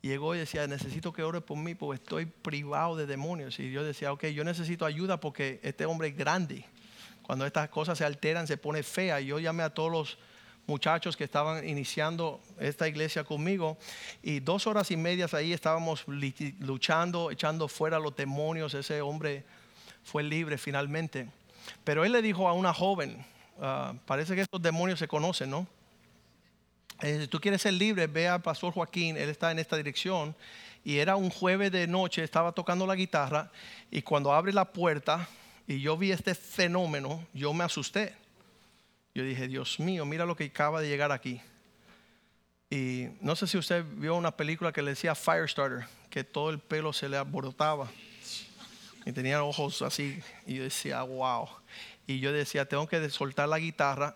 llegó 0.00 0.34
y 0.34 0.38
decía, 0.38 0.66
necesito 0.66 1.12
que 1.12 1.22
ore 1.22 1.40
por 1.40 1.56
mí 1.56 1.74
porque 1.74 2.02
estoy 2.02 2.26
privado 2.26 2.96
de 2.96 3.06
demonios. 3.06 3.58
Y 3.58 3.70
yo 3.70 3.84
decía, 3.84 4.12
ok, 4.12 4.26
yo 4.26 4.44
necesito 4.44 4.84
ayuda 4.84 5.20
porque 5.20 5.60
este 5.62 5.86
hombre 5.86 6.08
es 6.08 6.16
grande. 6.16 6.64
Cuando 7.22 7.44
estas 7.46 7.68
cosas 7.68 7.98
se 7.98 8.04
alteran, 8.04 8.46
se 8.46 8.56
pone 8.56 8.82
fea. 8.82 9.20
Yo 9.20 9.38
llamé 9.38 9.62
a 9.62 9.70
todos 9.70 9.92
los 9.92 10.18
muchachos 10.68 11.16
que 11.16 11.24
estaban 11.24 11.66
iniciando 11.66 12.40
esta 12.60 12.86
iglesia 12.86 13.24
conmigo 13.24 13.78
y 14.22 14.40
dos 14.40 14.66
horas 14.66 14.90
y 14.90 14.96
medias 14.96 15.34
ahí 15.34 15.52
estábamos 15.52 16.04
luchando, 16.06 17.30
echando 17.30 17.68
fuera 17.68 17.98
los 17.98 18.14
demonios. 18.14 18.74
Ese 18.74 19.00
hombre 19.00 19.44
fue 20.04 20.22
libre 20.22 20.58
finalmente. 20.58 21.28
Pero 21.84 22.04
él 22.04 22.12
le 22.12 22.22
dijo 22.22 22.48
a 22.48 22.52
una 22.52 22.72
joven, 22.72 23.24
ah, 23.60 23.94
parece 24.06 24.34
que 24.34 24.42
estos 24.42 24.60
demonios 24.60 24.98
se 24.98 25.08
conocen, 25.08 25.50
¿no? 25.50 25.66
Eh, 27.00 27.18
si 27.22 27.28
tú 27.28 27.40
quieres 27.40 27.62
ser 27.62 27.74
libre, 27.74 28.06
ve 28.06 28.28
al 28.28 28.42
pastor 28.42 28.72
Joaquín, 28.72 29.16
él 29.16 29.28
está 29.28 29.50
en 29.50 29.58
esta 29.58 29.76
dirección. 29.76 30.34
Y 30.84 30.98
era 30.98 31.16
un 31.16 31.30
jueves 31.30 31.72
de 31.72 31.86
noche, 31.86 32.22
estaba 32.22 32.52
tocando 32.52 32.86
la 32.86 32.94
guitarra 32.94 33.50
y 33.90 34.02
cuando 34.02 34.32
abre 34.32 34.52
la 34.52 34.66
puerta 34.66 35.28
y 35.66 35.80
yo 35.80 35.96
vi 35.96 36.12
este 36.12 36.34
fenómeno, 36.34 37.26
yo 37.32 37.52
me 37.52 37.64
asusté. 37.64 38.14
Yo 39.14 39.22
dije, 39.24 39.48
Dios 39.48 39.80
mío, 39.80 40.04
mira 40.04 40.26
lo 40.26 40.36
que 40.36 40.44
acaba 40.44 40.80
de 40.80 40.88
llegar 40.88 41.12
aquí. 41.12 41.40
Y 42.70 43.08
no 43.20 43.34
sé 43.34 43.46
si 43.46 43.56
usted 43.56 43.84
vio 43.96 44.14
una 44.14 44.36
película 44.36 44.72
que 44.72 44.82
le 44.82 44.90
decía 44.90 45.14
Firestarter, 45.14 45.86
que 46.10 46.24
todo 46.24 46.50
el 46.50 46.58
pelo 46.58 46.92
se 46.92 47.08
le 47.08 47.16
aborotaba 47.16 47.88
y 49.06 49.12
tenía 49.12 49.42
ojos 49.42 49.80
así. 49.82 50.22
Y 50.46 50.56
yo 50.56 50.62
decía, 50.64 51.02
wow. 51.02 51.48
Y 52.06 52.20
yo 52.20 52.32
decía, 52.32 52.68
tengo 52.68 52.86
que 52.86 53.08
soltar 53.08 53.48
la 53.48 53.58
guitarra 53.58 54.14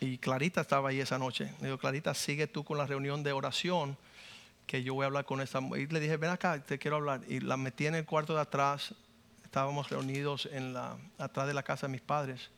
y 0.00 0.18
Clarita 0.18 0.60
estaba 0.60 0.90
ahí 0.90 1.00
esa 1.00 1.18
noche. 1.18 1.52
Le 1.60 1.66
digo, 1.66 1.78
Clarita, 1.78 2.14
sigue 2.14 2.46
tú 2.46 2.64
con 2.64 2.78
la 2.78 2.86
reunión 2.86 3.22
de 3.22 3.32
oración 3.32 3.96
que 4.66 4.82
yo 4.82 4.94
voy 4.94 5.04
a 5.04 5.06
hablar 5.06 5.24
con 5.24 5.40
esta 5.40 5.60
Y 5.60 5.86
le 5.86 6.00
dije, 6.00 6.16
ven 6.16 6.30
acá, 6.30 6.62
te 6.62 6.78
quiero 6.78 6.96
hablar. 6.96 7.22
Y 7.28 7.40
la 7.40 7.56
metí 7.56 7.86
en 7.86 7.94
el 7.94 8.04
cuarto 8.04 8.34
de 8.34 8.40
atrás. 8.40 8.94
Estábamos 9.44 9.90
reunidos 9.90 10.48
en 10.52 10.72
la, 10.72 10.96
atrás 11.18 11.46
de 11.46 11.54
la 11.54 11.62
casa 11.62 11.86
de 11.86 11.92
mis 11.92 12.00
padres. 12.00 12.50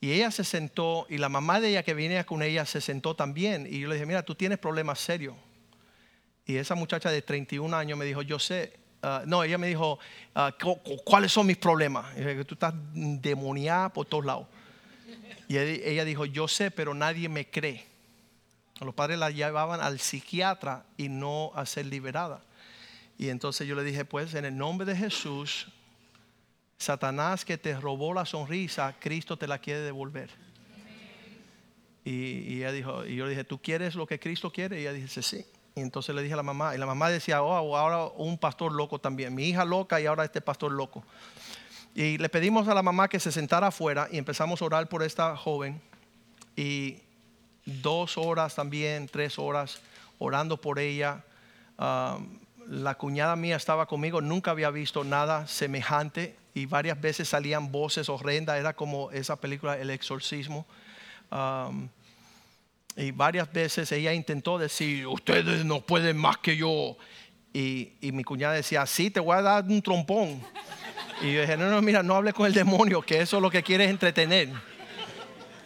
Y 0.00 0.12
ella 0.12 0.30
se 0.30 0.44
sentó, 0.44 1.06
y 1.08 1.18
la 1.18 1.28
mamá 1.28 1.60
de 1.60 1.70
ella 1.70 1.82
que 1.82 1.94
venía 1.94 2.24
con 2.24 2.42
ella 2.42 2.64
se 2.66 2.80
sentó 2.80 3.16
también. 3.16 3.66
Y 3.68 3.80
yo 3.80 3.88
le 3.88 3.94
dije, 3.94 4.06
mira, 4.06 4.22
tú 4.22 4.34
tienes 4.34 4.58
problemas 4.58 5.00
serios. 5.00 5.34
Y 6.46 6.56
esa 6.56 6.74
muchacha 6.74 7.10
de 7.10 7.20
31 7.20 7.76
años 7.76 7.98
me 7.98 8.04
dijo, 8.04 8.22
yo 8.22 8.38
sé. 8.38 8.78
Ah, 9.02 9.22
no, 9.26 9.44
ella 9.44 9.58
me 9.58 9.68
dijo, 9.68 9.98
ah, 10.34 10.56
¿cuáles 11.04 11.32
son 11.32 11.46
mis 11.46 11.56
problemas? 11.56 12.06
Y 12.16 12.20
dije, 12.20 12.44
tú 12.44 12.54
estás 12.54 12.74
demoniada 12.94 13.92
por 13.92 14.06
todos 14.06 14.24
lados. 14.24 14.46
Y 15.48 15.56
ella 15.56 16.04
dijo, 16.04 16.26
yo 16.26 16.46
sé, 16.46 16.70
pero 16.70 16.94
nadie 16.94 17.28
me 17.28 17.48
cree. 17.48 17.84
Los 18.80 18.94
padres 18.94 19.18
la 19.18 19.30
llevaban 19.30 19.80
al 19.80 19.98
psiquiatra 19.98 20.84
y 20.96 21.08
no 21.08 21.52
a 21.54 21.66
ser 21.66 21.86
liberada. 21.86 22.42
Y 23.18 23.30
entonces 23.30 23.66
yo 23.66 23.74
le 23.74 23.82
dije, 23.82 24.04
pues 24.04 24.34
en 24.34 24.44
el 24.44 24.56
nombre 24.56 24.86
de 24.86 24.96
Jesús, 24.96 25.68
Satanás 26.78 27.44
que 27.44 27.58
te 27.58 27.78
robó 27.78 28.14
la 28.14 28.24
sonrisa, 28.24 28.94
Cristo 29.00 29.36
te 29.36 29.48
la 29.48 29.58
quiere 29.58 29.80
devolver. 29.80 30.30
Y, 32.04 32.58
ella 32.58 32.72
dijo, 32.72 33.04
y 33.04 33.16
yo 33.16 33.24
le 33.24 33.30
dije, 33.30 33.44
¿tú 33.44 33.60
quieres 33.60 33.94
lo 33.94 34.06
que 34.06 34.18
Cristo 34.18 34.50
quiere? 34.50 34.78
Y 34.78 34.82
ella 34.82 34.92
dice, 34.92 35.22
sí. 35.22 35.44
Y 35.74 35.80
entonces 35.80 36.14
le 36.14 36.22
dije 36.22 36.32
a 36.32 36.38
la 36.38 36.42
mamá, 36.42 36.74
y 36.74 36.78
la 36.78 36.86
mamá 36.86 37.10
decía, 37.10 37.42
oh, 37.42 37.76
ahora 37.76 38.04
un 38.16 38.38
pastor 38.38 38.72
loco 38.72 38.98
también. 38.98 39.34
Mi 39.34 39.48
hija 39.48 39.64
loca 39.64 40.00
y 40.00 40.06
ahora 40.06 40.24
este 40.24 40.40
pastor 40.40 40.72
loco. 40.72 41.04
Y 41.94 42.16
le 42.16 42.28
pedimos 42.28 42.66
a 42.68 42.74
la 42.74 42.82
mamá 42.82 43.08
que 43.08 43.20
se 43.20 43.32
sentara 43.32 43.66
afuera 43.66 44.08
y 44.10 44.16
empezamos 44.16 44.62
a 44.62 44.64
orar 44.64 44.88
por 44.88 45.02
esta 45.02 45.36
joven. 45.36 45.82
Y 46.56 47.02
dos 47.66 48.16
horas 48.16 48.54
también, 48.54 49.08
tres 49.08 49.38
horas, 49.38 49.82
orando 50.18 50.60
por 50.60 50.78
ella. 50.78 51.24
Um, 51.78 52.38
la 52.68 52.94
cuñada 52.94 53.36
mía 53.36 53.56
estaba 53.56 53.86
conmigo, 53.86 54.20
nunca 54.20 54.52
había 54.52 54.70
visto 54.70 55.04
nada 55.04 55.46
semejante 55.46 56.37
y 56.54 56.66
varias 56.66 57.00
veces 57.00 57.28
salían 57.28 57.70
voces 57.70 58.08
horrendas, 58.08 58.58
era 58.58 58.74
como 58.74 59.10
esa 59.10 59.36
película 59.36 59.78
El 59.78 59.90
exorcismo. 59.90 60.66
Um, 61.30 61.88
y 62.96 63.12
varias 63.12 63.52
veces 63.52 63.92
ella 63.92 64.12
intentó 64.12 64.58
decir, 64.58 65.06
ustedes 65.06 65.64
no 65.64 65.80
pueden 65.80 66.16
más 66.16 66.38
que 66.38 66.56
yo. 66.56 66.96
Y, 67.52 67.92
mi 68.00 68.24
cuñada 68.24 68.54
decía, 68.54 68.84
sí, 68.86 69.10
te 69.10 69.20
voy 69.20 69.36
a 69.36 69.42
dar 69.42 69.64
un 69.64 69.80
trompón. 69.80 70.42
Y 71.22 71.32
yo 71.32 71.40
dije, 71.40 71.56
no, 71.56 71.70
no, 71.70 71.80
mira, 71.80 72.02
no 72.02 72.16
hable 72.16 72.32
con 72.32 72.46
el 72.46 72.52
demonio, 72.52 73.02
que 73.02 73.20
eso 73.20 73.36
es 73.36 73.42
lo 73.42 73.50
que 73.50 73.62
quiere 73.62 73.84
es 73.84 73.90
entretener. 73.90 74.50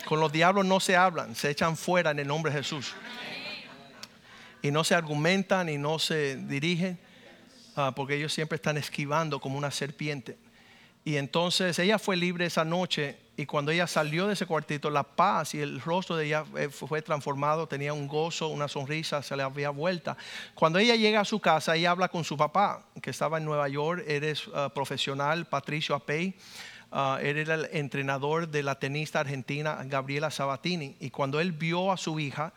Con 0.04 0.20
los 0.20 0.30
diablos 0.30 0.66
no 0.66 0.78
se 0.78 0.94
hablan, 0.94 1.34
se 1.34 1.50
echan 1.50 1.76
fuera 1.76 2.10
en 2.10 2.18
el 2.18 2.28
nombre 2.28 2.52
de 2.52 2.58
Jesús. 2.58 2.94
Y 4.60 4.70
no 4.70 4.84
se 4.84 4.94
argumentan 4.94 5.68
y 5.68 5.78
no 5.78 5.98
se 5.98 6.36
dirigen, 6.36 6.98
ah, 7.76 7.92
porque 7.96 8.16
ellos 8.16 8.32
siempre 8.32 8.56
están 8.56 8.76
esquivando 8.76 9.40
como 9.40 9.56
una 9.56 9.70
serpiente. 9.70 10.36
Y 11.04 11.16
entonces 11.16 11.78
ella 11.78 11.98
fue 11.98 12.16
libre 12.16 12.46
esa 12.46 12.64
noche 12.64 13.18
y 13.36 13.46
cuando 13.46 13.72
ella 13.72 13.86
salió 13.86 14.26
de 14.26 14.34
ese 14.34 14.46
cuartito, 14.46 14.90
la 14.90 15.02
paz 15.02 15.54
y 15.54 15.60
el 15.60 15.80
rostro 15.80 16.16
de 16.16 16.26
ella 16.26 16.44
eh, 16.56 16.68
fue 16.68 17.00
transformado, 17.00 17.66
tenía 17.66 17.92
un 17.92 18.06
gozo, 18.06 18.48
una 18.48 18.68
sonrisa, 18.68 19.22
se 19.22 19.36
le 19.36 19.42
había 19.42 19.70
vuelta. 19.70 20.16
Cuando 20.54 20.78
ella 20.78 20.96
llega 20.96 21.20
a 21.20 21.24
su 21.24 21.40
casa, 21.40 21.74
ella 21.74 21.90
habla 21.90 22.08
con 22.08 22.24
su 22.24 22.36
papá, 22.36 22.84
que 23.00 23.10
estaba 23.10 23.38
en 23.38 23.44
Nueva 23.44 23.68
York, 23.68 24.04
eres 24.06 24.44
ah, 24.54 24.70
profesional, 24.72 25.46
Patricio 25.46 25.94
Apey. 25.94 26.34
Uh, 26.92 27.16
era 27.22 27.54
el 27.54 27.68
entrenador 27.72 28.48
de 28.48 28.62
la 28.62 28.74
tenista 28.74 29.20
argentina 29.20 29.80
Gabriela 29.86 30.30
Sabatini. 30.30 30.94
Y 31.00 31.08
cuando 31.08 31.40
él 31.40 31.52
vio 31.52 31.90
a 31.90 31.96
su 31.96 32.20
hija, 32.20 32.52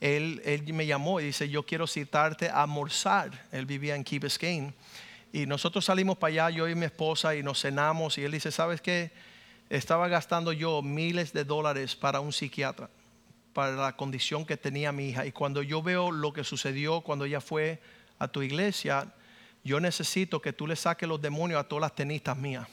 él, 0.00 0.40
él 0.44 0.72
me 0.72 0.86
llamó 0.86 1.20
y 1.20 1.24
dice, 1.24 1.48
yo 1.48 1.64
quiero 1.64 1.88
citarte 1.88 2.48
a 2.48 2.62
almorzar. 2.62 3.46
Él 3.50 3.66
vivía 3.66 3.96
en 3.96 4.04
Key. 4.04 4.20
Y 5.32 5.46
nosotros 5.46 5.84
salimos 5.84 6.18
para 6.18 6.46
allá, 6.46 6.56
yo 6.56 6.68
y 6.68 6.74
mi 6.74 6.86
esposa, 6.86 7.34
y 7.36 7.42
nos 7.42 7.60
cenamos. 7.60 8.18
Y 8.18 8.24
él 8.24 8.32
dice, 8.32 8.50
¿sabes 8.50 8.80
qué? 8.80 9.12
Estaba 9.68 10.08
gastando 10.08 10.52
yo 10.52 10.82
miles 10.82 11.32
de 11.32 11.44
dólares 11.44 11.94
para 11.94 12.20
un 12.20 12.32
psiquiatra, 12.32 12.90
para 13.52 13.72
la 13.72 13.96
condición 13.96 14.44
que 14.44 14.56
tenía 14.56 14.90
mi 14.90 15.10
hija. 15.10 15.26
Y 15.26 15.32
cuando 15.32 15.62
yo 15.62 15.82
veo 15.82 16.10
lo 16.10 16.32
que 16.32 16.42
sucedió 16.42 17.02
cuando 17.02 17.24
ella 17.24 17.40
fue 17.40 17.80
a 18.18 18.26
tu 18.26 18.42
iglesia, 18.42 19.12
yo 19.62 19.78
necesito 19.78 20.42
que 20.42 20.52
tú 20.52 20.66
le 20.66 20.74
saques 20.74 21.08
los 21.08 21.20
demonios 21.20 21.60
a 21.60 21.64
todas 21.64 21.82
las 21.82 21.94
tenistas 21.94 22.36
mías. 22.36 22.66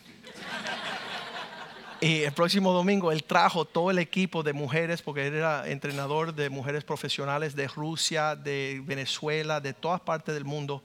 Y 2.00 2.22
el 2.22 2.32
próximo 2.32 2.74
domingo 2.74 3.12
él 3.12 3.24
trajo 3.24 3.66
todo 3.66 3.90
el 3.90 3.98
equipo 3.98 4.44
de 4.44 4.54
mujeres, 4.54 5.02
porque 5.02 5.28
él 5.28 5.34
era 5.34 5.68
entrenador 5.68 6.34
de 6.34 6.50
mujeres 6.50 6.84
profesionales 6.84 7.56
de 7.56 7.68
Rusia, 7.68 8.36
de 8.36 8.82
Venezuela, 8.86 9.60
de 9.60 9.74
todas 9.74 10.02
partes 10.02 10.36
del 10.36 10.46
mundo 10.46 10.84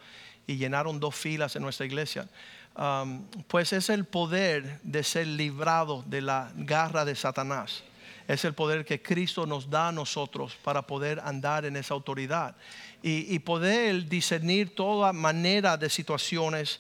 y 0.53 0.59
llenaron 0.59 1.01
dos 1.01 1.15
filas 1.15 1.57
en 1.57 1.63
nuestra 1.63 1.87
iglesia. 1.87 2.29
Um, 2.77 3.25
pues 3.49 3.73
es 3.73 3.91
el 3.91 4.05
poder 4.05 4.81
de 4.83 5.03
ser 5.03 5.27
librado 5.27 6.05
de 6.07 6.21
la 6.21 6.53
garra 6.55 7.05
de 7.05 7.15
Satanás. 7.15 7.83
Es 8.29 8.45
el 8.45 8.55
poder 8.55 8.85
que 8.85 9.03
Cristo 9.03 9.47
nos 9.47 9.69
da 9.69 9.89
a 9.89 9.93
nosotros 9.93 10.57
para 10.63 10.83
poder 10.83 11.21
andar 11.21 11.65
en 11.65 11.77
esa 11.77 11.95
autoridad 11.95 12.55
y, 13.03 13.39
poder 13.41 14.09
discernir 14.09 14.77
toda 14.77 15.13
manera 15.13 15.77
de 15.77 15.91
situaciones 15.91 16.79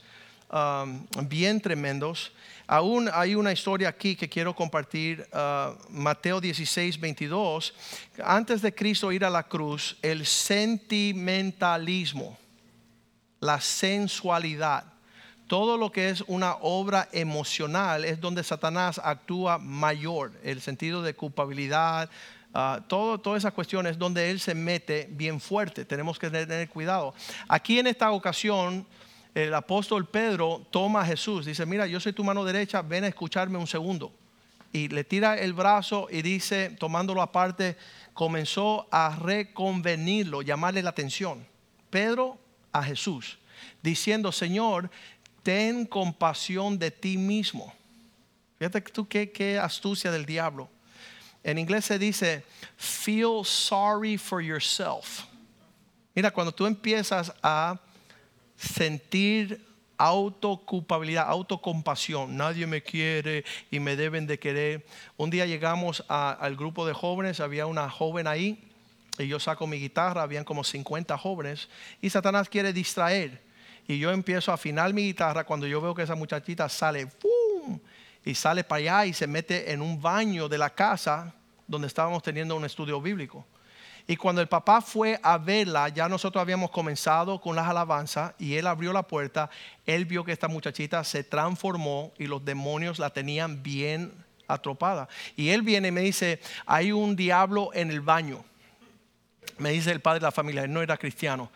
um, 0.50 1.04
bien 1.24 1.60
tremendos. 1.60 2.30
Aún 2.66 3.10
hay 3.12 3.34
una 3.34 3.52
historia 3.52 3.88
aquí 3.88 4.14
que 4.14 4.28
quiero 4.28 4.54
compartir, 4.54 5.26
uh, 5.32 5.74
Mateo 5.90 6.40
16, 6.40 7.00
22. 7.00 7.74
Antes 8.24 8.62
de 8.62 8.72
Cristo 8.72 9.10
ir 9.10 9.24
a 9.24 9.30
la 9.30 9.42
cruz, 9.42 9.96
el 10.00 10.24
sentimentalismo, 10.24 12.38
la 13.42 13.60
sensualidad, 13.60 14.84
todo 15.48 15.76
lo 15.76 15.90
que 15.90 16.08
es 16.10 16.22
una 16.28 16.54
obra 16.60 17.08
emocional 17.12 18.04
es 18.04 18.20
donde 18.20 18.44
Satanás 18.44 19.00
actúa 19.02 19.58
mayor, 19.58 20.32
el 20.44 20.60
sentido 20.60 21.02
de 21.02 21.14
culpabilidad, 21.14 22.08
uh, 22.54 22.80
todo, 22.86 23.18
todas 23.18 23.42
esas 23.42 23.52
cuestiones 23.52 23.98
donde 23.98 24.30
él 24.30 24.38
se 24.38 24.54
mete 24.54 25.08
bien 25.10 25.40
fuerte. 25.40 25.84
Tenemos 25.84 26.20
que 26.20 26.30
tener 26.30 26.68
cuidado. 26.68 27.14
Aquí 27.48 27.80
en 27.80 27.88
esta 27.88 28.12
ocasión 28.12 28.86
el 29.34 29.52
apóstol 29.54 30.06
Pedro 30.06 30.64
toma 30.70 31.00
a 31.00 31.06
Jesús, 31.06 31.44
dice, 31.44 31.66
mira, 31.66 31.86
yo 31.88 31.98
soy 31.98 32.12
tu 32.12 32.22
mano 32.22 32.44
derecha, 32.44 32.80
ven 32.80 33.04
a 33.04 33.08
escucharme 33.08 33.58
un 33.58 33.66
segundo. 33.66 34.12
Y 34.72 34.88
le 34.88 35.02
tira 35.02 35.36
el 35.36 35.52
brazo 35.52 36.06
y 36.10 36.22
dice, 36.22 36.70
tomándolo 36.78 37.20
aparte, 37.20 37.76
comenzó 38.14 38.86
a 38.92 39.18
reconvenirlo, 39.20 40.42
llamarle 40.42 40.82
la 40.82 40.90
atención. 40.90 41.44
Pedro 41.90 42.38
a 42.72 42.82
Jesús, 42.82 43.38
diciendo, 43.82 44.32
Señor, 44.32 44.90
ten 45.42 45.86
compasión 45.86 46.78
de 46.78 46.90
ti 46.90 47.16
mismo. 47.16 47.72
Fíjate 48.58 48.80
tú 48.80 49.06
qué, 49.06 49.58
astucia 49.60 50.10
del 50.10 50.24
diablo. 50.24 50.68
En 51.44 51.58
inglés 51.58 51.84
se 51.84 51.98
dice, 51.98 52.44
feel 52.76 53.44
sorry 53.44 54.16
for 54.16 54.40
yourself. 54.40 55.24
Mira, 56.14 56.30
cuando 56.30 56.52
tú 56.52 56.66
empiezas 56.66 57.32
a 57.42 57.80
sentir 58.56 59.66
autoculpabilidad, 59.98 61.28
autocompasión. 61.28 62.36
Nadie 62.36 62.66
me 62.66 62.82
quiere 62.82 63.44
y 63.70 63.80
me 63.80 63.96
deben 63.96 64.26
de 64.26 64.38
querer. 64.38 64.86
Un 65.16 65.30
día 65.30 65.46
llegamos 65.46 66.04
al 66.08 66.56
grupo 66.56 66.86
de 66.86 66.92
jóvenes, 66.92 67.40
había 67.40 67.66
una 67.66 67.88
joven 67.88 68.26
ahí 68.26 68.71
y 69.18 69.26
yo 69.26 69.38
saco 69.38 69.66
mi 69.66 69.78
guitarra, 69.78 70.22
habían 70.22 70.44
como 70.44 70.64
50 70.64 71.16
jóvenes 71.18 71.68
y 72.00 72.10
Satanás 72.10 72.48
quiere 72.48 72.72
distraer. 72.72 73.42
Y 73.86 73.98
yo 73.98 74.10
empiezo 74.10 74.50
a 74.50 74.54
afinar 74.54 74.92
mi 74.94 75.02
guitarra 75.02 75.44
cuando 75.44 75.66
yo 75.66 75.80
veo 75.80 75.94
que 75.94 76.02
esa 76.02 76.14
muchachita 76.14 76.68
sale, 76.68 77.06
¡pum! 77.06 77.78
y 78.24 78.34
sale 78.34 78.64
para 78.64 78.78
allá 78.78 79.06
y 79.06 79.12
se 79.12 79.26
mete 79.26 79.72
en 79.72 79.82
un 79.82 80.00
baño 80.00 80.48
de 80.48 80.58
la 80.58 80.70
casa 80.70 81.34
donde 81.66 81.88
estábamos 81.88 82.22
teniendo 82.22 82.56
un 82.56 82.64
estudio 82.64 83.00
bíblico. 83.00 83.44
Y 84.06 84.16
cuando 84.16 84.40
el 84.40 84.48
papá 84.48 84.80
fue 84.80 85.18
a 85.22 85.38
verla, 85.38 85.88
ya 85.88 86.08
nosotros 86.08 86.42
habíamos 86.42 86.70
comenzado 86.70 87.40
con 87.40 87.54
las 87.54 87.68
alabanzas 87.68 88.34
y 88.38 88.54
él 88.54 88.66
abrió 88.66 88.92
la 88.92 89.04
puerta, 89.04 89.48
él 89.86 90.06
vio 90.06 90.24
que 90.24 90.32
esta 90.32 90.48
muchachita 90.48 91.04
se 91.04 91.22
transformó 91.22 92.12
y 92.18 92.26
los 92.26 92.44
demonios 92.44 92.98
la 92.98 93.10
tenían 93.10 93.62
bien 93.62 94.12
atropada. 94.48 95.08
Y 95.36 95.50
él 95.50 95.62
viene 95.62 95.88
y 95.88 95.92
me 95.92 96.00
dice, 96.00 96.40
hay 96.66 96.90
un 96.90 97.14
diablo 97.14 97.70
en 97.74 97.90
el 97.90 98.00
baño. 98.00 98.44
Me 99.62 99.70
dice 99.70 99.92
el 99.92 100.00
padre 100.00 100.18
de 100.18 100.24
la 100.24 100.32
familia, 100.32 100.64
él 100.64 100.72
no 100.72 100.82
era 100.82 100.96
cristiano. 100.96 101.48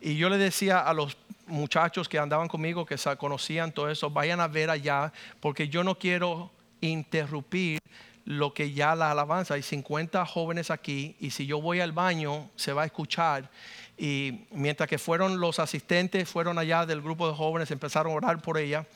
Y 0.00 0.16
yo 0.16 0.30
le 0.30 0.38
decía 0.38 0.78
a 0.78 0.94
los 0.94 1.18
muchachos 1.46 2.08
que 2.08 2.18
andaban 2.18 2.48
conmigo, 2.48 2.86
que 2.86 2.96
conocían 3.18 3.70
todo 3.70 3.90
eso, 3.90 4.08
vayan 4.08 4.40
a 4.40 4.48
ver 4.48 4.70
allá, 4.70 5.12
porque 5.40 5.68
yo 5.68 5.84
no 5.84 5.98
quiero 5.98 6.50
interrumpir 6.80 7.78
lo 8.24 8.54
que 8.54 8.72
ya 8.72 8.94
la 8.94 9.10
alabanza, 9.10 9.54
hay 9.54 9.62
50 9.62 10.24
jóvenes 10.24 10.70
aquí 10.70 11.16
y 11.20 11.32
si 11.32 11.44
yo 11.44 11.60
voy 11.60 11.80
al 11.80 11.92
baño 11.92 12.48
se 12.56 12.72
va 12.72 12.82
a 12.82 12.86
escuchar. 12.86 13.50
Y 13.98 14.46
mientras 14.52 14.88
que 14.88 14.96
fueron 14.96 15.38
los 15.38 15.58
asistentes, 15.58 16.30
fueron 16.30 16.58
allá 16.58 16.86
del 16.86 17.02
grupo 17.02 17.28
de 17.28 17.34
jóvenes, 17.34 17.70
empezaron 17.70 18.12
a 18.12 18.16
orar 18.16 18.40
por 18.40 18.56
ella, 18.56 18.86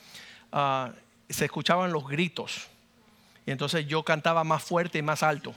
ah, 0.51 0.91
se 1.29 1.45
escuchaban 1.45 1.91
los 1.91 2.07
gritos. 2.07 2.65
Y 3.45 3.51
entonces 3.51 3.85
yo 3.85 4.01
cantaba 4.01 4.43
más 4.43 4.63
fuerte 4.63 4.97
y 4.97 5.03
más 5.03 5.21
alto 5.21 5.53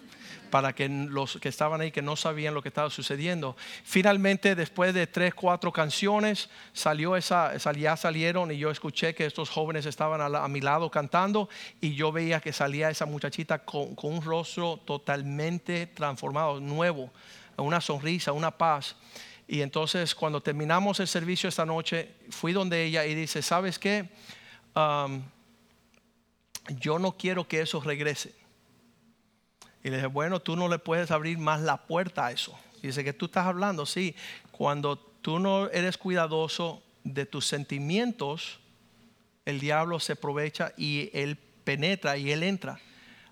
para 0.50 0.74
que 0.74 0.88
los 0.88 1.38
que 1.40 1.48
estaban 1.48 1.80
ahí 1.80 1.90
que 1.90 2.02
no 2.02 2.16
sabían 2.16 2.54
lo 2.54 2.62
que 2.62 2.68
estaba 2.68 2.90
sucediendo. 2.90 3.56
Finalmente, 3.84 4.54
después 4.54 4.94
de 4.94 5.06
tres, 5.06 5.34
cuatro 5.34 5.72
canciones, 5.72 6.48
salió 6.72 7.16
esa, 7.16 7.56
ya 7.72 7.96
salieron 7.96 8.50
y 8.50 8.58
yo 8.58 8.70
escuché 8.70 9.14
que 9.14 9.26
estos 9.26 9.50
jóvenes 9.50 9.86
estaban 9.86 10.20
a, 10.20 10.48
mi 10.48 10.60
lado 10.60 10.90
cantando 10.90 11.48
y 11.80 11.94
yo 11.94 12.10
veía 12.12 12.40
que 12.40 12.52
salía 12.52 12.90
esa 12.90 13.06
muchachita 13.06 13.60
con, 13.60 13.94
un 14.02 14.22
rostro 14.22 14.78
totalmente 14.84 15.86
transformado, 15.86 16.60
nuevo, 16.60 17.10
una 17.56 17.80
sonrisa, 17.80 18.32
una 18.32 18.50
paz. 18.50 18.96
Y 19.46 19.62
entonces 19.62 20.14
cuando 20.14 20.42
terminamos 20.42 21.00
el 21.00 21.08
servicio 21.08 21.48
esta 21.48 21.64
noche, 21.64 22.14
fui 22.30 22.52
donde 22.52 22.84
ella 22.84 23.04
y 23.06 23.14
dice, 23.14 23.42
¿sabes 23.42 23.78
qué? 23.78 24.08
Yo 26.80 26.98
no 26.98 27.12
quiero 27.16 27.48
que 27.48 27.60
eso 27.62 27.80
regrese 27.80 28.37
y 29.88 29.90
le 29.90 29.96
dije, 29.96 30.06
bueno, 30.06 30.40
tú 30.40 30.54
no 30.54 30.68
le 30.68 30.78
puedes 30.78 31.10
abrir 31.10 31.38
más 31.38 31.62
la 31.62 31.78
puerta 31.78 32.26
a 32.26 32.30
eso. 32.30 32.54
Y 32.82 32.88
dice 32.88 33.02
que 33.04 33.14
tú 33.14 33.24
estás 33.24 33.46
hablando, 33.46 33.86
sí, 33.86 34.14
cuando 34.52 34.98
tú 34.98 35.38
no 35.38 35.70
eres 35.70 35.96
cuidadoso 35.96 36.82
de 37.04 37.24
tus 37.24 37.46
sentimientos, 37.46 38.60
el 39.46 39.60
diablo 39.60 39.98
se 39.98 40.12
aprovecha 40.12 40.74
y 40.76 41.08
él 41.14 41.38
penetra 41.64 42.18
y 42.18 42.30
él 42.30 42.42
entra 42.42 42.78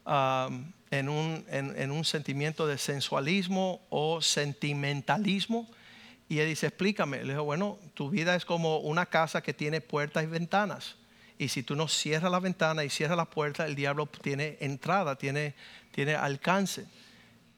um, 0.06 0.72
en, 0.90 1.10
un, 1.10 1.44
en, 1.48 1.90
un 1.90 2.04
sentimiento 2.06 2.66
de 2.66 2.78
sensualismo 2.78 3.82
o 3.90 4.22
sentimentalismo. 4.22 5.68
Y 6.26 6.38
él 6.38 6.48
dice, 6.48 6.68
explícame. 6.68 7.22
Le 7.22 7.34
dijo, 7.34 7.44
bueno, 7.44 7.78
tu 7.92 8.08
vida 8.08 8.34
es 8.34 8.46
como 8.46 8.78
una 8.78 9.04
casa 9.04 9.42
que 9.42 9.52
tiene 9.52 9.82
puertas 9.82 10.24
y 10.24 10.26
ventanas. 10.26 10.96
Y 11.38 11.48
si 11.48 11.62
tú 11.62 11.76
no 11.76 11.86
cierras 11.86 12.32
la 12.32 12.40
ventana 12.40 12.82
y 12.82 12.88
cierras 12.88 13.18
la 13.18 13.26
puerta, 13.26 13.66
el 13.66 13.74
diablo 13.74 14.06
tiene 14.06 14.56
entrada, 14.60 15.16
tiene, 15.16 15.54
tiene 15.96 16.14
alcance. 16.14 16.86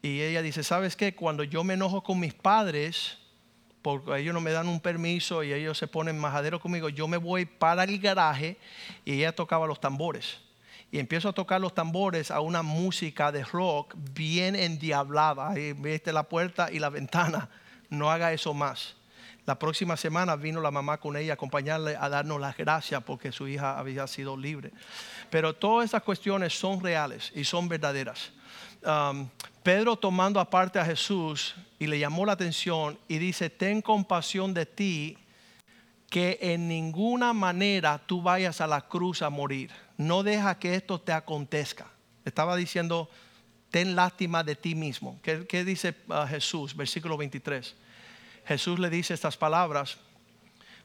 Y 0.01 0.21
ella 0.21 0.41
dice, 0.41 0.63
¿sabes 0.63 0.95
qué? 0.95 1.13
Cuando 1.13 1.43
yo 1.43 1.65
me 1.65 1.73
enojo 1.73 2.01
con 2.01 2.21
mis 2.21 2.33
padres, 2.33 3.17
porque 3.81 4.17
ellos 4.17 4.33
no 4.33 4.39
me 4.39 4.51
dan 4.51 4.69
un 4.69 4.79
permiso 4.79 5.43
y 5.43 5.51
ellos 5.51 5.77
se 5.77 5.87
ponen 5.87 6.17
majadero 6.17 6.61
conmigo, 6.61 6.87
yo 6.87 7.09
me 7.09 7.17
voy 7.17 7.43
para 7.43 7.83
el 7.83 7.99
garaje 7.99 8.57
y 9.03 9.15
ella 9.15 9.35
tocaba 9.35 9.67
los 9.67 9.81
tambores. 9.81 10.37
Y 10.89 10.99
empiezo 10.99 11.27
a 11.27 11.33
tocar 11.33 11.59
los 11.59 11.75
tambores 11.75 12.31
a 12.31 12.39
una 12.39 12.63
música 12.63 13.29
de 13.33 13.43
rock 13.43 13.93
bien 14.13 14.55
endiablada. 14.55 15.49
Ahí 15.49 15.73
viste 15.73 16.13
la 16.13 16.23
puerta 16.23 16.71
y 16.71 16.79
la 16.79 16.89
ventana. 16.89 17.49
No 17.89 18.09
haga 18.09 18.31
eso 18.31 18.53
más. 18.53 18.95
La 19.49 19.57
próxima 19.57 19.97
semana 19.97 20.35
vino 20.35 20.61
la 20.61 20.69
mamá 20.69 20.99
con 20.99 21.17
ella 21.17 21.31
a 21.31 21.33
acompañarle 21.33 21.97
a 21.99 22.07
darnos 22.07 22.39
las 22.39 22.55
gracias 22.55 23.01
porque 23.01 23.31
su 23.31 23.47
hija 23.47 23.79
había 23.79 24.05
sido 24.05 24.37
libre. 24.37 24.71
Pero 25.31 25.55
todas 25.55 25.85
estas 25.85 26.03
cuestiones 26.03 26.53
son 26.53 26.79
reales 26.79 27.31
y 27.33 27.43
son 27.43 27.67
verdaderas. 27.67 28.31
Um, 28.85 29.27
Pedro 29.63 29.95
tomando 29.95 30.39
aparte 30.39 30.77
a 30.77 30.85
Jesús 30.85 31.55
y 31.79 31.87
le 31.87 31.97
llamó 31.97 32.27
la 32.27 32.33
atención 32.33 32.99
y 33.07 33.17
dice, 33.17 33.49
ten 33.49 33.81
compasión 33.81 34.53
de 34.53 34.67
ti, 34.67 35.17
que 36.11 36.37
en 36.39 36.67
ninguna 36.67 37.33
manera 37.33 37.99
tú 38.05 38.21
vayas 38.21 38.61
a 38.61 38.67
la 38.67 38.81
cruz 38.81 39.23
a 39.23 39.31
morir. 39.31 39.71
No 39.97 40.21
deja 40.21 40.59
que 40.59 40.75
esto 40.75 41.01
te 41.01 41.11
acontezca. 41.11 41.87
Estaba 42.23 42.55
diciendo, 42.55 43.09
ten 43.71 43.95
lástima 43.95 44.43
de 44.43 44.55
ti 44.55 44.75
mismo. 44.75 45.19
¿Qué, 45.23 45.63
dice 45.65 45.95
uh, 46.07 46.27
Jesús? 46.27 46.75
Versículo 46.75 47.17
23. 47.17 47.88
Jesús 48.49 48.79
le 48.79 48.89
dice 48.89 49.13
estas 49.13 49.37
palabras, 49.37 49.99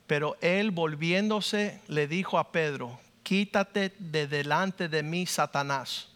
pero 0.06 0.36
él 0.42 0.70
volviéndose 0.70 1.80
le 1.88 2.06
dijo 2.06 2.38
a 2.38 2.52
Pedro, 2.52 3.00
quítate 3.22 3.90
de 3.98 4.26
delante 4.26 4.86
de 4.90 5.02
mí, 5.02 5.24
Satanás. 5.24 6.08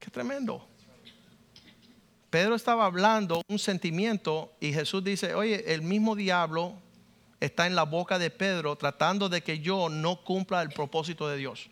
Qué 0.00 0.10
tremendo. 0.10 0.66
Pedro 2.28 2.56
estaba 2.56 2.86
hablando 2.86 3.40
un 3.46 3.60
sentimiento 3.60 4.52
y 4.58 4.72
Jesús 4.72 5.04
dice, 5.04 5.32
oye, 5.36 5.72
el 5.72 5.82
mismo 5.82 6.16
diablo 6.16 6.74
está 7.38 7.68
en 7.68 7.76
la 7.76 7.84
boca 7.84 8.18
de 8.18 8.30
Pedro 8.30 8.74
tratando 8.74 9.28
de 9.28 9.44
que 9.44 9.60
yo 9.60 9.88
no 9.88 10.24
cumpla 10.24 10.60
el 10.62 10.70
propósito 10.70 11.28
de 11.28 11.36
Dios. 11.36 11.70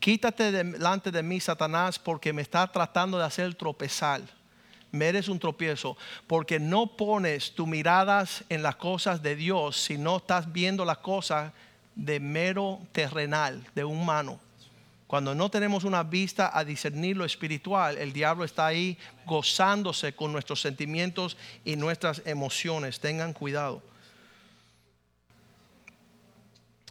Quítate 0.00 0.52
delante 0.52 1.10
de 1.10 1.22
mí, 1.22 1.40
Satanás, 1.40 1.98
porque 1.98 2.34
me 2.34 2.42
está 2.42 2.70
tratando 2.70 3.16
de 3.16 3.24
hacer 3.24 3.54
tropezar. 3.54 4.35
Eres 5.02 5.28
un 5.28 5.38
tropiezo, 5.38 5.96
porque 6.26 6.58
no 6.58 6.96
pones 6.96 7.52
tus 7.52 7.66
miradas 7.66 8.44
en 8.48 8.62
las 8.62 8.76
cosas 8.76 9.22
de 9.22 9.36
Dios, 9.36 9.76
si 9.76 9.98
no 9.98 10.16
estás 10.18 10.52
viendo 10.52 10.84
las 10.84 10.98
cosas 10.98 11.52
de 11.94 12.20
mero 12.20 12.80
terrenal, 12.92 13.66
de 13.74 13.84
humano. 13.84 14.38
Cuando 15.06 15.34
no 15.34 15.48
tenemos 15.50 15.84
una 15.84 16.02
vista 16.02 16.50
a 16.52 16.64
discernir 16.64 17.16
lo 17.16 17.24
espiritual, 17.24 17.96
el 17.96 18.12
diablo 18.12 18.44
está 18.44 18.66
ahí 18.66 18.98
gozándose 19.24 20.12
con 20.14 20.32
nuestros 20.32 20.60
sentimientos 20.60 21.36
y 21.64 21.76
nuestras 21.76 22.22
emociones. 22.24 22.98
Tengan 22.98 23.32
cuidado. 23.32 23.82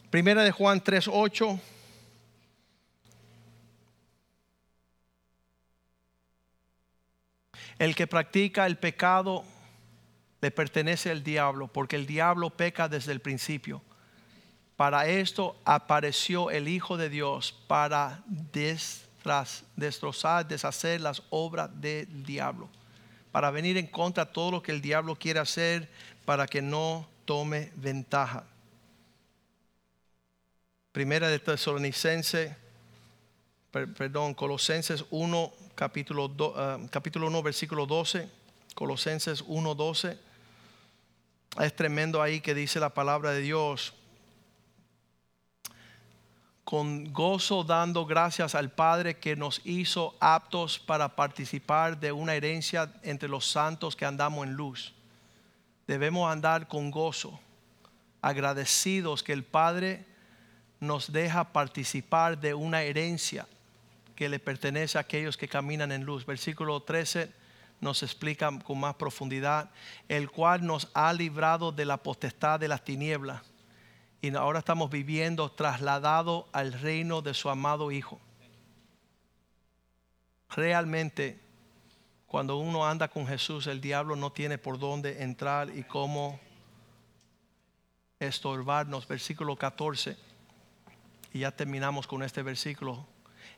Primera 0.10 0.44
de 0.44 0.52
Juan 0.52 0.82
3:8. 0.82 1.60
El 7.80 7.96
que 7.96 8.08
practica 8.08 8.66
el 8.66 8.78
pecado 8.78 9.44
le 10.42 10.52
pertenece 10.52 11.12
al 11.12 11.24
diablo, 11.24 11.68
porque 11.68 11.96
el 11.96 12.06
diablo 12.06 12.50
peca 12.52 12.88
desde 12.88 13.12
el 13.12 13.20
principio. 13.20 13.82
Para 14.76 15.08
esto 15.08 15.58
apareció 15.66 16.52
el 16.52 16.68
Hijo 16.68 16.98
de 16.98 17.10
Dios 17.10 17.54
para 17.68 18.24
destrozar, 19.76 20.48
deshacer 20.48 21.02
las 21.02 21.24
obras 21.30 21.70
del 21.82 22.24
diablo, 22.26 22.70
para 23.32 23.52
venir 23.52 23.78
en 23.78 23.88
contra 23.88 24.26
de 24.26 24.32
todo 24.32 24.52
lo 24.52 24.62
que 24.62 24.72
el 24.72 24.82
diablo 24.82 25.16
quiere 25.16 25.40
hacer, 25.40 25.90
para 26.26 26.46
que 26.46 26.62
no 26.62 27.08
tome 27.26 27.72
ventaja. 27.76 28.44
Primera 30.92 31.28
de 31.28 31.40
Tesalonicense, 31.40 32.56
per- 33.72 33.94
perdón, 33.94 34.34
Colosenses 34.34 35.04
1, 35.10 35.52
capítulo, 35.76 36.28
do- 36.28 36.54
ah, 36.56 36.80
capítulo 36.90 37.28
1, 37.28 37.44
versículo 37.44 37.86
12. 37.86 38.30
Colosenses 38.74 39.44
1, 39.46 39.76
12. 39.76 40.18
Es 41.60 41.76
tremendo 41.76 42.22
ahí 42.22 42.42
que 42.42 42.54
dice 42.54 42.80
la 42.80 42.90
palabra 42.90 43.32
de 43.32 43.42
Dios. 43.42 43.94
Con 46.64 47.14
gozo 47.14 47.64
dando 47.64 48.06
gracias 48.06 48.56
al 48.56 48.72
Padre 48.72 49.20
que 49.20 49.36
nos 49.36 49.62
hizo 49.66 50.16
aptos 50.20 50.80
para 50.80 51.16
participar 51.16 52.00
de 52.00 52.12
una 52.12 52.34
herencia 52.34 52.92
entre 53.04 53.30
los 53.30 53.46
santos 53.46 53.96
que 53.96 54.06
andamos 54.06 54.48
en 54.48 54.54
luz. 54.54 54.94
Debemos 55.86 56.30
andar 56.32 56.68
con 56.68 56.90
gozo, 56.90 57.40
agradecidos 58.22 59.22
que 59.22 59.34
el 59.34 59.44
Padre 59.44 60.06
nos 60.80 61.12
deja 61.12 61.54
participar 61.54 62.40
de 62.40 62.56
una 62.56 62.82
herencia 62.82 63.48
que 64.16 64.30
le 64.30 64.40
pertenece 64.40 64.98
a 64.98 65.02
aquellos 65.02 65.38
que 65.38 65.48
caminan 65.48 65.92
en 65.92 66.04
luz. 66.04 66.26
Versículo 66.26 66.82
13 66.82 67.32
nos 67.82 68.04
explica 68.04 68.50
con 68.60 68.80
más 68.80 68.96
profundidad, 68.96 69.70
el 70.08 70.32
cual 70.32 70.66
nos 70.66 70.90
ha 70.94 71.12
librado 71.14 71.72
de 71.72 71.86
la 71.86 71.98
potestad 71.98 72.60
de 72.60 72.68
las 72.68 72.84
tinieblas 72.84 73.42
y 74.26 74.36
ahora 74.36 74.60
estamos 74.60 74.90
viviendo 74.90 75.52
trasladado 75.52 76.48
al 76.52 76.74
reino 76.74 77.22
de 77.22 77.36
su 77.36 77.48
amado 77.48 77.92
Hijo. 77.92 78.20
Realmente, 80.50 81.40
cuando 82.26 82.58
uno 82.58 82.88
anda 82.88 83.08
con 83.08 83.28
Jesús, 83.28 83.68
el 83.68 83.82
diablo 83.82 84.16
no 84.16 84.32
tiene 84.32 84.58
por 84.58 84.80
dónde 84.80 85.22
entrar 85.22 85.70
y 85.76 85.84
cómo 85.84 86.40
estorbarnos. 88.20 89.08
Versículo 89.08 89.56
14. 89.56 90.18
Y 91.34 91.40
ya 91.40 91.52
terminamos 91.52 92.08
con 92.08 92.24
este 92.24 92.42
versículo. 92.42 93.06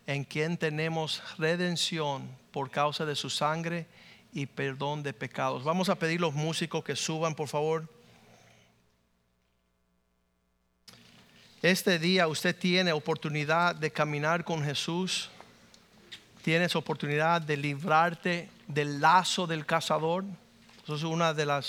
En 0.07 0.23
quien 0.23 0.57
tenemos 0.57 1.21
redención 1.37 2.27
por 2.51 2.71
causa 2.71 3.05
de 3.05 3.15
su 3.15 3.29
sangre 3.29 3.85
y 4.33 4.45
perdón 4.45 5.03
de 5.03 5.13
pecados. 5.13 5.63
Vamos 5.63 5.89
a 5.89 5.99
pedir 5.99 6.19
los 6.19 6.33
músicos 6.33 6.83
que 6.83 6.95
suban, 6.95 7.35
por 7.35 7.47
favor. 7.47 7.87
Este 11.61 11.99
día 11.99 12.27
usted 12.27 12.55
tiene 12.55 12.93
oportunidad 12.93 13.75
de 13.75 13.91
caminar 13.91 14.43
con 14.43 14.63
Jesús. 14.63 15.29
Tienes 16.41 16.75
oportunidad 16.75 17.41
de 17.41 17.57
librarte 17.57 18.49
del 18.67 19.01
lazo 19.01 19.45
del 19.45 19.65
cazador. 19.65 20.23
Eso 20.83 20.95
es 20.95 21.03
uno 21.03 21.33
de, 21.33 21.63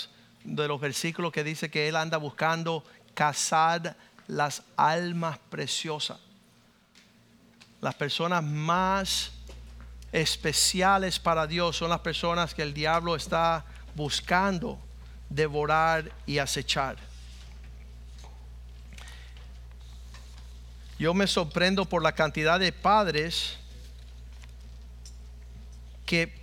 de 0.45 0.67
los 0.67 0.79
versículos 0.79 1.33
que 1.33 1.43
dice 1.43 1.69
que 1.69 1.89
Él 1.89 1.97
anda 1.97 2.17
buscando 2.17 2.85
cazar 3.13 3.97
las 4.27 4.63
almas 4.77 5.39
preciosas. 5.49 6.28
Las 7.81 7.95
personas 7.95 8.43
más 8.43 9.31
especiales 10.11 11.19
para 11.19 11.47
Dios 11.47 11.77
son 11.77 11.89
las 11.89 11.99
personas 11.99 12.53
que 12.53 12.61
el 12.61 12.73
diablo 12.73 13.15
está 13.15 13.65
buscando 13.95 14.79
devorar 15.29 16.11
y 16.25 16.39
acechar. 16.39 16.97
Yo 20.97 21.13
me 21.13 21.27
sorprendo 21.27 21.85
por 21.85 22.03
la 22.03 22.11
cantidad 22.11 22.59
de 22.59 22.73
padres 22.73 23.57
que 26.05 26.37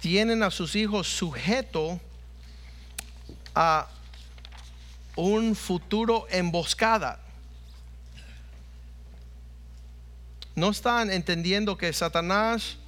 tienen 0.00 0.42
a 0.42 0.50
sus 0.50 0.76
hijos 0.76 1.08
sujetos 1.08 1.98
a 3.54 3.88
un 5.16 5.54
futuro 5.54 6.26
emboscada. 6.30 7.20
No 10.58 10.70
están 10.70 11.12
entendiendo 11.12 11.78
que 11.78 11.92
Satanás 11.92 12.78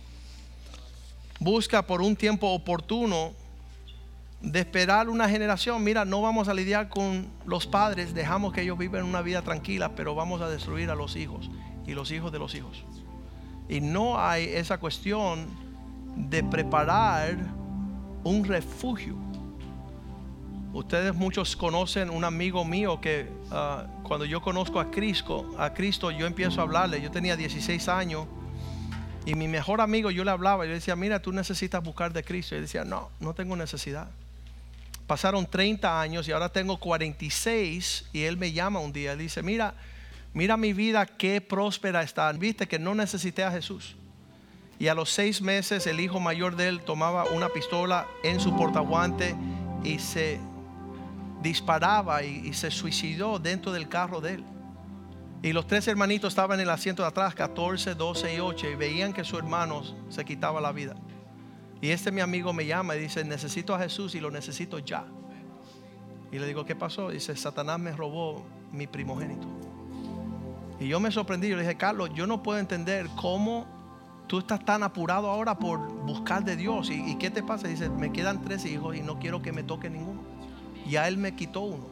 busca 1.39 1.87
por 1.87 2.03
un 2.03 2.17
tiempo 2.17 2.49
oportuno 2.49 3.31
de 4.41 4.59
esperar 4.59 5.09
una 5.09 5.29
generación. 5.29 5.85
Mira, 5.85 6.05
no 6.05 6.21
vamos 6.21 6.49
a 6.49 6.55
lidiar 6.55 6.89
con 6.89 7.29
los 7.47 7.69
padres, 7.69 8.13
dejamos 8.13 8.53
que 8.53 8.63
ellos 8.63 8.77
vivan 8.77 9.05
una 9.05 9.23
vida 9.23 9.43
tranquila, 9.43 9.95
pero 9.95 10.17
vamos 10.17 10.41
a 10.41 10.49
destruir 10.49 10.91
a 10.91 10.97
los 10.97 11.15
hijos 11.15 11.49
y 11.87 11.93
los 11.93 12.11
hijos 12.11 12.33
de 12.33 12.41
los 12.41 12.57
hijos. 12.57 12.85
Y 13.69 13.81
no 13.81 14.19
hay 14.19 14.47
esa 14.47 14.79
cuestión 14.79 15.47
de 16.17 16.43
preparar 16.43 17.37
un 18.25 18.43
refugio. 18.47 19.15
Ustedes 20.73 21.15
muchos 21.15 21.57
conocen 21.57 22.11
un 22.11 22.23
amigo 22.23 22.65
mío 22.65 23.01
que 23.01 23.29
ah, 23.51 23.87
cuando 24.05 24.25
yo 24.25 24.41
conozco 24.41 24.79
a 24.79 24.91
Cristo, 24.91 25.53
a 25.59 25.75
Cristo 25.75 26.13
yo 26.13 26.27
empiezo 26.27 26.61
a 26.61 26.63
hablarle. 26.63 27.03
Yo 27.03 27.11
tenía 27.11 27.37
16 27.37 27.89
años 27.89 28.27
y 29.27 29.35
mi 29.35 29.49
mejor 29.49 29.81
amigo 29.81 30.13
yo 30.13 30.23
le 30.23 30.31
hablaba 30.31 30.65
y 30.65 30.69
le 30.69 30.75
decía, 30.75 30.95
mira, 30.95 31.21
tú 31.21 31.33
necesitas 31.33 31.83
buscar 31.83 32.13
de 32.13 32.23
Cristo. 32.23 32.55
Y 32.55 32.59
él 32.59 32.65
decía, 32.65 32.85
no, 32.85 33.11
no 33.19 33.35
tengo 33.35 33.57
necesidad. 33.57 34.09
Pasaron 35.09 35.45
30 35.45 36.01
años 36.01 36.29
y 36.29 36.33
ahora 36.33 36.51
tengo 36.51 36.79
46 36.79 38.07
y 38.13 38.23
él 38.23 38.37
me 38.37 38.53
llama 38.53 38.79
un 38.79 38.93
día 38.93 39.15
y 39.15 39.17
dice, 39.17 39.43
mira, 39.43 39.75
mira 40.35 40.57
mi 40.57 40.73
vida 40.73 41.05
qué 41.05 41.41
próspera 41.41 42.03
está. 42.03 42.31
Viste 42.31 42.69
que 42.69 42.79
no 42.79 42.95
necesité 42.95 43.43
a 43.43 43.51
Jesús. 43.51 43.97
Y 44.79 44.87
a 44.87 44.95
los 44.95 45.11
seis 45.11 45.43
meses 45.43 45.89
el 45.89 45.99
hijo 45.99 46.21
mayor 46.21 46.55
de 46.55 46.69
él 46.69 46.81
tomaba 46.81 47.25
una 47.25 47.49
pistola 47.49 48.07
en 48.23 48.39
su 48.39 48.57
portaguante 48.57 49.35
y 49.83 49.99
se 49.99 50.39
disparaba 51.43 52.23
y, 52.23 52.53
se 52.53 52.71
suicidó 52.71 53.39
dentro 53.39 53.73
del 53.73 53.89
carro 53.89 54.21
de 54.21 54.35
él. 54.35 54.45
Y 55.43 55.53
los 55.53 55.67
tres 55.67 55.89
hermanitos 55.89 56.33
estaban 56.33 56.61
en 56.61 56.65
el 56.65 56.71
asiento 56.71 57.03
de 57.03 57.09
atrás, 57.09 57.35
14, 57.35 57.95
12 57.95 58.35
y 58.35 58.41
8, 58.41 58.69
y 58.69 58.75
veían 58.75 59.13
que 59.13 59.25
su 59.25 59.39
hermano 59.39 59.83
se 60.11 60.25
quitaba 60.25 60.61
la 60.61 60.73
vida. 60.73 60.95
Y 61.81 61.91
este 61.91 62.13
mi 62.13 62.21
amigo 62.21 62.53
me 62.53 62.67
llama 62.67 62.95
y 62.95 63.01
dice, 63.01 63.25
necesito 63.25 63.75
a 63.75 63.79
Jesús 63.79 64.15
y 64.15 64.21
lo 64.21 64.31
necesito 64.31 64.79
ya. 64.79 65.07
Y 66.31 66.39
le 66.39 66.47
digo, 66.47 66.67
¿qué 66.67 66.77
pasó? 66.77 67.09
Dice, 67.09 67.35
Satanás 67.37 67.81
me 67.81 67.93
robó 67.93 68.45
mi 68.71 68.87
primogénito. 68.87 69.49
Y 70.79 70.89
yo 70.89 71.01
me 71.01 71.11
sorprendí, 71.11 71.49
yo 71.49 71.57
le 71.57 71.63
dije, 71.63 71.77
Carlos, 71.77 72.11
yo 72.15 72.27
no 72.27 72.43
puedo 72.43 72.59
entender 72.59 73.09
cómo 73.17 73.67
tú 74.27 74.39
estás 74.41 74.65
tan 74.65 74.83
apurado 74.83 75.29
ahora 75.29 75.59
por 75.59 75.79
buscar 76.05 76.45
de 76.45 76.57
Dios. 76.57 76.91
¿Y, 76.91 77.13
y 77.13 77.17
qué 77.17 77.31
te 77.31 77.43
pasa? 77.43 77.67
Dice, 77.67 77.89
me 77.89 78.13
quedan 78.13 78.43
tres 78.43 78.67
hijos 78.67 78.95
y 78.95 79.01
no 79.01 79.19
quiero 79.19 79.41
que 79.41 79.53
me 79.53 79.63
toque 79.63 79.89
ninguno. 79.89 80.21
Ya 80.91 81.09
él 81.09 81.17
me 81.17 81.35
quitó 81.35 81.61
uno. 81.61 81.87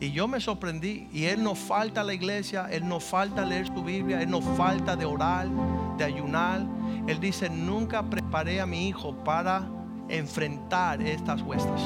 Y 0.00 0.12
yo 0.12 0.28
me 0.28 0.40
sorprendí. 0.40 1.08
Y 1.12 1.24
él 1.24 1.42
no 1.42 1.54
falta 1.54 2.02
a 2.02 2.04
la 2.04 2.14
iglesia, 2.14 2.68
él 2.70 2.86
no 2.86 3.00
falta 3.00 3.42
a 3.42 3.44
leer 3.44 3.66
su 3.66 3.82
Biblia, 3.82 4.20
él 4.20 4.30
no 4.30 4.40
falta 4.40 4.96
de 4.96 5.04
orar, 5.04 5.48
de 5.96 6.04
ayunar. 6.04 6.60
Él 7.06 7.20
dice, 7.20 7.48
nunca 7.48 8.02
preparé 8.02 8.60
a 8.60 8.66
mi 8.66 8.88
hijo 8.88 9.14
para 9.24 9.66
enfrentar 10.08 11.00
estas 11.00 11.42
huestes. 11.42 11.80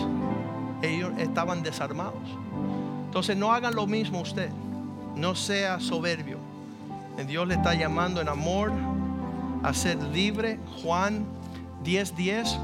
Ellos 0.83 1.13
estaban 1.19 1.63
desarmados. 1.63 2.23
Entonces 3.07 3.37
no 3.37 3.53
hagan 3.53 3.75
lo 3.75 3.87
mismo 3.87 4.21
usted. 4.21 4.51
No 5.17 5.35
sea 5.35 5.81
soberbio. 5.81 6.39
Dios 7.27 7.49
le 7.49 7.55
está 7.55 7.75
llamando 7.75 8.21
en 8.21 8.29
amor 8.29 8.73
a 9.63 9.75
ser 9.75 10.01
libre. 10.03 10.61
Juan 10.83 11.27
10:10 11.85 12.15
10, 12.15 12.59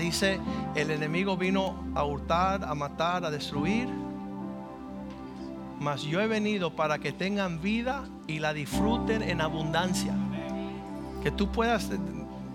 dice, 0.00 0.40
el 0.74 0.90
enemigo 0.90 1.36
vino 1.36 1.74
a 1.94 2.04
hurtar, 2.04 2.64
a 2.64 2.74
matar, 2.74 3.24
a 3.24 3.30
destruir. 3.30 3.88
Mas 5.78 6.02
yo 6.02 6.20
he 6.20 6.26
venido 6.26 6.74
para 6.74 6.98
que 6.98 7.12
tengan 7.12 7.60
vida 7.60 8.04
y 8.26 8.38
la 8.38 8.52
disfruten 8.52 9.22
en 9.22 9.40
abundancia. 9.40 10.14
Que 11.22 11.30
tú 11.30 11.50
puedas 11.50 11.90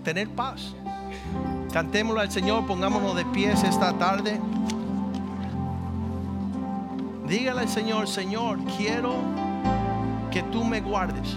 tener 0.04 0.28
paz. 0.30 0.74
Cantémoslo 1.72 2.20
al 2.20 2.30
Señor, 2.30 2.66
pongámonos 2.66 3.16
de 3.16 3.24
pies 3.26 3.62
esta 3.64 3.92
tarde. 3.94 4.40
Dígale 7.26 7.62
al 7.62 7.68
Señor, 7.68 8.06
Señor, 8.06 8.58
quiero 8.76 9.14
que 10.30 10.42
tú 10.44 10.64
me 10.64 10.80
guardes. 10.80 11.36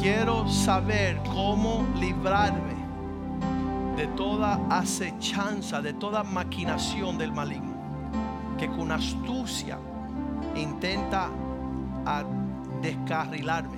Quiero 0.00 0.48
saber 0.48 1.20
cómo 1.34 1.84
librarme 1.98 2.67
de 3.98 4.06
toda 4.06 4.60
acechanza, 4.70 5.82
de 5.82 5.92
toda 5.92 6.22
maquinación 6.22 7.18
del 7.18 7.32
maligno, 7.32 7.74
que 8.56 8.68
con 8.68 8.92
astucia 8.92 9.76
intenta 10.54 11.28
a 12.06 12.22
descarrilarme. 12.80 13.76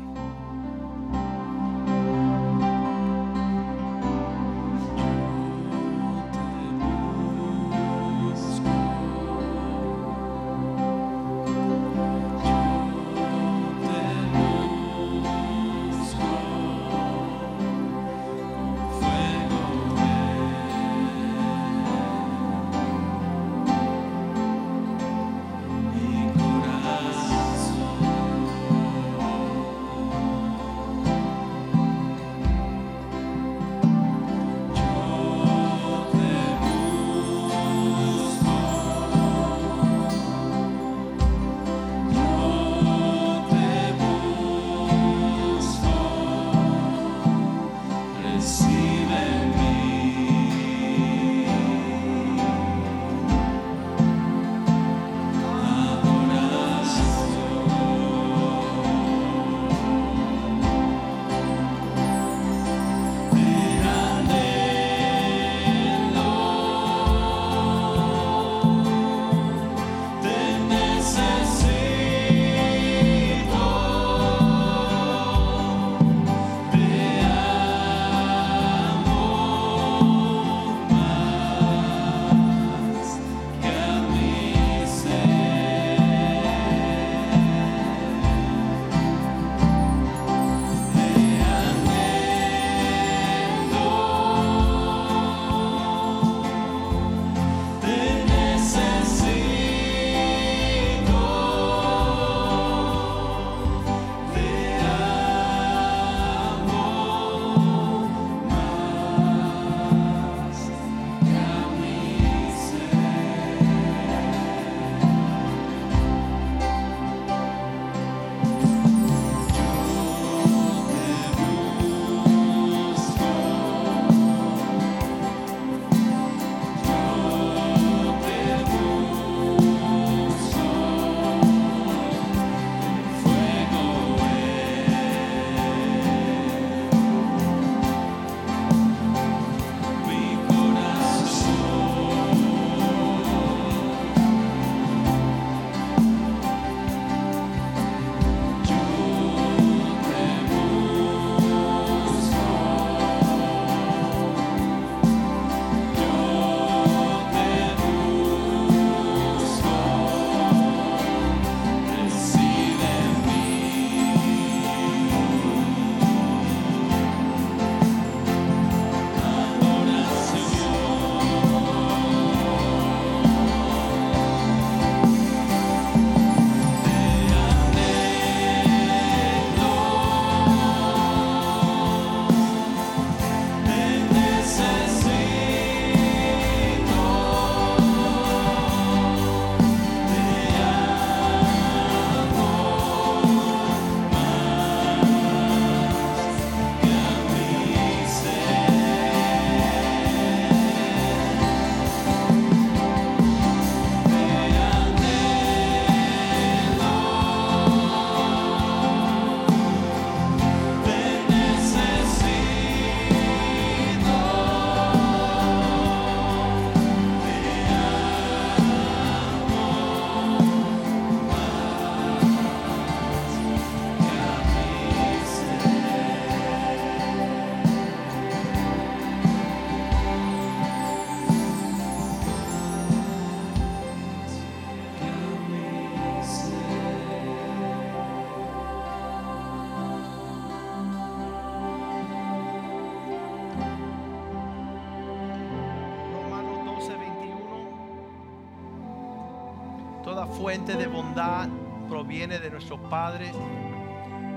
Fuente 250.40 250.74
de 250.74 250.86
bondad 250.86 251.50
proviene 251.86 252.38
de 252.38 252.50
nuestro 252.50 252.78
Padre 252.88 253.30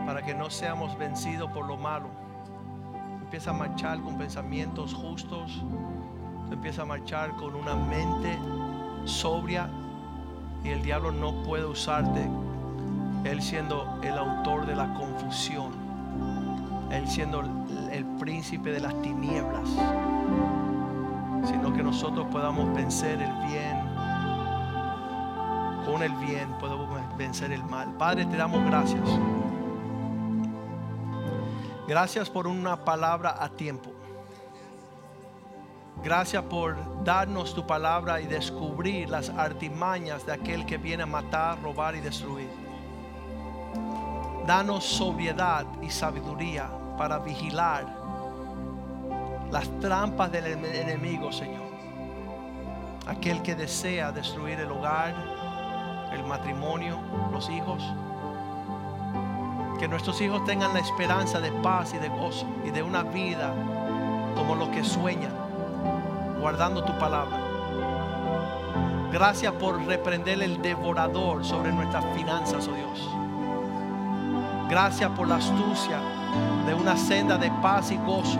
para 0.05 0.21
que 0.21 0.35
no 0.35 0.49
seamos 0.49 0.97
vencidos 0.97 1.49
por 1.51 1.65
lo 1.65 1.77
malo. 1.77 2.09
Empieza 3.21 3.51
a 3.51 3.53
marchar 3.53 4.01
con 4.01 4.17
pensamientos 4.17 4.93
justos. 4.93 5.63
Empieza 6.51 6.81
a 6.81 6.85
marchar 6.85 7.31
con 7.37 7.55
una 7.55 7.75
mente 7.75 8.37
sobria 9.05 9.69
y 10.65 10.69
el 10.69 10.83
diablo 10.83 11.13
no 11.13 11.41
puede 11.43 11.63
usarte. 11.63 12.29
Él 13.23 13.41
siendo 13.41 13.97
el 14.03 14.17
autor 14.17 14.65
de 14.65 14.75
la 14.75 14.93
confusión. 14.95 15.71
Él 16.91 17.07
siendo 17.07 17.43
el 17.91 18.05
príncipe 18.19 18.71
de 18.71 18.81
las 18.81 19.01
tinieblas. 19.01 19.69
Sino 21.45 21.71
que 21.73 21.81
nosotros 21.81 22.27
podamos 22.29 22.73
vencer 22.75 23.21
el 23.21 23.47
bien. 23.47 23.82
Con 25.93 26.01
el 26.01 26.15
bien 26.15 26.49
podemos 26.59 26.89
vencer 27.15 27.51
el 27.51 27.63
mal. 27.65 27.95
Padre, 27.99 28.25
te 28.25 28.35
damos 28.35 28.65
gracias. 28.65 29.07
Gracias 31.87 32.31
por 32.31 32.47
una 32.47 32.83
palabra 32.83 33.35
a 33.39 33.47
tiempo. 33.49 33.91
Gracias 36.03 36.41
por 36.45 37.03
darnos 37.03 37.53
tu 37.53 37.67
palabra 37.67 38.19
y 38.19 38.25
descubrir 38.25 39.07
las 39.07 39.29
artimañas 39.29 40.25
de 40.25 40.33
aquel 40.33 40.65
que 40.65 40.79
viene 40.79 41.03
a 41.03 41.05
matar, 41.05 41.61
robar 41.61 41.95
y 41.95 41.99
destruir. 41.99 42.49
Danos 44.47 44.83
sobriedad 44.83 45.67
y 45.83 45.91
sabiduría 45.91 46.71
para 46.97 47.19
vigilar 47.19 47.85
las 49.51 49.69
trampas 49.79 50.31
del 50.31 50.47
enemigo, 50.47 51.31
Señor. 51.31 51.71
Aquel 53.05 53.43
que 53.43 53.53
desea 53.53 54.11
destruir 54.11 54.59
el 54.59 54.71
hogar, 54.71 55.42
el 56.13 56.23
matrimonio, 56.23 56.99
los 57.31 57.49
hijos. 57.49 57.83
Que 59.79 59.87
nuestros 59.87 60.21
hijos 60.21 60.43
tengan 60.45 60.73
la 60.73 60.79
esperanza 60.79 61.39
de 61.39 61.51
paz 61.51 61.93
y 61.93 61.97
de 61.97 62.09
gozo 62.09 62.45
y 62.65 62.69
de 62.69 62.83
una 62.83 63.03
vida 63.03 63.53
como 64.35 64.55
los 64.55 64.69
que 64.69 64.83
sueñan 64.83 65.33
guardando 66.39 66.83
tu 66.83 66.97
palabra. 66.97 67.37
Gracias 69.11 69.53
por 69.53 69.81
reprender 69.85 70.41
el 70.41 70.61
devorador 70.61 71.45
sobre 71.45 71.71
nuestras 71.71 72.03
finanzas, 72.15 72.67
oh 72.67 72.75
Dios. 72.75 73.09
Gracias 74.69 75.09
por 75.11 75.27
la 75.27 75.35
astucia 75.35 75.99
de 76.65 76.73
una 76.73 76.97
senda 76.97 77.37
de 77.37 77.49
paz 77.61 77.91
y 77.91 77.97
gozo. 77.97 78.39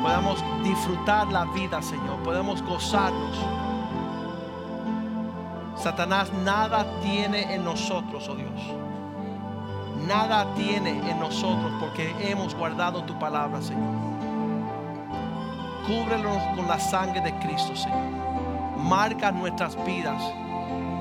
Podamos 0.00 0.42
disfrutar 0.64 1.30
la 1.30 1.44
vida, 1.46 1.82
Señor. 1.82 2.18
Podemos 2.22 2.62
gozarnos. 2.62 3.61
Satanás 5.82 6.32
nada 6.32 6.86
tiene 7.02 7.52
en 7.52 7.64
nosotros, 7.64 8.28
oh 8.28 8.36
Dios. 8.36 8.52
Nada 10.06 10.54
tiene 10.54 10.90
en 10.90 11.18
nosotros 11.18 11.72
porque 11.80 12.14
hemos 12.20 12.54
guardado 12.54 13.02
tu 13.02 13.18
palabra, 13.18 13.60
Señor. 13.60 13.90
Cúbrelos 15.84 16.40
con 16.54 16.68
la 16.68 16.78
sangre 16.78 17.20
de 17.20 17.36
Cristo, 17.40 17.74
Señor. 17.74 17.98
Marca 18.78 19.32
nuestras 19.32 19.76
vidas 19.84 20.22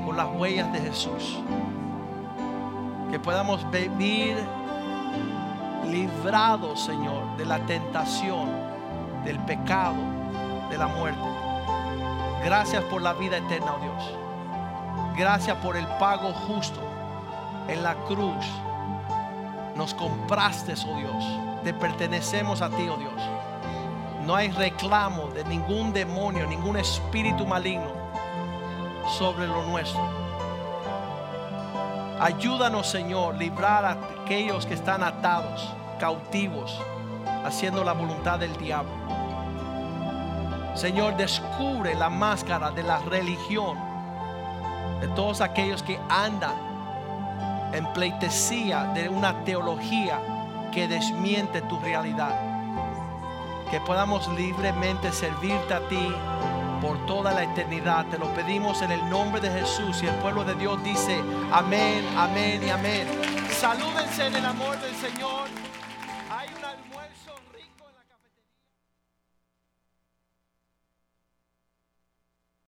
con 0.03 0.17
las 0.17 0.27
huellas 0.36 0.73
de 0.73 0.79
Jesús. 0.79 1.39
Que 3.11 3.19
podamos 3.19 3.69
vivir 3.69 4.36
librados, 5.91 6.86
Señor, 6.86 7.38
de 7.38 7.45
la 7.45 7.59
tentación, 7.67 8.49
del 9.25 9.38
pecado, 9.41 10.01
de 10.71 10.77
la 10.79 10.88
muerte. 10.88 11.21
Gracias 12.43 12.84
por 12.86 13.03
la 13.03 13.13
vida 13.13 13.38
eterna, 13.38 13.75
oh 13.75 13.79
Dios. 13.79 14.30
Gracias 15.22 15.55
por 15.57 15.78
el 15.78 15.86
pago 15.99 16.34
justo 16.34 16.82
en 17.67 17.84
la 17.84 17.93
cruz. 18.07 18.43
Nos 19.76 19.93
compraste, 19.93 20.74
oh 20.74 20.97
Dios. 20.97 21.24
Te 21.63 21.76
pertenecemos 21.76 22.63
a 22.63 22.69
ti, 22.72 22.89
oh 22.89 22.97
Dios. 22.97 23.22
No 24.26 24.36
hay 24.36 24.49
reclamo 24.49 25.28
de 25.28 25.43
ningún 25.45 25.93
demonio, 25.93 26.47
ningún 26.47 26.76
espíritu 26.78 27.45
maligno 27.45 27.91
sobre 29.19 29.45
lo 29.45 29.61
nuestro. 29.61 30.01
Ayúdanos, 32.19 32.88
Señor, 32.88 33.36
librar 33.36 33.86
a 33.86 33.97
aquellos 34.24 34.65
que 34.65 34.74
están 34.74 35.03
atados, 35.03 35.72
cautivos, 35.99 36.82
haciendo 37.45 37.84
la 37.84 37.93
voluntad 37.93 38.39
del 38.39 38.57
diablo. 38.57 38.91
Señor, 40.74 41.15
descubre 41.15 41.93
la 41.93 42.09
máscara 42.09 42.72
de 42.72 42.82
la 42.82 42.97
religión 43.01 43.91
de 45.02 45.08
todos 45.10 45.41
aquellos 45.41 45.84
que 45.84 45.99
andan 46.10 46.54
en 47.74 47.86
pleitesía 47.93 48.86
de 48.93 49.10
una 49.10 49.43
teología 49.43 50.20
que 50.72 50.88
desmiente 50.88 51.62
tu 51.64 51.78
realidad 51.80 52.52
que 53.72 53.80
podamos 53.80 54.28
libremente 54.34 55.14
servirte 55.14 55.74
a 55.74 55.80
ti 55.88 56.14
por 56.82 57.06
toda 57.06 57.32
la 57.32 57.43
eternidad. 57.43 58.06
Te 58.08 58.18
lo 58.18 58.28
pedimos 58.34 58.82
en 58.82 58.91
el 58.91 59.10
nombre 59.10 59.39
de 59.39 59.49
Jesús 59.49 60.04
y 60.04 60.08
el 60.08 60.16
pueblo 60.16 60.43
de 60.43 60.56
Dios 60.56 60.84
dice 60.84 61.24
amén, 61.54 62.06
amén 62.18 62.62
y 62.62 62.70
amén. 62.70 63.08
Salúdense 63.49 64.28
en 64.28 64.36
el 64.36 64.45
amor 64.45 64.78
del 64.82 64.93
Señor. 64.95 65.61